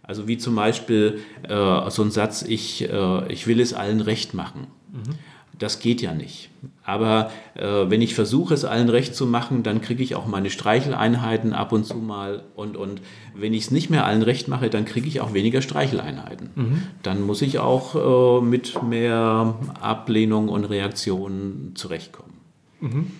Also 0.07 0.27
wie 0.27 0.37
zum 0.37 0.55
Beispiel 0.55 1.19
äh, 1.43 1.89
so 1.89 2.03
ein 2.03 2.11
Satz, 2.11 2.43
ich, 2.43 2.89
äh, 2.89 3.31
ich 3.31 3.47
will 3.47 3.59
es 3.59 3.73
allen 3.73 4.01
recht 4.01 4.33
machen. 4.33 4.67
Mhm. 4.91 5.15
Das 5.57 5.79
geht 5.79 6.01
ja 6.01 6.13
nicht. 6.13 6.49
Aber 6.83 7.31
äh, 7.55 7.89
wenn 7.89 8.01
ich 8.01 8.13
versuche, 8.13 8.53
es 8.53 8.65
allen 8.65 8.89
recht 8.89 9.15
zu 9.15 9.25
machen, 9.25 9.63
dann 9.63 9.81
kriege 9.81 10.03
ich 10.03 10.15
auch 10.15 10.27
meine 10.27 10.49
Streicheleinheiten 10.49 11.53
ab 11.53 11.71
und 11.71 11.85
zu 11.85 11.97
mal. 11.97 12.43
Und, 12.55 12.75
und 12.75 13.01
wenn 13.33 13.53
ich 13.53 13.65
es 13.65 13.71
nicht 13.71 13.89
mehr 13.89 14.05
allen 14.05 14.21
recht 14.21 14.47
mache, 14.47 14.69
dann 14.69 14.85
kriege 14.85 15.07
ich 15.07 15.21
auch 15.21 15.33
weniger 15.33 15.61
Streicheleinheiten. 15.61 16.49
Mhm. 16.55 16.83
Dann 17.03 17.21
muss 17.21 17.41
ich 17.41 17.59
auch 17.59 18.41
äh, 18.41 18.45
mit 18.45 18.83
mehr 18.83 19.55
Ablehnung 19.79 20.49
und 20.49 20.65
Reaktionen 20.65 21.71
zurechtkommen. 21.75 22.33
Mhm. 22.81 23.11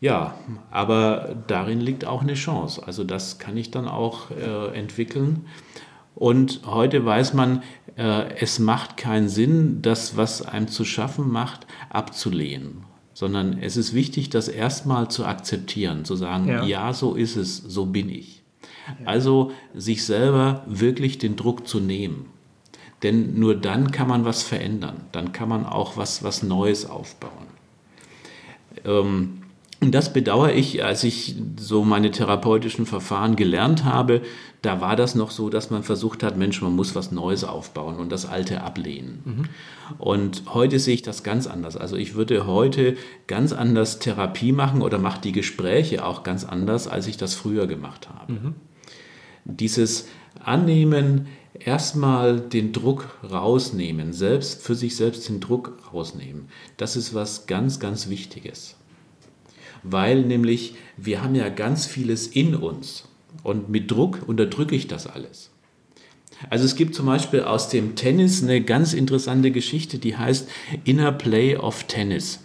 Ja, 0.00 0.34
aber 0.72 1.36
darin 1.46 1.80
liegt 1.80 2.04
auch 2.04 2.22
eine 2.22 2.34
Chance. 2.34 2.82
Also 2.84 3.04
das 3.04 3.38
kann 3.38 3.56
ich 3.56 3.70
dann 3.70 3.86
auch 3.86 4.32
äh, 4.32 4.76
entwickeln. 4.76 5.46
Und 6.14 6.60
heute 6.66 7.04
weiß 7.04 7.34
man, 7.34 7.62
äh, 7.96 8.34
es 8.36 8.58
macht 8.58 8.96
keinen 8.96 9.28
Sinn, 9.28 9.82
das, 9.82 10.16
was 10.16 10.42
einem 10.42 10.68
zu 10.68 10.84
schaffen 10.84 11.30
macht, 11.30 11.66
abzulehnen. 11.90 12.84
Sondern 13.14 13.58
es 13.58 13.76
ist 13.76 13.92
wichtig, 13.94 14.30
das 14.30 14.48
erstmal 14.48 15.10
zu 15.10 15.24
akzeptieren, 15.26 16.04
zu 16.04 16.16
sagen, 16.16 16.48
ja. 16.48 16.64
ja, 16.64 16.92
so 16.92 17.14
ist 17.14 17.36
es, 17.36 17.56
so 17.58 17.86
bin 17.86 18.08
ich. 18.08 18.42
Also 19.04 19.52
sich 19.74 20.04
selber 20.04 20.64
wirklich 20.66 21.18
den 21.18 21.36
Druck 21.36 21.68
zu 21.68 21.78
nehmen. 21.80 22.26
Denn 23.02 23.38
nur 23.38 23.54
dann 23.54 23.90
kann 23.90 24.08
man 24.08 24.24
was 24.24 24.42
verändern, 24.42 25.04
dann 25.12 25.32
kann 25.32 25.48
man 25.48 25.66
auch 25.66 25.96
was, 25.96 26.22
was 26.22 26.42
Neues 26.42 26.88
aufbauen. 26.88 27.46
Ähm, 28.84 29.41
und 29.82 29.90
das 29.90 30.12
bedauere 30.12 30.52
ich, 30.52 30.84
als 30.84 31.02
ich 31.02 31.34
so 31.58 31.82
meine 31.82 32.12
therapeutischen 32.12 32.86
Verfahren 32.86 33.34
gelernt 33.34 33.84
habe, 33.84 34.22
da 34.62 34.80
war 34.80 34.94
das 34.94 35.16
noch 35.16 35.32
so, 35.32 35.50
dass 35.50 35.70
man 35.70 35.82
versucht 35.82 36.22
hat, 36.22 36.36
Mensch, 36.36 36.62
man 36.62 36.76
muss 36.76 36.94
was 36.94 37.10
Neues 37.10 37.42
aufbauen 37.42 37.96
und 37.96 38.12
das 38.12 38.24
Alte 38.24 38.62
ablehnen. 38.62 39.22
Mhm. 39.24 39.42
Und 39.98 40.42
heute 40.54 40.78
sehe 40.78 40.94
ich 40.94 41.02
das 41.02 41.24
ganz 41.24 41.48
anders. 41.48 41.76
Also 41.76 41.96
ich 41.96 42.14
würde 42.14 42.46
heute 42.46 42.96
ganz 43.26 43.52
anders 43.52 43.98
Therapie 43.98 44.52
machen 44.52 44.82
oder 44.82 44.98
mache 44.98 45.20
die 45.20 45.32
Gespräche 45.32 46.06
auch 46.06 46.22
ganz 46.22 46.44
anders, 46.44 46.86
als 46.86 47.08
ich 47.08 47.16
das 47.16 47.34
früher 47.34 47.66
gemacht 47.66 48.08
habe. 48.08 48.32
Mhm. 48.34 48.54
Dieses 49.44 50.06
Annehmen, 50.44 51.26
erstmal 51.58 52.38
den 52.38 52.72
Druck 52.72 53.08
rausnehmen, 53.28 54.12
selbst 54.12 54.62
für 54.62 54.76
sich 54.76 54.94
selbst 54.94 55.28
den 55.28 55.40
Druck 55.40 55.76
rausnehmen, 55.92 56.50
das 56.76 56.94
ist 56.94 57.14
was 57.14 57.48
ganz, 57.48 57.80
ganz 57.80 58.08
Wichtiges 58.08 58.76
weil 59.82 60.22
nämlich 60.22 60.74
wir 60.96 61.22
haben 61.22 61.34
ja 61.34 61.48
ganz 61.48 61.86
vieles 61.86 62.26
in 62.26 62.54
uns 62.54 63.08
und 63.42 63.68
mit 63.68 63.90
Druck 63.90 64.22
unterdrücke 64.26 64.74
ich 64.74 64.86
das 64.88 65.06
alles. 65.06 65.50
Also 66.50 66.64
es 66.64 66.74
gibt 66.74 66.94
zum 66.94 67.06
Beispiel 67.06 67.42
aus 67.42 67.68
dem 67.68 67.94
Tennis 67.94 68.42
eine 68.42 68.62
ganz 68.62 68.94
interessante 68.94 69.50
Geschichte, 69.50 69.98
die 69.98 70.16
heißt 70.16 70.48
Inner 70.84 71.12
Play 71.12 71.56
of 71.56 71.84
Tennis. 71.84 72.40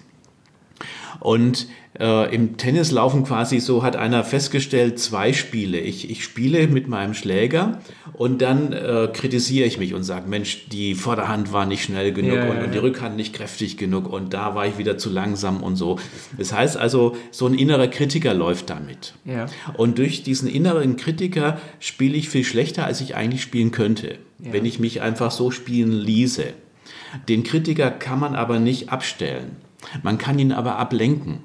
Und 1.19 1.67
äh, 1.99 2.33
im 2.33 2.57
Tennis 2.57 2.91
laufen 2.91 3.23
quasi 3.23 3.59
so, 3.59 3.83
hat 3.83 3.95
einer 3.95 4.23
festgestellt, 4.23 4.99
zwei 4.99 5.33
Spiele. 5.33 5.79
Ich, 5.79 6.09
ich 6.09 6.23
spiele 6.23 6.67
mit 6.67 6.87
meinem 6.87 7.13
Schläger 7.13 7.79
und 8.13 8.41
dann 8.41 8.71
äh, 8.71 9.09
kritisiere 9.11 9.65
ich 9.65 9.79
mich 9.79 9.93
und 9.93 10.03
sage, 10.03 10.29
Mensch, 10.29 10.67
die 10.69 10.93
Vorderhand 10.95 11.51
war 11.53 11.65
nicht 11.65 11.83
schnell 11.83 12.13
genug 12.13 12.35
ja, 12.35 12.49
und, 12.49 12.57
ja, 12.57 12.63
und, 12.65 12.73
die 12.73 12.77
Rückhand 12.77 13.15
nicht 13.15 13.33
kräftig 13.33 13.77
genug 13.77 14.11
und 14.11 14.33
da 14.33 14.53
war 14.53 14.67
ich 14.67 14.77
wieder 14.77 14.97
zu 14.97 15.09
langsam 15.09 15.63
und 15.63 15.75
so. 15.75 15.97
Das 16.37 16.53
heißt 16.53 16.77
also, 16.77 17.15
so 17.31 17.47
ein 17.47 17.55
innerer 17.55 17.87
Kritiker 17.87 18.33
läuft 18.33 18.69
damit. 18.69 19.15
Ja. 19.25 19.47
Und 19.75 19.97
durch 19.97 20.23
diesen 20.23 20.47
inneren 20.47 20.97
Kritiker 20.97 21.59
spiele 21.79 22.15
ich 22.15 22.29
viel 22.29 22.43
schlechter, 22.43 22.85
als 22.85 23.01
ich 23.01 23.15
eigentlich 23.15 23.41
spielen 23.41 23.71
könnte, 23.71 24.17
wenn 24.37 24.65
ich 24.65 24.79
mich 24.79 25.01
einfach 25.01 25.31
so 25.31 25.49
spielen 25.49 25.91
ließe. 25.91 26.45
Den 27.27 27.43
Kritiker 27.43 27.89
kann 27.89 28.19
man 28.19 28.35
aber 28.35 28.59
nicht 28.59 28.89
abstellen. 28.89 29.55
Man 30.03 30.17
kann 30.17 30.39
ihn 30.39 30.51
aber 30.51 30.77
ablenken. 30.77 31.39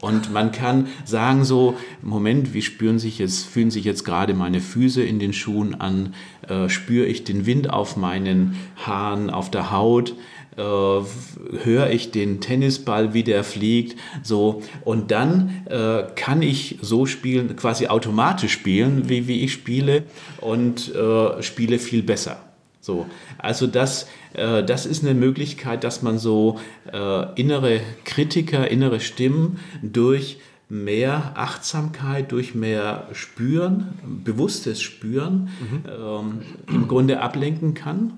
Und 0.00 0.32
man 0.32 0.52
kann 0.52 0.86
sagen 1.04 1.44
so, 1.44 1.76
Moment, 2.02 2.54
wie 2.54 2.62
spüren 2.62 2.98
sich 2.98 3.18
jetzt, 3.18 3.46
fühlen 3.46 3.70
sich 3.70 3.84
jetzt 3.84 4.04
gerade 4.04 4.32
meine 4.32 4.60
Füße 4.60 5.02
in 5.02 5.18
den 5.18 5.32
Schuhen 5.32 5.74
an? 5.74 6.14
Äh, 6.48 6.68
spüre 6.68 7.06
ich 7.06 7.24
den 7.24 7.46
Wind 7.46 7.70
auf 7.70 7.96
meinen 7.96 8.56
Haaren, 8.76 9.28
auf 9.28 9.50
der 9.50 9.72
Haut? 9.72 10.14
Äh, 10.56 10.60
höre 10.60 11.90
ich 11.90 12.12
den 12.12 12.40
Tennisball, 12.40 13.12
wie 13.12 13.24
der 13.24 13.42
fliegt? 13.42 13.98
So. 14.22 14.62
Und 14.84 15.10
dann 15.10 15.66
äh, 15.66 16.04
kann 16.14 16.42
ich 16.42 16.78
so 16.80 17.06
spielen, 17.06 17.56
quasi 17.56 17.88
automatisch 17.88 18.52
spielen, 18.52 19.08
wie, 19.08 19.26
wie 19.26 19.42
ich 19.42 19.52
spiele 19.52 20.04
und 20.40 20.94
äh, 20.94 21.42
spiele 21.42 21.80
viel 21.80 22.04
besser. 22.04 22.47
So. 22.80 23.06
Also 23.38 23.66
das 23.66 24.06
äh, 24.34 24.62
das 24.64 24.86
ist 24.86 25.04
eine 25.04 25.14
Möglichkeit, 25.14 25.84
dass 25.84 26.02
man 26.02 26.18
so 26.18 26.58
äh, 26.92 27.40
innere 27.40 27.80
Kritiker, 28.04 28.70
innere 28.70 29.00
Stimmen 29.00 29.58
durch 29.82 30.38
mehr 30.68 31.32
Achtsamkeit, 31.34 32.30
durch 32.30 32.54
mehr 32.54 33.08
Spüren, 33.12 33.88
bewusstes 34.24 34.82
Spüren 34.82 35.48
mhm. 35.60 35.82
ähm, 35.88 36.38
im 36.68 36.88
Grunde 36.88 37.20
ablenken 37.20 37.74
kann. 37.74 38.14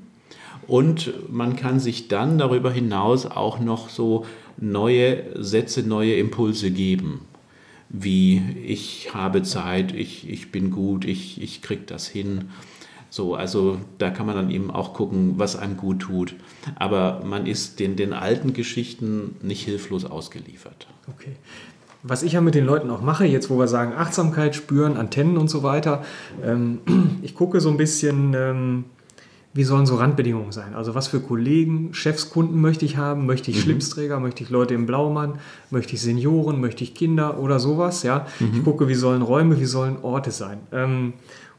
Und 0.67 1.13
man 1.31 1.57
kann 1.57 1.81
sich 1.81 2.09
dann 2.09 2.39
darüber 2.39 2.71
hinaus 2.71 3.27
auch 3.27 3.61
noch 3.61 3.89
so 3.89 4.27
neue 4.57 5.43
Sätze, 5.43 5.83
neue 5.83 6.15
Impulse 6.15 6.71
geben. 6.71 7.23
Wie 7.89 8.41
ich 8.65 9.15
habe 9.15 9.43
Zeit, 9.43 9.93
ich, 9.93 10.29
ich 10.29 10.53
bin 10.53 10.71
gut, 10.71 11.05
ich, 11.05 11.43
ich 11.43 11.61
kriege 11.61 11.83
das 11.87 12.07
hin. 12.07 12.51
So, 13.11 13.35
also 13.35 13.79
da 13.99 14.11
kann 14.11 14.27
man 14.27 14.37
dann 14.37 14.51
eben 14.51 14.71
auch 14.71 14.95
gucken, 14.95 15.35
was 15.37 15.57
einem 15.57 15.77
gut 15.77 16.01
tut. 16.01 16.37
Aber 16.77 17.23
man 17.25 17.47
ist 17.47 17.81
den, 17.81 17.97
den 17.97 18.13
alten 18.13 18.53
Geschichten 18.53 19.37
nicht 19.43 19.65
hilflos 19.65 20.05
ausgeliefert. 20.05 20.87
Okay. 21.09 21.33
Was 22.03 22.23
ich 22.23 22.33
ja 22.33 22.41
mit 22.41 22.55
den 22.55 22.65
Leuten 22.65 22.89
auch 22.89 23.03
mache, 23.03 23.27
jetzt 23.27 23.51
wo 23.51 23.59
wir 23.59 23.69
sagen 23.69 23.93
Achtsamkeit 23.95 24.55
spüren, 24.55 24.97
Antennen 24.97 25.37
und 25.37 25.51
so 25.51 25.63
weiter, 25.63 26.05
ähm, 26.43 26.79
ich 27.23 27.35
gucke 27.35 27.61
so 27.61 27.69
ein 27.69 27.77
bisschen, 27.77 28.33
ähm, 28.35 28.85
wie 29.53 29.65
sollen 29.65 29.85
so 29.85 29.97
Randbedingungen 29.97 30.53
sein? 30.53 30.75
Also 30.75 30.95
was 30.95 31.09
für 31.09 31.19
Kollegen, 31.19 31.93
Chefs, 31.93 32.31
Kunden 32.31 32.61
möchte 32.61 32.85
ich 32.85 32.97
haben? 32.97 33.27
Möchte 33.27 33.51
ich 33.51 33.57
mhm. 33.59 33.61
Schlipsträger? 33.63 34.21
Möchte 34.21 34.45
ich 34.45 34.51
Leute 34.51 34.75
im 34.75 34.87
Blaumann? 34.87 35.41
Möchte 35.71 35.95
ich 35.95 36.01
Senioren? 36.01 36.61
Möchte 36.61 36.85
ich 36.85 36.95
Kinder 36.95 37.41
oder 37.41 37.59
sowas? 37.59 38.05
Ja, 38.05 38.27
mhm. 38.39 38.53
ich 38.55 38.65
gucke, 38.65 38.87
wie 38.87 38.95
sollen 38.95 39.23
Räume, 39.23 39.61
wie 39.61 39.65
sollen 39.65 39.99
Orte 40.03 40.31
sein? 40.31 40.61
Ähm, 40.71 41.15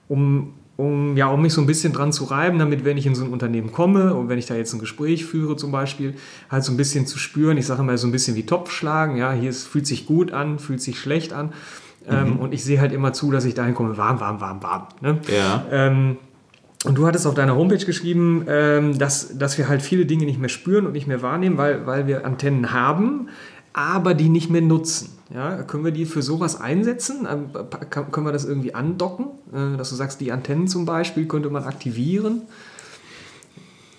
um 0.08 0.54
um, 0.82 1.16
ja, 1.16 1.28
um 1.28 1.42
mich 1.42 1.54
so 1.54 1.62
ein 1.62 1.68
bisschen 1.68 1.94
dran 1.94 2.12
zu 2.12 2.24
reiben, 2.24 2.58
damit, 2.58 2.84
wenn 2.84 2.98
ich 2.98 3.06
in 3.06 3.14
so 3.14 3.24
ein 3.24 3.32
Unternehmen 3.32 3.72
komme 3.72 4.16
und 4.16 4.30
wenn 4.30 4.40
ich 4.40 4.48
da 4.48 4.56
jetzt 4.56 4.74
ein 4.74 4.80
Gespräch 4.80 5.26
führe 5.26 5.56
zum 5.56 5.72
Beispiel, 5.72 6.16
halt 6.50 6.64
so 6.64 6.72
ein 6.72 6.78
bisschen 6.78 7.06
zu 7.06 7.20
spüren, 7.20 7.58
ich 7.58 7.68
sage 7.68 7.84
mal 7.84 7.98
so 7.98 8.08
ein 8.08 8.12
bisschen 8.12 8.36
wie 8.36 8.46
Topf 8.46 8.72
schlagen, 8.72 9.16
ja, 9.16 9.32
hier 9.32 9.50
ist, 9.50 9.68
fühlt 9.68 9.86
sich 9.86 10.08
gut 10.08 10.32
an, 10.32 10.58
fühlt 10.58 10.82
sich 10.82 11.00
schlecht 11.00 11.34
an 11.34 11.54
ähm, 12.10 12.32
mhm. 12.32 12.36
und 12.38 12.54
ich 12.54 12.64
sehe 12.64 12.82
halt 12.82 12.92
immer 12.94 13.14
zu, 13.14 13.32
dass 13.32 13.46
ich 13.46 13.54
dahin 13.54 13.76
komme, 13.76 13.98
warm, 13.98 14.20
warm, 14.20 14.42
warm, 14.42 14.64
warm. 14.64 14.88
Ne? 15.02 15.20
Ja. 15.28 15.66
Ähm, 15.72 16.18
und 16.84 16.98
du 16.98 17.06
hattest 17.06 17.28
auf 17.28 17.36
deiner 17.36 17.56
Homepage 17.56 17.86
geschrieben, 17.86 18.46
ähm, 18.48 18.98
dass, 18.98 19.38
dass 19.38 19.60
wir 19.60 19.68
halt 19.68 19.84
viele 19.84 20.08
Dinge 20.08 20.26
nicht 20.26 20.40
mehr 20.40 20.50
spüren 20.50 20.88
und 20.88 20.94
nicht 20.94 21.06
mehr 21.06 21.22
wahrnehmen, 21.22 21.58
weil, 21.58 21.86
weil 21.86 22.08
wir 22.08 22.26
Antennen 22.26 22.74
haben, 22.74 23.30
aber 23.74 24.16
die 24.16 24.30
nicht 24.30 24.50
mehr 24.50 24.62
nutzen. 24.62 25.10
Ja, 25.34 25.64
können 25.64 25.86
wir 25.86 25.92
die 25.92 26.06
für 26.06 26.22
sowas 26.22 26.60
einsetzen? 26.60 27.28
Ähm, 27.30 27.50
können 27.90 28.26
wir 28.26 28.34
das 28.34 28.46
irgendwie 28.46 28.74
andocken? 28.74 29.28
Äh, 29.54 29.78
dass 29.78 29.90
du 29.90 29.96
sagst, 29.96 30.20
die 30.20 30.32
Antennen 30.32 30.68
zum 30.68 30.86
Beispiel 30.86 31.28
könnte 31.28 31.50
man 31.50 31.64
aktivieren? 31.64 32.44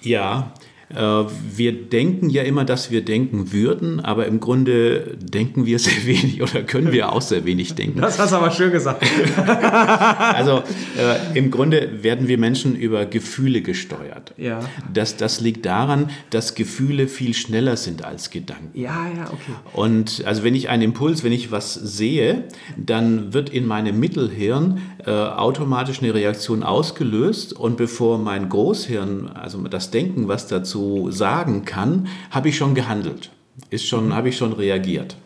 Ja, 0.03 0.53
wir 0.95 1.73
denken 1.73 2.29
ja 2.29 2.43
immer, 2.43 2.65
dass 2.65 2.91
wir 2.91 3.03
denken 3.03 3.53
würden, 3.53 4.01
aber 4.01 4.27
im 4.27 4.41
Grunde 4.41 5.17
denken 5.19 5.65
wir 5.65 5.79
sehr 5.79 6.05
wenig 6.05 6.43
oder 6.43 6.63
können 6.63 6.93
wir 6.93 7.13
auch 7.13 7.23
sehr 7.23 7.45
wenig 7.45 7.75
denken. 7.75 8.01
Das 8.01 8.19
hast 8.19 8.33
du 8.33 8.37
aber 8.37 8.51
schön 8.51 8.73
gesagt. 8.73 9.05
also 9.47 10.63
äh, 10.99 11.39
im 11.39 11.51
Grunde 11.51 12.03
werden 12.03 12.29
wir 12.29 12.37
Menschen 12.39 12.77
über 12.77 13.07
Gefühle 13.07 13.63
gesteuert. 13.63 14.35
Ja. 14.37 14.61
Das, 14.93 15.17
das 15.17 15.41
liegt 15.41 15.65
daran, 15.65 16.11
dass 16.31 16.55
Gefühle 16.55 17.09
viel 17.09 17.35
schneller 17.35 17.77
sind 17.77 18.05
als 18.05 18.31
Gedanken. 18.31 18.79
Ja, 18.79 19.07
ja, 19.17 19.25
okay. 19.33 19.53
Und 19.73 20.23
also 20.27 20.45
wenn 20.45 20.55
ich 20.55 20.69
einen 20.69 20.83
Impuls, 20.83 21.25
wenn 21.25 21.33
ich 21.33 21.51
was 21.51 21.75
sehe, 21.75 22.45
dann 22.77 23.33
wird 23.33 23.49
in 23.49 23.67
meinem 23.67 23.99
Mittelhirn 23.99 24.81
äh, 25.07 25.11
automatisch 25.11 26.03
eine 26.03 26.13
Reaktion 26.13 26.63
ausgelöst 26.63 27.53
und 27.53 27.77
bevor 27.77 28.19
mein 28.19 28.49
Großhirn, 28.49 29.29
also 29.29 29.59
das 29.69 29.91
Denken, 29.91 30.29
was 30.29 30.47
dazu 30.47 30.82
sagen 31.11 31.65
kann, 31.65 32.09
habe 32.31 32.49
ich 32.49 32.57
schon 32.57 32.75
gehandelt, 32.75 33.31
ist 33.71 33.87
schon, 33.87 34.15
habe 34.15 34.29
ich 34.29 34.37
schon 34.37 34.53
reagiert. 34.53 35.17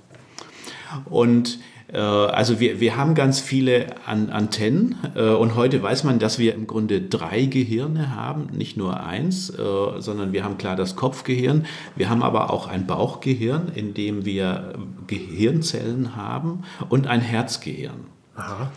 Und 1.04 1.58
äh, 1.92 1.98
also 1.98 2.60
wir, 2.60 2.80
wir 2.80 2.96
haben 2.96 3.14
ganz 3.14 3.40
viele 3.40 3.86
An 4.06 4.30
Antennen 4.30 4.96
äh, 5.14 5.28
und 5.30 5.54
heute 5.54 5.82
weiß 5.82 6.04
man, 6.04 6.18
dass 6.18 6.38
wir 6.38 6.54
im 6.54 6.66
Grunde 6.66 7.00
drei 7.00 7.44
Gehirne 7.46 8.14
haben, 8.14 8.48
nicht 8.52 8.76
nur 8.76 9.00
eins, 9.00 9.50
äh, 9.50 9.62
sondern 9.98 10.32
wir 10.32 10.44
haben 10.44 10.58
klar 10.58 10.76
das 10.76 10.96
Kopfgehirn, 10.96 11.66
wir 11.94 12.08
haben 12.08 12.22
aber 12.22 12.50
auch 12.50 12.66
ein 12.66 12.86
Bauchgehirn, 12.86 13.72
in 13.74 13.94
dem 13.94 14.24
wir 14.24 14.74
Gehirnzellen 15.06 16.16
haben 16.16 16.64
und 16.88 17.06
ein 17.06 17.20
Herzgehirn. 17.20 18.06
Aha. 18.34 18.70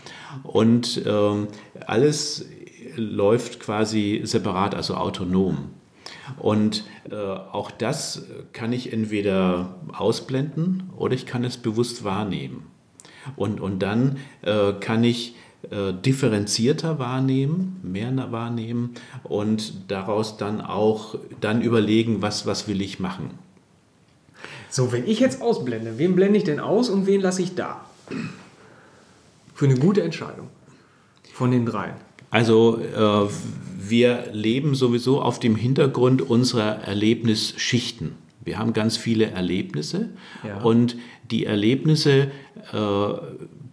Und 0.44 1.02
ähm, 1.06 1.48
alles 1.86 2.46
läuft 2.96 3.60
quasi 3.60 4.22
separat, 4.24 4.76
also 4.76 4.96
autonom. 4.96 5.70
Und 6.38 6.84
äh, 7.10 7.15
auch 7.15 7.72
das 7.72 8.24
kann 8.54 8.74
ich 8.74 8.94
entweder 8.94 9.76
ausblenden 9.92 10.89
oder 10.98 11.13
ich 11.15 11.26
kann 11.26 11.44
es 11.44 11.58
bewusst 11.58 12.04
wahrnehmen. 12.04 12.68
Und, 13.36 13.60
und 13.60 13.80
dann 13.80 14.18
äh, 14.42 14.74
kann 14.74 15.04
ich 15.04 15.36
äh, 15.72 15.94
differenzierter 15.94 17.00
wahrnehmen, 17.00 17.80
mehr 17.84 18.32
wahrnehmen 18.32 18.96
und 19.24 19.92
daraus 19.92 20.38
dann 20.38 20.62
auch 20.62 21.15
dann 21.42 21.62
überlegen, 21.62 22.22
was, 22.22 22.46
was 22.46 22.68
will 22.68 22.82
ich 22.82 23.00
machen. 23.00 23.32
So, 24.70 24.92
wenn 24.92 25.06
ich 25.06 25.20
jetzt 25.20 25.42
ausblende, 25.42 25.98
wen 25.98 26.15
blende 26.15 26.38
ich 26.38 26.46
denn 26.46 26.60
aus 26.60 26.89
und 26.89 27.08
wen 27.08 27.22
lasse 27.22 27.42
ich 27.42 27.56
da? 27.56 27.86
Für 29.54 29.65
eine 29.65 29.76
gute 29.76 30.02
Entscheidung 30.02 30.48
von 31.34 31.52
den 31.52 31.65
dreien. 31.65 31.96
Also 32.30 32.80
äh, 32.80 33.30
wir 33.89 34.26
leben 34.32 34.76
sowieso 34.76 35.22
auf 35.22 35.39
dem 35.39 35.56
Hintergrund 35.56 36.22
unserer 36.22 36.84
Erlebnisschichten. 36.84 38.15
Wir 38.44 38.58
haben 38.58 38.74
ganz 38.74 38.98
viele 38.98 39.26
Erlebnisse 39.26 40.10
ja. 40.48 40.62
und 40.62 40.96
die 41.30 41.46
Erlebnisse 41.46 42.32
äh, 42.72 43.08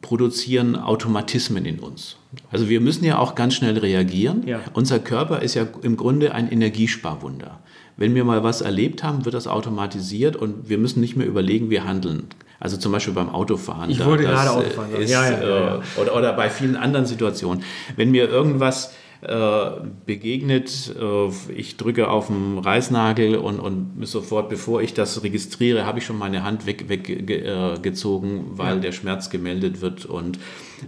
produzieren 0.02 0.76
Automatismen 0.76 1.64
in 1.64 1.80
uns. 1.80 2.16
Also 2.50 2.68
wir 2.68 2.80
müssen 2.80 3.04
ja 3.04 3.18
auch 3.18 3.34
ganz 3.34 3.54
schnell 3.54 3.78
reagieren. 3.78 4.46
Ja. 4.46 4.60
Unser 4.74 4.98
Körper 4.98 5.42
ist 5.42 5.54
ja 5.54 5.66
im 5.82 5.96
Grunde 5.96 6.34
ein 6.34 6.50
Energiesparwunder. 6.50 7.60
Wenn 7.96 8.14
wir 8.14 8.24
mal 8.24 8.42
was 8.44 8.60
erlebt 8.60 9.02
haben, 9.02 9.24
wird 9.24 9.34
das 9.34 9.46
automatisiert 9.46 10.36
und 10.36 10.68
wir 10.68 10.78
müssen 10.78 11.00
nicht 11.00 11.16
mehr 11.16 11.26
überlegen, 11.26 11.70
wir 11.70 11.84
handeln. 11.84 12.24
Also 12.58 12.76
zum 12.76 12.92
Beispiel 12.92 13.14
beim 13.14 13.28
Autofahren. 13.28 13.90
Ich 13.90 14.04
wollte 14.04 14.24
gerade 14.24 14.50
Autofahren. 14.50 14.94
Ist, 14.94 15.10
ja, 15.10 15.30
ja, 15.30 15.40
ja, 15.40 15.74
äh, 15.76 16.00
oder, 16.00 16.16
oder 16.16 16.32
bei 16.32 16.48
vielen 16.48 16.76
anderen 16.76 17.06
Situationen. 17.06 17.62
Wenn 17.96 18.10
mir 18.10 18.28
irgendwas 18.28 18.92
äh, 19.22 19.70
begegnet. 20.04 20.94
Äh, 21.00 21.52
ich 21.52 21.78
drücke 21.78 22.10
auf 22.10 22.26
den 22.26 22.58
Reißnagel 22.58 23.36
und, 23.36 23.58
und 23.60 24.06
sofort, 24.06 24.50
bevor 24.50 24.82
ich 24.82 24.92
das 24.92 25.22
registriere, 25.22 25.86
habe 25.86 25.98
ich 25.98 26.04
schon 26.04 26.18
meine 26.18 26.44
Hand 26.44 26.66
weggezogen, 26.66 28.38
weg, 28.38 28.54
äh, 28.54 28.58
weil 28.58 28.74
ja. 28.74 28.80
der 28.80 28.92
Schmerz 28.92 29.30
gemeldet 29.30 29.80
wird 29.80 30.04
und 30.04 30.36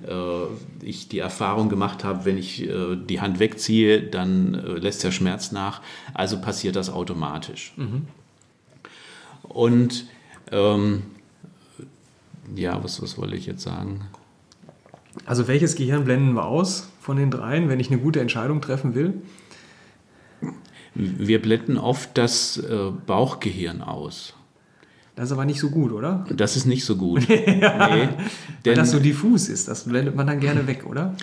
äh, 0.07 0.85
ich 0.87 1.09
die 1.09 1.21
Erfahrung 1.21 1.71
gemacht 1.71 2.05
habe, 2.05 2.27
wenn 2.27 2.37
ich 2.37 2.69
äh, 2.69 2.97
die 2.97 3.21
Hand 3.21 3.41
wegziehe, 3.41 4.03
dann 4.03 4.53
lässt 4.53 5.03
der 5.05 5.11
Schmerz 5.11 5.51
nach. 5.51 5.81
Also 6.13 6.39
passiert 6.41 6.77
das 6.77 6.91
automatisch. 6.91 7.73
Mhm. 7.77 8.09
Und 9.43 10.05
ähm, 10.53 11.03
ja, 12.55 12.83
was, 12.83 13.03
was 13.03 13.19
wollte 13.19 13.37
ich 13.37 13.47
jetzt 13.47 13.63
sagen? 13.63 14.03
Also 15.27 15.49
welches 15.49 15.75
Gehirn 15.75 16.05
blenden 16.05 16.35
wir 16.35 16.47
aus? 16.47 16.89
von 17.09 17.17
den 17.17 17.31
dreien, 17.31 17.71
wenn 17.71 17.81
ich 17.81 17.91
eine 17.91 17.99
gute 17.99 18.21
Entscheidung 18.21 18.61
treffen 18.61 18.95
will? 18.95 19.15
Wir 20.95 21.41
blenden 21.41 21.79
oft 21.79 22.19
das 22.19 22.59
äh, 22.59 22.91
Bauchgehirn 23.07 23.81
aus. 23.81 24.35
Das 25.17 25.31
ist 25.31 25.33
aber 25.33 25.47
nicht 25.47 25.59
so 25.59 25.71
gut, 25.71 25.91
oder? 25.91 26.27
Das 26.37 26.55
ist 26.55 26.67
nicht 26.67 26.85
so 26.85 26.97
gut. 26.97 27.27
ja, 27.31 27.97
nee, 27.97 28.09
weil 28.63 28.75
das 28.75 28.91
so 28.91 28.99
diffus 28.99 29.49
ist, 29.49 29.69
das 29.69 29.85
blendet 29.85 30.17
man 30.17 30.27
dann 30.27 30.39
gerne 30.39 30.67
weg, 30.67 30.85
oder? 30.85 31.17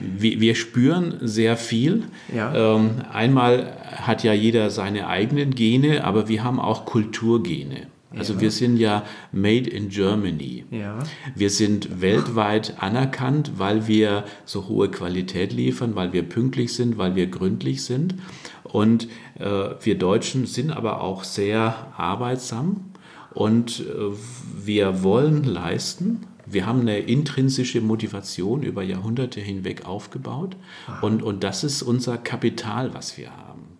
Wir, 0.00 0.40
wir 0.40 0.56
spüren 0.56 1.14
sehr 1.20 1.56
viel. 1.56 2.02
Ja. 2.34 2.74
Ähm, 2.74 3.02
einmal 3.12 3.76
hat 3.94 4.24
ja 4.24 4.32
jeder 4.32 4.70
seine 4.70 5.06
eigenen 5.06 5.54
Gene, 5.54 6.02
aber 6.02 6.26
wir 6.26 6.42
haben 6.42 6.58
auch 6.58 6.86
Kulturgene. 6.86 7.86
Also 8.16 8.34
ja. 8.34 8.40
wir 8.40 8.50
sind 8.50 8.76
ja 8.76 9.04
made 9.32 9.68
in 9.68 9.88
Germany. 9.88 10.64
Ja. 10.70 10.98
Wir 11.34 11.50
sind 11.50 12.00
weltweit 12.00 12.82
anerkannt, 12.82 13.52
weil 13.56 13.86
wir 13.86 14.24
so 14.44 14.68
hohe 14.68 14.90
Qualität 14.90 15.52
liefern, 15.52 15.94
weil 15.94 16.12
wir 16.12 16.22
pünktlich 16.22 16.74
sind, 16.74 16.98
weil 16.98 17.14
wir 17.14 17.26
gründlich 17.26 17.84
sind. 17.84 18.16
Und 18.64 19.08
äh, 19.38 19.70
wir 19.80 19.96
Deutschen 19.96 20.46
sind 20.46 20.70
aber 20.70 21.00
auch 21.00 21.24
sehr 21.24 21.92
arbeitsam 21.96 22.92
und 23.32 23.80
äh, 23.80 24.16
wir 24.64 25.02
wollen 25.02 25.44
leisten. 25.44 26.26
Wir 26.46 26.66
haben 26.66 26.80
eine 26.80 26.98
intrinsische 26.98 27.80
Motivation 27.80 28.62
über 28.62 28.82
Jahrhunderte 28.82 29.40
hinweg 29.40 29.86
aufgebaut 29.86 30.56
und, 31.00 31.22
und 31.22 31.42
das 31.42 31.64
ist 31.64 31.82
unser 31.82 32.18
Kapital, 32.18 32.94
was 32.94 33.16
wir 33.16 33.30
haben. 33.30 33.78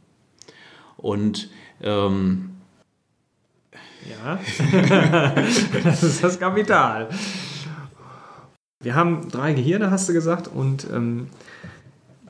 Und 0.97 1.51
ähm, 1.83 2.54
ja, 4.09 4.39
das 5.85 6.03
ist 6.03 6.23
das 6.23 6.39
Kapital. 6.39 7.09
Wir 8.81 8.95
haben 8.95 9.31
drei 9.31 9.55
Gehirne, 9.55 9.91
hast 9.91 10.09
du 10.09 10.13
gesagt, 10.13 10.49
und 10.49 10.87
ähm, 10.93 11.29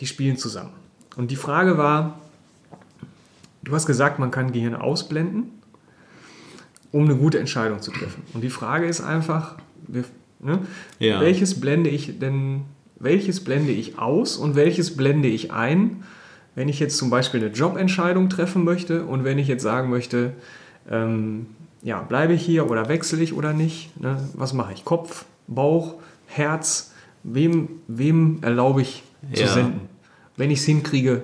die 0.00 0.06
spielen 0.06 0.36
zusammen. 0.36 0.72
Und 1.16 1.30
die 1.30 1.36
Frage 1.36 1.78
war, 1.78 2.20
du 3.62 3.74
hast 3.74 3.86
gesagt, 3.86 4.18
man 4.18 4.30
kann 4.30 4.52
Gehirne 4.52 4.80
ausblenden, 4.80 5.50
um 6.92 7.04
eine 7.04 7.16
gute 7.16 7.38
Entscheidung 7.38 7.82
zu 7.82 7.90
treffen. 7.90 8.22
Und 8.34 8.42
die 8.42 8.50
Frage 8.50 8.86
ist 8.86 9.00
einfach, 9.00 9.56
ne, 9.88 10.60
ja. 10.98 11.20
welches 11.20 11.60
blende 11.60 11.90
ich 11.90 12.18
denn, 12.18 12.62
welches 13.00 13.42
blende 13.42 13.72
ich 13.72 13.98
aus 13.98 14.36
und 14.36 14.54
welches 14.54 14.96
blende 14.96 15.28
ich 15.28 15.52
ein, 15.52 16.04
wenn 16.54 16.68
ich 16.68 16.78
jetzt 16.78 16.96
zum 16.98 17.10
Beispiel 17.10 17.40
eine 17.40 17.50
Jobentscheidung 17.50 18.28
treffen 18.28 18.62
möchte 18.62 19.04
und 19.04 19.24
wenn 19.24 19.38
ich 19.38 19.48
jetzt 19.48 19.62
sagen 19.62 19.90
möchte, 19.90 20.34
ähm, 20.88 21.46
ja, 21.84 22.00
bleibe 22.00 22.32
ich 22.32 22.44
hier 22.44 22.68
oder 22.68 22.88
wechsle 22.88 23.22
ich 23.22 23.34
oder 23.34 23.52
nicht? 23.52 24.00
Ne? 24.00 24.16
Was 24.32 24.54
mache 24.54 24.72
ich? 24.72 24.84
Kopf, 24.84 25.26
Bauch, 25.46 25.94
Herz? 26.26 26.92
Wem, 27.22 27.68
wem 27.86 28.38
erlaube 28.42 28.82
ich 28.82 29.02
zu 29.32 29.42
ja. 29.42 29.48
senden? 29.48 29.88
Wenn 30.36 30.50
ich 30.50 30.60
es 30.60 30.64
hinkriege, 30.64 31.22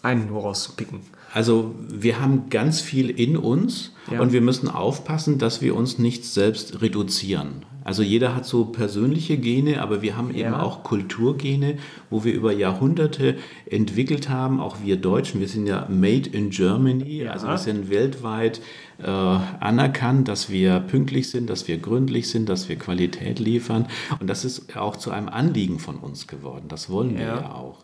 einen 0.00 0.28
nur 0.28 0.42
rauszupicken. 0.42 1.00
Also 1.32 1.74
wir 1.88 2.20
haben 2.20 2.48
ganz 2.50 2.80
viel 2.80 3.10
in 3.10 3.36
uns 3.36 3.92
ja. 4.10 4.20
und 4.20 4.32
wir 4.32 4.40
müssen 4.40 4.68
aufpassen, 4.68 5.38
dass 5.38 5.60
wir 5.60 5.76
uns 5.76 5.98
nicht 5.98 6.24
selbst 6.24 6.80
reduzieren. 6.80 7.66
Also 7.84 8.02
jeder 8.02 8.34
hat 8.34 8.46
so 8.46 8.66
persönliche 8.66 9.38
Gene, 9.38 9.80
aber 9.80 10.02
wir 10.02 10.16
haben 10.16 10.30
eben 10.30 10.52
ja. 10.52 10.62
auch 10.62 10.82
Kulturgene, 10.82 11.78
wo 12.10 12.24
wir 12.24 12.34
über 12.34 12.52
Jahrhunderte 12.52 13.36
entwickelt 13.68 14.28
haben. 14.28 14.60
Auch 14.60 14.78
wir 14.84 14.96
Deutschen, 14.96 15.40
wir 15.40 15.48
sind 15.48 15.66
ja 15.66 15.86
made 15.88 16.28
in 16.30 16.50
Germany, 16.50 17.22
ja. 17.22 17.32
also 17.32 17.46
wir 17.46 17.58
sind 17.58 17.90
weltweit 17.90 18.60
äh, 18.98 19.06
anerkannt, 19.06 20.28
dass 20.28 20.50
wir 20.50 20.80
pünktlich 20.80 21.30
sind, 21.30 21.48
dass 21.48 21.68
wir 21.68 21.78
gründlich 21.78 22.28
sind, 22.28 22.48
dass 22.48 22.68
wir 22.68 22.76
Qualität 22.76 23.38
liefern. 23.38 23.86
Und 24.20 24.28
das 24.28 24.44
ist 24.44 24.76
auch 24.76 24.96
zu 24.96 25.10
einem 25.10 25.28
Anliegen 25.28 25.78
von 25.78 25.96
uns 25.96 26.26
geworden. 26.26 26.66
Das 26.68 26.90
wollen 26.90 27.14
wir 27.14 27.24
ja, 27.24 27.40
ja 27.40 27.54
auch. 27.54 27.78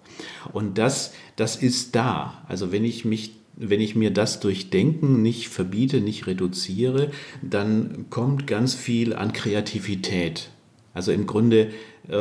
Und 0.52 0.78
das, 0.78 1.14
das 1.37 1.56
ist 1.56 1.94
da. 1.96 2.42
Also 2.48 2.72
wenn 2.72 2.85
ich 2.85 3.04
mich 3.04 3.32
wenn 3.57 3.81
ich 3.81 3.97
mir 3.97 4.11
das 4.11 4.40
durch 4.40 4.71
Denken 4.71 5.23
nicht 5.23 5.49
verbiete, 5.49 6.01
nicht 6.01 6.27
reduziere, 6.27 7.11
dann 7.42 8.07
kommt 8.11 8.47
ganz 8.47 8.75
viel 8.75 9.14
an 9.14 9.33
Kreativität. 9.33 10.51
Also 10.97 11.12
im 11.12 11.27
Grunde, 11.27 11.73
äh, 12.09 12.16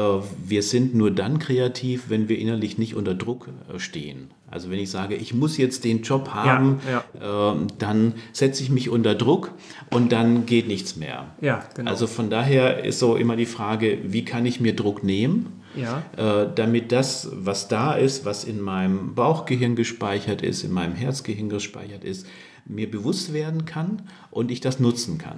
wir 0.46 0.62
sind 0.62 0.96
nur 0.96 1.12
dann 1.12 1.40
kreativ, 1.40 2.10
wenn 2.10 2.28
wir 2.28 2.38
innerlich 2.38 2.78
nicht 2.78 2.96
unter 2.96 3.14
Druck 3.14 3.48
äh, 3.74 3.80
stehen. 3.80 4.32
Also 4.52 4.70
wenn 4.70 4.80
ich 4.80 4.90
sage, 4.90 5.16
ich 5.16 5.34
muss 5.34 5.58
jetzt 5.58 5.86
den 5.86 6.02
Job 6.02 6.30
haben, 6.34 6.80
ja, 6.86 7.04
ja. 7.20 7.54
Äh, 7.54 7.68
dann 7.78 8.16
setze 8.34 8.64
ich 8.64 8.70
mich 8.70 8.90
unter 8.90 9.16
Druck 9.16 9.52
und 9.92 10.12
dann 10.12 10.46
geht 10.46 10.68
nichts 10.68 10.98
mehr. 10.98 11.34
Ja, 11.40 11.64
genau. 11.74 11.90
Also 11.90 12.06
von 12.06 12.30
daher 12.30 12.84
ist 12.84 13.00
so 13.00 13.16
immer 13.16 13.38
die 13.38 13.46
Frage, 13.46 14.00
wie 14.04 14.26
kann 14.26 14.46
ich 14.46 14.60
mir 14.60 14.76
Druck 14.76 15.04
nehmen? 15.04 15.62
Ja. 15.78 16.04
äh, 16.18 16.50
damit 16.54 16.92
das, 16.92 17.30
was 17.34 17.68
da 17.68 17.94
ist, 17.94 18.26
was 18.26 18.44
in 18.44 18.62
meinem 18.62 19.16
Bauchgehirn 19.16 19.76
gespeichert 19.76 20.42
ist, 20.42 20.64
in 20.64 20.72
meinem 20.72 20.94
Herzgehirn 20.94 21.50
gespeichert 21.50 22.04
ist, 22.04 22.28
mir 22.66 22.90
bewusst 22.90 23.34
werden 23.34 23.66
kann 23.66 24.02
und 24.32 24.52
ich 24.52 24.62
das 24.62 24.80
nutzen 24.80 25.18
kann. 25.18 25.38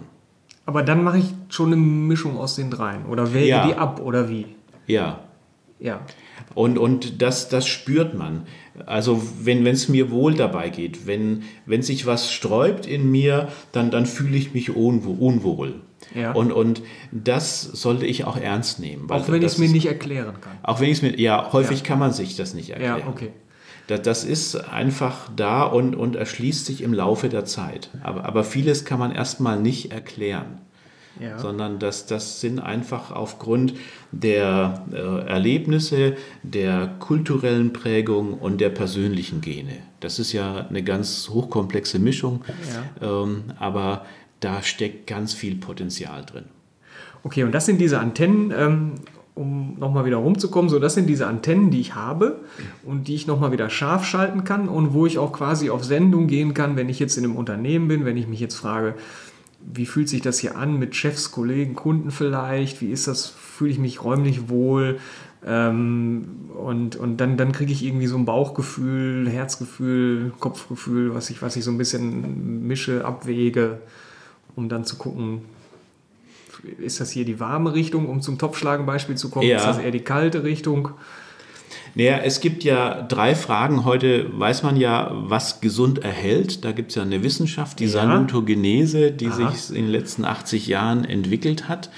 Aber 0.65 0.83
dann 0.83 1.03
mache 1.03 1.19
ich 1.19 1.33
schon 1.49 1.67
eine 1.67 1.77
Mischung 1.77 2.37
aus 2.37 2.55
den 2.55 2.69
dreien 2.69 3.05
oder 3.05 3.33
wähle 3.33 3.47
ja. 3.47 3.67
die 3.67 3.75
ab 3.75 4.01
oder 4.01 4.29
wie? 4.29 4.45
Ja. 4.85 5.21
Ja. 5.79 6.01
Und, 6.55 6.77
und 6.77 7.21
das, 7.21 7.49
das 7.49 7.67
spürt 7.67 8.15
man. 8.15 8.47
Also 8.85 9.21
wenn 9.43 9.65
es 9.65 9.89
mir 9.89 10.11
wohl 10.11 10.33
dabei 10.33 10.69
geht, 10.69 11.05
wenn, 11.07 11.43
wenn 11.65 11.83
sich 11.83 12.05
was 12.05 12.31
sträubt 12.31 12.85
in 12.85 13.09
mir, 13.11 13.49
dann, 13.71 13.91
dann 13.91 14.05
fühle 14.05 14.37
ich 14.37 14.53
mich 14.53 14.75
unwohl. 14.75 15.81
Ja. 16.15 16.31
Und, 16.31 16.51
und 16.51 16.81
das 17.11 17.61
sollte 17.61 18.05
ich 18.05 18.25
auch 18.25 18.37
ernst 18.37 18.79
nehmen. 18.79 19.09
auch 19.09 19.27
wenn 19.29 19.41
ich 19.41 19.47
es 19.47 19.57
mir 19.57 19.69
nicht 19.69 19.87
erklären 19.87 20.39
kann. 20.41 20.57
Auch 20.63 20.79
wenn 20.79 20.89
ich 20.89 20.97
es 20.97 21.01
mir, 21.01 21.19
ja, 21.19 21.51
häufig 21.51 21.79
ja. 21.79 21.85
kann 21.85 21.99
man 21.99 22.13
sich 22.13 22.35
das 22.35 22.53
nicht 22.53 22.69
erklären. 22.71 22.99
Ja, 22.99 23.07
okay. 23.07 23.31
Das, 23.87 24.01
das 24.01 24.23
ist 24.23 24.55
einfach 24.55 25.29
da 25.35 25.63
und, 25.63 25.95
und 25.95 26.15
erschließt 26.15 26.65
sich 26.65 26.81
im 26.81 26.93
Laufe 26.93 27.29
der 27.29 27.45
Zeit. 27.45 27.89
Aber, 28.03 28.25
aber 28.25 28.43
vieles 28.43 28.85
kann 28.85 28.99
man 28.99 29.11
erstmal 29.11 29.59
nicht 29.59 29.91
erklären. 29.91 30.59
Ja. 31.19 31.39
sondern 31.39 31.79
das, 31.79 32.05
das 32.05 32.41
sind 32.41 32.59
einfach 32.59 33.09
aufgrund 33.09 33.73
der 34.11 34.85
äh, 34.91 35.27
Erlebnisse, 35.27 36.15
der 36.43 36.87
kulturellen 36.99 37.73
Prägung 37.73 38.35
und 38.35 38.61
der 38.61 38.69
persönlichen 38.69 39.41
Gene. 39.41 39.77
Das 39.99 40.19
ist 40.19 40.31
ja 40.31 40.67
eine 40.67 40.83
ganz 40.83 41.29
hochkomplexe 41.29 41.97
Mischung, 41.97 42.45
ja. 43.01 43.23
ähm, 43.23 43.45
aber 43.57 44.05
da 44.39 44.61
steckt 44.61 45.07
ganz 45.07 45.33
viel 45.33 45.55
Potenzial 45.55 46.25
drin. 46.25 46.45
Okay, 47.23 47.43
und 47.43 47.51
das 47.51 47.65
sind 47.65 47.79
diese 47.79 47.99
Antennen. 47.99 48.53
Ähm, 48.55 48.93
um 49.37 49.75
nochmal 49.79 50.05
wieder 50.05 50.17
rumzukommen. 50.17 50.69
So, 50.69 50.79
das 50.79 50.95
sind 50.95 51.07
diese 51.07 51.27
Antennen, 51.27 51.69
die 51.69 51.79
ich 51.79 51.95
habe 51.95 52.39
und 52.83 53.07
die 53.07 53.15
ich 53.15 53.27
nochmal 53.27 53.51
wieder 53.51 53.69
scharf 53.69 54.03
schalten 54.03 54.43
kann 54.43 54.67
und 54.67 54.93
wo 54.93 55.05
ich 55.05 55.19
auch 55.19 55.31
quasi 55.31 55.69
auf 55.69 55.83
Sendung 55.83 56.27
gehen 56.27 56.53
kann, 56.53 56.75
wenn 56.75 56.89
ich 56.89 56.99
jetzt 56.99 57.17
in 57.17 57.23
einem 57.23 57.35
Unternehmen 57.35 57.87
bin, 57.87 58.03
wenn 58.03 58.17
ich 58.17 58.27
mich 58.27 58.39
jetzt 58.39 58.55
frage, 58.55 58.95
wie 59.61 59.85
fühlt 59.85 60.09
sich 60.09 60.21
das 60.21 60.39
hier 60.39 60.57
an 60.57 60.79
mit 60.79 60.95
Chefs, 60.95 61.31
Kollegen, 61.31 61.75
Kunden 61.75 62.11
vielleicht? 62.11 62.81
Wie 62.81 62.91
ist 62.91 63.07
das? 63.07 63.27
Fühle 63.27 63.71
ich 63.71 63.79
mich 63.79 64.03
räumlich 64.03 64.49
wohl? 64.49 64.99
Ähm, 65.45 66.49
und 66.55 66.95
und 66.95 67.17
dann, 67.17 67.37
dann 67.37 67.51
kriege 67.51 67.71
ich 67.71 67.83
irgendwie 67.85 68.07
so 68.07 68.17
ein 68.17 68.25
Bauchgefühl, 68.25 69.29
Herzgefühl, 69.29 70.31
Kopfgefühl, 70.39 71.13
was 71.13 71.29
ich, 71.29 71.41
was 71.41 71.55
ich 71.55 71.63
so 71.63 71.71
ein 71.71 71.77
bisschen 71.77 72.65
mische, 72.65 73.05
abwäge, 73.05 73.79
um 74.57 74.67
dann 74.69 74.83
zu 74.83 74.97
gucken, 74.97 75.43
ist 76.79 76.99
das 76.99 77.11
hier 77.11 77.23
die 77.23 77.39
warme 77.39 77.73
Richtung, 77.73 78.09
um 78.09 78.21
zum 78.21 78.37
Topfschlagen-Beispiel 78.37 79.15
zu 79.15 79.29
kommen? 79.29 79.47
Ja. 79.47 79.57
Ist 79.57 79.65
das 79.65 79.77
eher 79.77 79.91
die 79.91 80.01
kalte 80.01 80.43
Richtung? 80.43 80.89
Naja, 81.93 82.19
es 82.23 82.41
gibt 82.41 82.63
ja 82.63 83.01
drei 83.01 83.33
Fragen. 83.33 83.83
Heute 83.83 84.27
weiß 84.37 84.61
man 84.61 84.77
ja, 84.77 85.11
was 85.13 85.61
gesund 85.61 86.03
erhält. 86.03 86.63
Da 86.63 86.71
gibt 86.71 86.89
es 86.89 86.95
ja 86.95 87.01
eine 87.01 87.23
Wissenschaft, 87.23 87.79
die 87.79 87.85
ja. 87.85 87.89
Salutogenese, 87.89 89.11
die 89.11 89.27
Aha. 89.27 89.51
sich 89.51 89.75
in 89.75 89.85
den 89.85 89.91
letzten 89.91 90.25
80 90.25 90.67
Jahren 90.67 91.05
entwickelt 91.05 91.67
hat. 91.67 91.89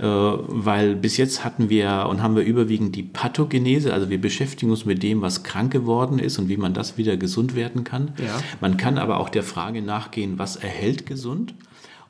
Äh, 0.00 0.04
weil 0.04 0.96
bis 0.96 1.16
jetzt 1.16 1.44
hatten 1.44 1.68
wir 1.70 2.06
und 2.08 2.22
haben 2.22 2.34
wir 2.34 2.42
überwiegend 2.42 2.96
die 2.96 3.04
Pathogenese, 3.04 3.92
also 3.92 4.10
wir 4.10 4.20
beschäftigen 4.20 4.72
uns 4.72 4.84
mit 4.86 5.02
dem, 5.02 5.22
was 5.22 5.44
krank 5.44 5.72
geworden 5.72 6.18
ist 6.18 6.38
und 6.38 6.48
wie 6.48 6.56
man 6.56 6.74
das 6.74 6.98
wieder 6.98 7.16
gesund 7.16 7.54
werden 7.54 7.84
kann. 7.84 8.12
Ja. 8.18 8.40
Man 8.60 8.76
kann 8.76 8.98
aber 8.98 9.20
auch 9.20 9.28
der 9.28 9.44
Frage 9.44 9.82
nachgehen, 9.82 10.38
was 10.38 10.56
erhält 10.56 11.06
gesund? 11.06 11.54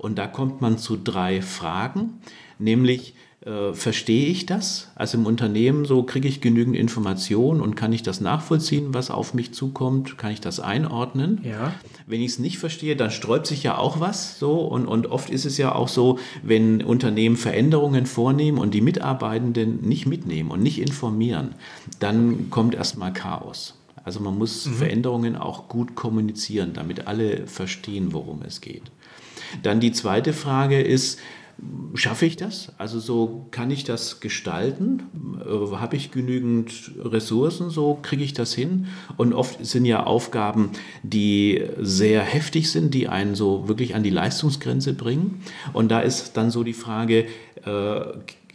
Und 0.04 0.18
da 0.18 0.26
kommt 0.26 0.60
man 0.60 0.76
zu 0.76 0.98
drei 1.02 1.40
Fragen, 1.40 2.20
nämlich 2.58 3.14
äh, 3.40 3.72
verstehe 3.72 4.26
ich 4.26 4.44
das? 4.44 4.90
Also 4.96 5.16
im 5.16 5.24
Unternehmen 5.24 5.86
so 5.86 6.02
kriege 6.02 6.28
ich 6.28 6.42
genügend 6.42 6.76
Informationen 6.76 7.62
und 7.62 7.74
kann 7.74 7.90
ich 7.90 8.02
das 8.02 8.20
nachvollziehen, 8.20 8.92
was 8.92 9.10
auf 9.10 9.32
mich 9.32 9.54
zukommt? 9.54 10.18
Kann 10.18 10.30
ich 10.30 10.42
das 10.42 10.60
einordnen? 10.60 11.40
Ja. 11.42 11.72
Wenn 12.06 12.20
ich 12.20 12.32
es 12.32 12.38
nicht 12.38 12.58
verstehe, 12.58 12.96
dann 12.96 13.10
sträubt 13.10 13.46
sich 13.46 13.62
ja 13.62 13.78
auch 13.78 13.98
was 13.98 14.38
so 14.38 14.58
und, 14.60 14.86
und 14.86 15.06
oft 15.06 15.30
ist 15.30 15.46
es 15.46 15.56
ja 15.56 15.74
auch 15.74 15.88
so, 15.88 16.18
wenn 16.42 16.84
Unternehmen 16.84 17.38
Veränderungen 17.38 18.04
vornehmen 18.04 18.58
und 18.58 18.74
die 18.74 18.82
Mitarbeitenden 18.82 19.88
nicht 19.88 20.04
mitnehmen 20.04 20.50
und 20.50 20.62
nicht 20.62 20.82
informieren, 20.82 21.54
dann 21.98 22.50
kommt 22.50 22.74
erstmal 22.74 23.14
Chaos. 23.14 23.78
Also 24.04 24.20
man 24.20 24.36
muss 24.36 24.66
mhm. 24.66 24.74
Veränderungen 24.74 25.34
auch 25.34 25.66
gut 25.68 25.94
kommunizieren, 25.94 26.74
damit 26.74 27.06
alle 27.06 27.46
verstehen, 27.46 28.12
worum 28.12 28.42
es 28.42 28.60
geht. 28.60 28.92
Dann 29.62 29.80
die 29.80 29.92
zweite 29.92 30.32
Frage 30.32 30.80
ist, 30.80 31.18
schaffe 31.94 32.26
ich 32.26 32.36
das? 32.36 32.72
Also 32.78 32.98
so 32.98 33.46
kann 33.50 33.70
ich 33.70 33.84
das 33.84 34.20
gestalten? 34.20 35.02
Äh, 35.40 35.76
Habe 35.76 35.96
ich 35.96 36.10
genügend 36.10 36.92
Ressourcen? 37.02 37.70
So 37.70 37.98
kriege 38.02 38.24
ich 38.24 38.32
das 38.32 38.54
hin? 38.54 38.86
Und 39.16 39.32
oft 39.32 39.64
sind 39.64 39.84
ja 39.84 40.04
Aufgaben, 40.04 40.70
die 41.02 41.64
sehr 41.80 42.22
heftig 42.22 42.70
sind, 42.70 42.94
die 42.94 43.08
einen 43.08 43.34
so 43.34 43.68
wirklich 43.68 43.94
an 43.94 44.02
die 44.02 44.10
Leistungsgrenze 44.10 44.94
bringen. 44.94 45.42
Und 45.72 45.90
da 45.90 46.00
ist 46.00 46.36
dann 46.36 46.50
so 46.50 46.64
die 46.64 46.72
Frage, 46.72 47.26
äh, 47.64 48.00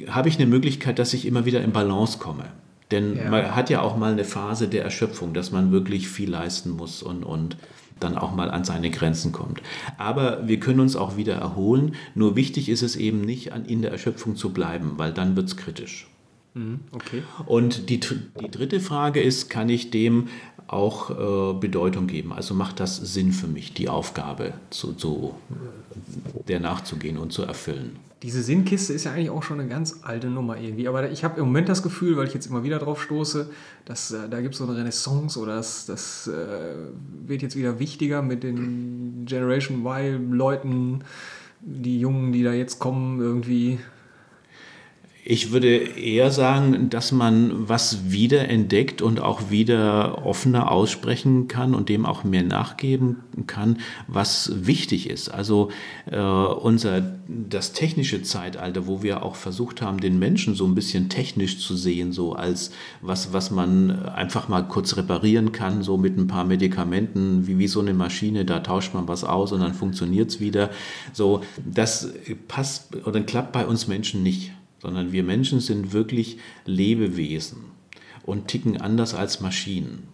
habe 0.07 0.29
ich 0.29 0.37
eine 0.37 0.47
Möglichkeit, 0.47 0.99
dass 0.99 1.13
ich 1.13 1.25
immer 1.25 1.45
wieder 1.45 1.61
in 1.61 1.71
Balance 1.71 2.19
komme? 2.19 2.45
Denn 2.91 3.17
ja. 3.17 3.29
man 3.29 3.55
hat 3.55 3.69
ja 3.69 3.81
auch 3.81 3.97
mal 3.97 4.11
eine 4.11 4.23
Phase 4.23 4.67
der 4.67 4.83
Erschöpfung, 4.83 5.33
dass 5.33 5.51
man 5.51 5.71
wirklich 5.71 6.09
viel 6.09 6.29
leisten 6.29 6.71
muss 6.71 7.03
und, 7.03 7.23
und 7.23 7.55
dann 7.99 8.17
auch 8.17 8.33
mal 8.33 8.51
an 8.51 8.63
seine 8.63 8.89
Grenzen 8.89 9.31
kommt. 9.31 9.61
Aber 9.97 10.47
wir 10.47 10.59
können 10.59 10.79
uns 10.79 10.95
auch 10.95 11.17
wieder 11.17 11.35
erholen. 11.35 11.95
Nur 12.15 12.35
wichtig 12.35 12.69
ist 12.69 12.81
es 12.81 12.95
eben 12.95 13.21
nicht, 13.21 13.53
an, 13.53 13.65
in 13.65 13.81
der 13.81 13.91
Erschöpfung 13.91 14.35
zu 14.35 14.51
bleiben, 14.51 14.93
weil 14.97 15.13
dann 15.13 15.35
wird 15.35 15.47
es 15.47 15.57
kritisch. 15.57 16.07
Mhm, 16.53 16.79
okay. 16.91 17.23
Und 17.45 17.89
die, 17.89 17.99
die 17.99 18.51
dritte 18.51 18.79
Frage 18.79 19.21
ist, 19.21 19.49
kann 19.49 19.69
ich 19.69 19.91
dem 19.91 20.27
auch 20.67 21.09
äh, 21.09 21.59
Bedeutung 21.59 22.07
geben? 22.07 22.31
Also 22.31 22.53
macht 22.53 22.79
das 22.79 22.97
Sinn 22.97 23.31
für 23.31 23.47
mich, 23.47 23.73
die 23.73 23.89
Aufgabe 23.89 24.53
zu, 24.69 24.93
zu, 24.93 25.35
der 26.47 26.59
nachzugehen 26.59 27.17
und 27.17 27.31
zu 27.31 27.43
erfüllen? 27.43 27.97
diese 28.21 28.43
Sinnkiste 28.43 28.93
ist 28.93 29.05
ja 29.05 29.13
eigentlich 29.13 29.29
auch 29.29 29.43
schon 29.43 29.59
eine 29.59 29.69
ganz 29.69 29.99
alte 30.01 30.27
Nummer 30.27 30.57
irgendwie. 30.57 30.87
Aber 30.87 31.09
ich 31.09 31.23
habe 31.23 31.39
im 31.39 31.45
Moment 31.45 31.69
das 31.69 31.83
Gefühl, 31.83 32.17
weil 32.17 32.27
ich 32.27 32.33
jetzt 32.33 32.47
immer 32.47 32.63
wieder 32.63 32.79
drauf 32.79 33.01
stoße, 33.01 33.49
dass 33.85 34.11
äh, 34.11 34.27
da 34.29 34.41
gibt 34.41 34.55
es 34.55 34.59
so 34.59 34.65
eine 34.65 34.75
Renaissance 34.75 35.39
oder 35.39 35.55
das, 35.55 35.85
das 35.85 36.27
äh, 36.27 36.75
wird 37.25 37.41
jetzt 37.41 37.55
wieder 37.55 37.79
wichtiger 37.79 38.21
mit 38.21 38.43
den 38.43 39.25
Generation 39.25 39.85
Y-Leuten, 39.85 41.03
die 41.61 41.99
Jungen, 41.99 42.33
die 42.33 42.43
da 42.43 42.51
jetzt 42.51 42.79
kommen, 42.79 43.21
irgendwie 43.21 43.79
ich 45.29 45.51
würde 45.51 45.67
eher 45.77 46.31
sagen, 46.31 46.89
dass 46.89 47.11
man 47.11 47.69
was 47.69 48.09
wiederentdeckt 48.09 49.03
und 49.03 49.19
auch 49.19 49.51
wieder 49.51 50.25
offener 50.25 50.71
aussprechen 50.71 51.47
kann 51.47 51.75
und 51.75 51.87
dem 51.87 52.07
auch 52.07 52.23
mehr 52.23 52.41
nachgeben 52.41 53.17
kann, 53.45 53.77
was 54.07 54.51
wichtig 54.65 55.07
ist. 55.07 55.29
Also 55.29 55.69
äh, 56.09 56.19
unser 56.19 57.01
das 57.27 57.73
technische 57.73 58.23
Zeitalter, 58.23 58.87
wo 58.87 59.03
wir 59.03 59.21
auch 59.21 59.35
versucht 59.35 59.83
haben, 59.83 59.99
den 59.99 60.17
Menschen 60.17 60.55
so 60.55 60.65
ein 60.65 60.73
bisschen 60.73 61.09
technisch 61.09 61.59
zu 61.59 61.75
sehen, 61.75 62.11
so 62.11 62.33
als 62.33 62.71
was, 63.01 63.31
was 63.31 63.51
man 63.51 64.03
einfach 64.07 64.47
mal 64.49 64.63
kurz 64.67 64.97
reparieren 64.97 65.51
kann, 65.51 65.83
so 65.83 65.95
mit 65.97 66.17
ein 66.17 66.25
paar 66.25 66.43
Medikamenten, 66.43 67.45
wie, 67.45 67.59
wie 67.59 67.67
so 67.67 67.81
eine 67.81 67.93
Maschine, 67.93 68.45
da 68.45 68.61
tauscht 68.61 68.95
man 68.95 69.07
was 69.07 69.23
aus 69.23 69.51
und 69.51 69.59
dann 69.59 69.75
funktioniert 69.75 70.31
es 70.31 70.39
wieder. 70.39 70.71
So, 71.13 71.41
das 71.63 72.11
passt 72.47 72.95
oder 73.05 73.21
klappt 73.21 73.51
bei 73.51 73.67
uns 73.67 73.87
Menschen 73.87 74.23
nicht 74.23 74.53
sondern 74.79 75.11
wir 75.11 75.23
Menschen 75.23 75.59
sind 75.59 75.93
wirklich 75.93 76.37
Lebewesen 76.65 77.65
und 78.23 78.47
ticken 78.47 78.79
anders 78.79 79.13
als 79.13 79.41
Maschinen. 79.41 80.07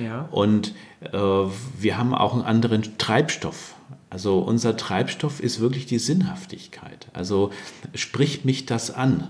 Ja. 0.00 0.28
Und 0.30 0.74
äh, 1.00 1.12
wir 1.12 1.98
haben 1.98 2.14
auch 2.14 2.34
einen 2.34 2.42
anderen 2.42 2.98
Treibstoff. 2.98 3.74
Also 4.10 4.40
unser 4.40 4.76
Treibstoff 4.76 5.40
ist 5.40 5.60
wirklich 5.60 5.86
die 5.86 5.98
Sinnhaftigkeit. 5.98 7.08
Also 7.12 7.50
spricht 7.94 8.44
mich 8.44 8.66
das 8.66 8.90
an? 8.90 9.28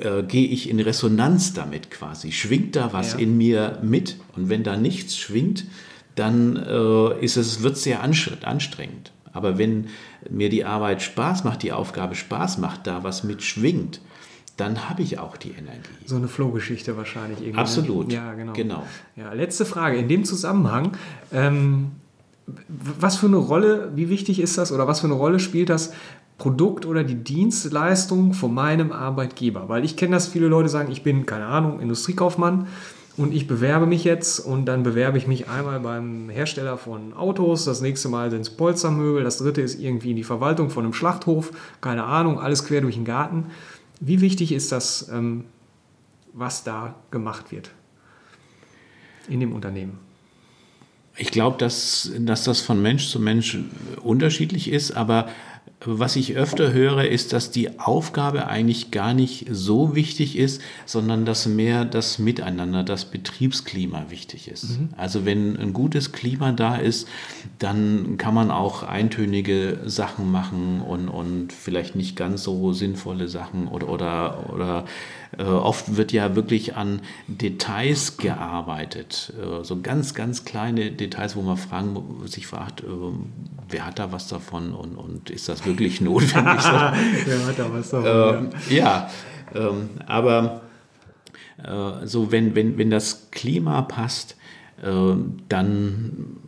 Äh, 0.00 0.22
Gehe 0.22 0.46
ich 0.46 0.68
in 0.68 0.80
Resonanz 0.80 1.52
damit 1.52 1.90
quasi? 1.90 2.32
Schwingt 2.32 2.76
da 2.76 2.92
was 2.92 3.14
ja. 3.14 3.18
in 3.18 3.36
mir 3.36 3.78
mit? 3.82 4.16
Und 4.34 4.48
wenn 4.48 4.62
da 4.62 4.76
nichts 4.76 5.16
schwingt, 5.16 5.66
dann 6.14 6.56
äh, 6.56 7.24
ist 7.24 7.36
es, 7.36 7.62
wird 7.62 7.76
es 7.76 7.82
sehr 7.82 8.02
anstrengend. 8.02 9.12
Aber 9.32 9.58
wenn 9.58 9.88
mir 10.30 10.48
die 10.48 10.64
Arbeit 10.64 11.02
Spaß 11.02 11.44
macht, 11.44 11.62
die 11.62 11.72
Aufgabe 11.72 12.14
Spaß 12.14 12.58
macht, 12.58 12.86
da 12.86 13.04
was 13.04 13.24
mitschwingt, 13.24 14.00
dann 14.56 14.88
habe 14.88 15.02
ich 15.02 15.18
auch 15.18 15.36
die 15.36 15.50
Energie. 15.50 15.88
So 16.04 16.16
eine 16.16 16.28
Flow-Geschichte 16.28 16.96
wahrscheinlich 16.96 17.38
irgendwie. 17.38 17.52
Ne? 17.52 17.58
Absolut. 17.58 18.12
Ja, 18.12 18.34
genau. 18.34 18.52
genau. 18.52 18.82
Ja, 19.16 19.32
letzte 19.32 19.64
Frage. 19.64 19.98
In 19.98 20.08
dem 20.08 20.24
Zusammenhang, 20.24 20.92
ähm, 21.32 21.92
was 22.68 23.16
für 23.16 23.26
eine 23.26 23.36
Rolle, 23.36 23.92
wie 23.94 24.08
wichtig 24.08 24.40
ist 24.40 24.58
das 24.58 24.72
oder 24.72 24.88
was 24.88 25.00
für 25.00 25.06
eine 25.06 25.14
Rolle 25.14 25.38
spielt 25.38 25.68
das 25.68 25.92
Produkt 26.38 26.86
oder 26.86 27.04
die 27.04 27.16
Dienstleistung 27.16 28.32
von 28.32 28.52
meinem 28.52 28.90
Arbeitgeber? 28.90 29.68
Weil 29.68 29.84
ich 29.84 29.96
kenne 29.96 30.16
das, 30.16 30.26
viele 30.26 30.48
Leute 30.48 30.68
sagen, 30.68 30.90
ich 30.90 31.02
bin, 31.02 31.24
keine 31.26 31.46
Ahnung, 31.46 31.80
Industriekaufmann 31.80 32.66
und 33.18 33.34
ich 33.34 33.46
bewerbe 33.46 33.86
mich 33.86 34.04
jetzt 34.04 34.38
und 34.38 34.66
dann 34.66 34.84
bewerbe 34.84 35.18
ich 35.18 35.26
mich 35.26 35.48
einmal 35.48 35.80
beim 35.80 36.28
Hersteller 36.30 36.78
von 36.78 37.12
Autos, 37.12 37.64
das 37.64 37.80
nächste 37.80 38.08
Mal 38.08 38.30
sind 38.30 38.42
es 38.42 38.50
Polstermöbel, 38.50 39.24
das 39.24 39.38
dritte 39.38 39.60
ist 39.60 39.80
irgendwie 39.80 40.10
in 40.10 40.16
die 40.16 40.24
Verwaltung 40.24 40.70
von 40.70 40.84
einem 40.84 40.94
Schlachthof, 40.94 41.50
keine 41.80 42.04
Ahnung, 42.04 42.38
alles 42.38 42.64
quer 42.64 42.80
durch 42.80 42.94
den 42.94 43.04
Garten. 43.04 43.46
Wie 44.00 44.20
wichtig 44.20 44.52
ist 44.52 44.70
das, 44.70 45.08
ähm, 45.12 45.44
was 46.32 46.62
da 46.62 46.94
gemacht 47.10 47.50
wird 47.50 47.72
in 49.28 49.40
dem 49.40 49.52
Unternehmen? 49.52 49.98
Ich 51.16 51.32
glaube, 51.32 51.58
dass, 51.58 52.12
dass 52.20 52.44
das 52.44 52.60
von 52.60 52.80
Mensch 52.80 53.08
zu 53.08 53.18
Mensch 53.18 53.58
unterschiedlich 54.00 54.70
ist, 54.70 54.92
aber 54.92 55.28
was 55.84 56.16
ich 56.16 56.36
öfter 56.36 56.72
höre, 56.72 57.04
ist, 57.04 57.32
dass 57.32 57.50
die 57.50 57.78
Aufgabe 57.78 58.48
eigentlich 58.48 58.90
gar 58.90 59.14
nicht 59.14 59.46
so 59.50 59.94
wichtig 59.94 60.36
ist, 60.36 60.60
sondern 60.86 61.24
dass 61.24 61.46
mehr 61.46 61.84
das 61.84 62.18
Miteinander, 62.18 62.82
das 62.82 63.04
Betriebsklima 63.04 64.06
wichtig 64.08 64.48
ist. 64.48 64.78
Mhm. 64.78 64.88
Also 64.96 65.24
wenn 65.24 65.56
ein 65.56 65.72
gutes 65.72 66.12
Klima 66.12 66.52
da 66.52 66.76
ist, 66.76 67.08
dann 67.58 68.16
kann 68.18 68.34
man 68.34 68.50
auch 68.50 68.82
eintönige 68.82 69.78
Sachen 69.86 70.30
machen 70.30 70.80
und, 70.80 71.08
und 71.08 71.52
vielleicht 71.52 71.96
nicht 71.96 72.16
ganz 72.16 72.42
so 72.42 72.72
sinnvolle 72.72 73.28
Sachen 73.28 73.68
oder, 73.68 73.88
oder, 73.88 74.50
oder 74.52 74.84
äh, 75.36 75.42
oft 75.42 75.96
wird 75.96 76.12
ja 76.12 76.34
wirklich 76.34 76.76
an 76.76 77.00
Details 77.26 78.16
gearbeitet, 78.16 79.32
äh, 79.38 79.62
so 79.64 79.80
ganz, 79.80 80.14
ganz 80.14 80.44
kleine 80.44 80.90
Details, 80.90 81.36
wo 81.36 81.42
man 81.42 81.56
fragen, 81.56 82.26
sich 82.26 82.46
fragt, 82.46 82.80
äh, 82.82 82.86
wer 83.68 83.86
hat 83.86 83.98
da 83.98 84.10
was 84.12 84.28
davon 84.28 84.72
und, 84.72 84.96
und 84.96 85.30
ist 85.30 85.48
das 85.48 85.66
wirklich 85.66 86.00
notwendig? 86.00 86.64
wer 86.64 87.46
hat 87.46 87.58
da 87.58 87.72
was 87.72 87.90
davon? 87.90 88.52
Äh, 88.68 88.74
ja, 88.74 89.10
ähm, 89.54 89.90
aber 90.06 90.62
äh, 91.62 92.06
so 92.06 92.32
wenn, 92.32 92.54
wenn, 92.54 92.78
wenn 92.78 92.90
das 92.90 93.30
Klima 93.30 93.82
passt, 93.82 94.36
äh, 94.82 95.14
dann 95.48 96.38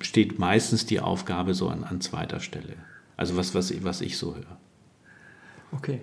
steht 0.00 0.38
meistens 0.38 0.86
die 0.86 1.00
Aufgabe 1.00 1.54
so 1.54 1.68
an, 1.68 1.84
an 1.84 2.00
zweiter 2.00 2.40
Stelle. 2.40 2.76
Also 3.16 3.36
was, 3.36 3.54
was, 3.54 3.72
was 3.84 4.00
ich 4.00 4.16
so 4.16 4.34
höre. 4.34 4.58
Okay. 5.72 6.00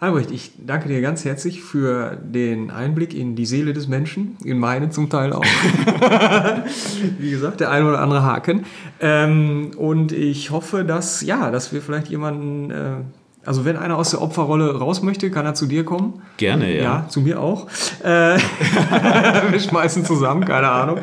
Albrecht, 0.00 0.30
ich 0.30 0.52
danke 0.64 0.86
dir 0.86 1.00
ganz 1.00 1.24
herzlich 1.24 1.60
für 1.60 2.16
den 2.22 2.70
Einblick 2.70 3.14
in 3.14 3.34
die 3.34 3.46
Seele 3.46 3.72
des 3.72 3.88
Menschen, 3.88 4.36
in 4.44 4.56
meine 4.56 4.90
zum 4.90 5.10
Teil 5.10 5.32
auch. 5.32 5.44
Wie 7.18 7.30
gesagt, 7.32 7.58
der 7.58 7.72
ein 7.72 7.82
oder 7.82 8.00
andere 8.00 8.22
Haken. 8.22 8.64
Ähm, 9.00 9.72
und 9.76 10.12
ich 10.12 10.52
hoffe, 10.52 10.84
dass, 10.84 11.22
ja, 11.22 11.50
dass 11.50 11.72
wir 11.72 11.82
vielleicht 11.82 12.10
jemanden 12.10 12.70
äh, 12.70 12.92
also 13.48 13.64
wenn 13.64 13.78
einer 13.78 13.96
aus 13.96 14.10
der 14.10 14.20
Opferrolle 14.20 14.76
raus 14.76 15.02
möchte, 15.02 15.30
kann 15.30 15.46
er 15.46 15.54
zu 15.54 15.64
dir 15.64 15.82
kommen. 15.82 16.20
Gerne, 16.36 16.76
ja. 16.76 16.82
Ja, 16.82 17.06
zu 17.08 17.22
mir 17.22 17.40
auch. 17.40 17.66
Äh, 18.04 18.36
wir 19.50 19.58
schmeißen 19.58 20.04
zusammen, 20.04 20.44
keine 20.44 20.68
Ahnung. 20.68 20.98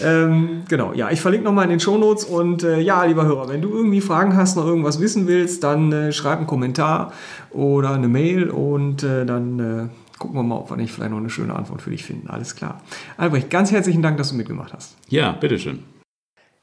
Ähm, 0.00 0.62
genau, 0.68 0.92
ja, 0.92 1.10
ich 1.10 1.20
verlinke 1.20 1.44
nochmal 1.44 1.64
in 1.64 1.70
den 1.70 1.80
Shownotes 1.80 2.24
und 2.24 2.62
äh, 2.62 2.78
ja, 2.78 3.02
lieber 3.02 3.24
Hörer, 3.24 3.48
wenn 3.48 3.60
du 3.60 3.70
irgendwie 3.70 4.00
Fragen 4.00 4.36
hast, 4.36 4.56
noch 4.56 4.66
irgendwas 4.66 5.00
wissen 5.00 5.26
willst, 5.26 5.64
dann 5.64 5.92
äh, 5.92 6.12
schreib 6.12 6.38
einen 6.38 6.46
Kommentar 6.46 7.12
oder 7.50 7.90
eine 7.90 8.06
Mail 8.06 8.50
und 8.50 9.02
äh, 9.02 9.26
dann 9.26 9.58
äh, 9.58 10.18
gucken 10.20 10.36
wir 10.36 10.44
mal, 10.44 10.58
ob 10.58 10.70
wir 10.70 10.76
nicht 10.76 10.92
vielleicht 10.92 11.10
noch 11.10 11.18
eine 11.18 11.30
schöne 11.30 11.56
Antwort 11.56 11.82
für 11.82 11.90
dich 11.90 12.04
finden. 12.04 12.28
Alles 12.30 12.54
klar. 12.54 12.80
Albrecht, 13.16 13.50
ganz 13.50 13.72
herzlichen 13.72 14.00
Dank, 14.02 14.16
dass 14.16 14.30
du 14.30 14.36
mitgemacht 14.36 14.72
hast. 14.72 14.94
Ja, 15.08 15.32
bitteschön. 15.32 15.80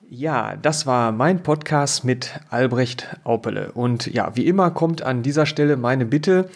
Ja, 0.09 0.55
das 0.55 0.85
war 0.85 1.11
mein 1.11 1.43
Podcast 1.43 2.05
mit 2.05 2.39
Albrecht 2.49 3.17
Aupele. 3.25 3.73
Und 3.73 4.07
ja, 4.07 4.33
wie 4.35 4.47
immer 4.47 4.71
kommt 4.71 5.01
an 5.01 5.21
dieser 5.21 5.45
Stelle 5.45 5.75
meine 5.75 6.05
Bitte, 6.05 6.49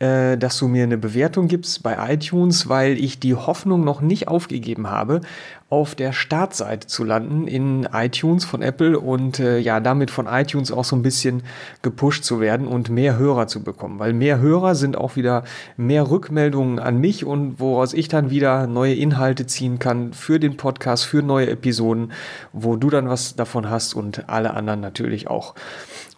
äh, 0.00 0.36
dass 0.36 0.58
du 0.58 0.66
mir 0.66 0.82
eine 0.82 0.98
Bewertung 0.98 1.46
gibst 1.46 1.84
bei 1.84 2.12
iTunes, 2.12 2.68
weil 2.68 2.98
ich 2.98 3.20
die 3.20 3.36
Hoffnung 3.36 3.84
noch 3.84 4.00
nicht 4.00 4.26
aufgegeben 4.26 4.90
habe, 4.90 5.20
auf 5.68 5.96
der 5.96 6.12
Startseite 6.12 6.86
zu 6.86 7.02
landen 7.02 7.48
in 7.48 7.88
iTunes 7.92 8.44
von 8.44 8.62
Apple 8.62 9.00
und 9.00 9.40
äh, 9.40 9.58
ja, 9.58 9.80
damit 9.80 10.12
von 10.12 10.26
iTunes 10.26 10.70
auch 10.70 10.84
so 10.84 10.94
ein 10.94 11.02
bisschen 11.02 11.42
gepusht 11.82 12.22
zu 12.22 12.38
werden 12.38 12.68
und 12.68 12.88
mehr 12.88 13.18
Hörer 13.18 13.48
zu 13.48 13.64
bekommen. 13.64 13.98
Weil 13.98 14.12
mehr 14.12 14.38
Hörer 14.38 14.76
sind 14.76 14.96
auch 14.96 15.16
wieder 15.16 15.42
mehr 15.76 16.08
Rückmeldungen 16.08 16.78
an 16.78 16.98
mich 16.98 17.24
und 17.24 17.58
woraus 17.58 17.94
ich 17.94 18.06
dann 18.06 18.30
wieder 18.30 18.68
neue 18.68 18.94
Inhalte 18.94 19.46
ziehen 19.46 19.80
kann 19.80 20.12
für 20.12 20.38
den 20.38 20.56
Podcast, 20.56 21.04
für 21.04 21.22
neue 21.22 21.50
Episoden, 21.50 22.12
wo 22.52 22.76
du 22.76 22.88
dann 22.88 23.08
was 23.08 23.34
davon 23.34 23.68
hast 23.68 23.94
und 23.94 24.28
alle 24.28 24.54
anderen 24.54 24.80
natürlich 24.80 25.26
auch. 25.26 25.56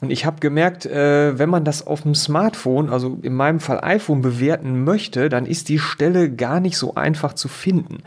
Und 0.01 0.11
ich 0.11 0.25
habe 0.25 0.39
gemerkt, 0.39 0.87
äh, 0.87 1.39
wenn 1.39 1.51
man 1.51 1.65
das 1.65 1.87
auf 1.87 2.03
dem 2.03 2.15
Smartphone, 2.15 2.89
also 2.89 3.19
in 3.23 3.35
meinem 3.35 3.59
Fall 3.59 3.81
iPhone, 3.83 4.23
bewerten 4.23 4.85
möchte, 4.85 5.29
dann 5.29 5.45
ist 5.45 5.69
die 5.69 5.81
Stelle 5.81 6.31
gar 6.31 6.61
nicht 6.61 6.77
so 6.77 6.95
einfach 6.95 7.33
zu 7.33 7.49
finden. 7.49 7.99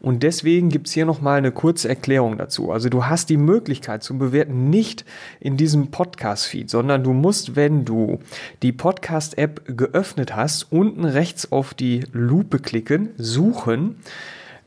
Und 0.00 0.22
deswegen 0.22 0.68
gibt's 0.68 0.92
hier 0.92 1.06
nochmal 1.06 1.38
eine 1.38 1.50
kurze 1.50 1.88
Erklärung 1.88 2.38
dazu. 2.38 2.70
Also 2.70 2.88
du 2.88 3.06
hast 3.06 3.30
die 3.30 3.36
Möglichkeit 3.36 4.04
zum 4.04 4.18
Bewerten 4.20 4.70
nicht 4.70 5.04
in 5.40 5.56
diesem 5.56 5.90
Podcast-Feed, 5.90 6.70
sondern 6.70 7.02
du 7.02 7.12
musst, 7.12 7.56
wenn 7.56 7.84
du 7.84 8.20
die 8.62 8.72
Podcast-App 8.72 9.76
geöffnet 9.76 10.36
hast, 10.36 10.70
unten 10.70 11.04
rechts 11.04 11.50
auf 11.50 11.74
die 11.74 12.04
Lupe 12.12 12.60
klicken, 12.60 13.10
suchen 13.16 13.96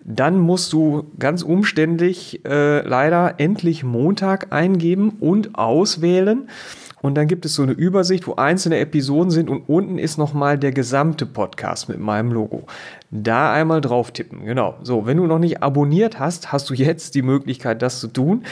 dann 0.06 0.40
musst 0.40 0.74
du 0.74 1.06
ganz 1.18 1.44
umständlich 1.44 2.44
äh, 2.46 2.86
leider 2.86 3.36
endlich 3.38 3.84
Montag 3.84 4.52
eingeben 4.52 5.14
und 5.20 5.56
auswählen. 5.58 6.50
Und 7.02 7.16
dann 7.16 7.28
gibt 7.28 7.46
es 7.46 7.56
so 7.56 7.64
eine 7.64 7.74
Übersicht, 7.74 8.28
wo 8.28 8.36
einzelne 8.36 8.78
Episoden 8.78 9.30
sind 9.30 9.50
und 9.50 9.64
unten 9.68 9.98
ist 9.98 10.18
nochmal 10.18 10.58
der 10.58 10.72
gesamte 10.72 11.26
Podcast 11.26 11.90
mit 11.90 12.00
meinem 12.00 12.32
Logo. 12.32 12.64
Da 13.12 13.52
einmal 13.52 13.82
drauf 13.82 14.12
tippen. 14.12 14.46
Genau. 14.46 14.76
So, 14.84 15.06
wenn 15.06 15.18
du 15.18 15.28
noch 15.28 15.40
nicht 15.40 15.62
abonniert 15.62 16.20
hast, 16.20 16.54
hast 16.54 16.70
du 16.70 16.74
jetzt 16.74 17.16
die 17.16 17.22
Möglichkeit, 17.22 17.82
das 17.82 18.00
zu 18.00 18.08
tun. 18.08 18.44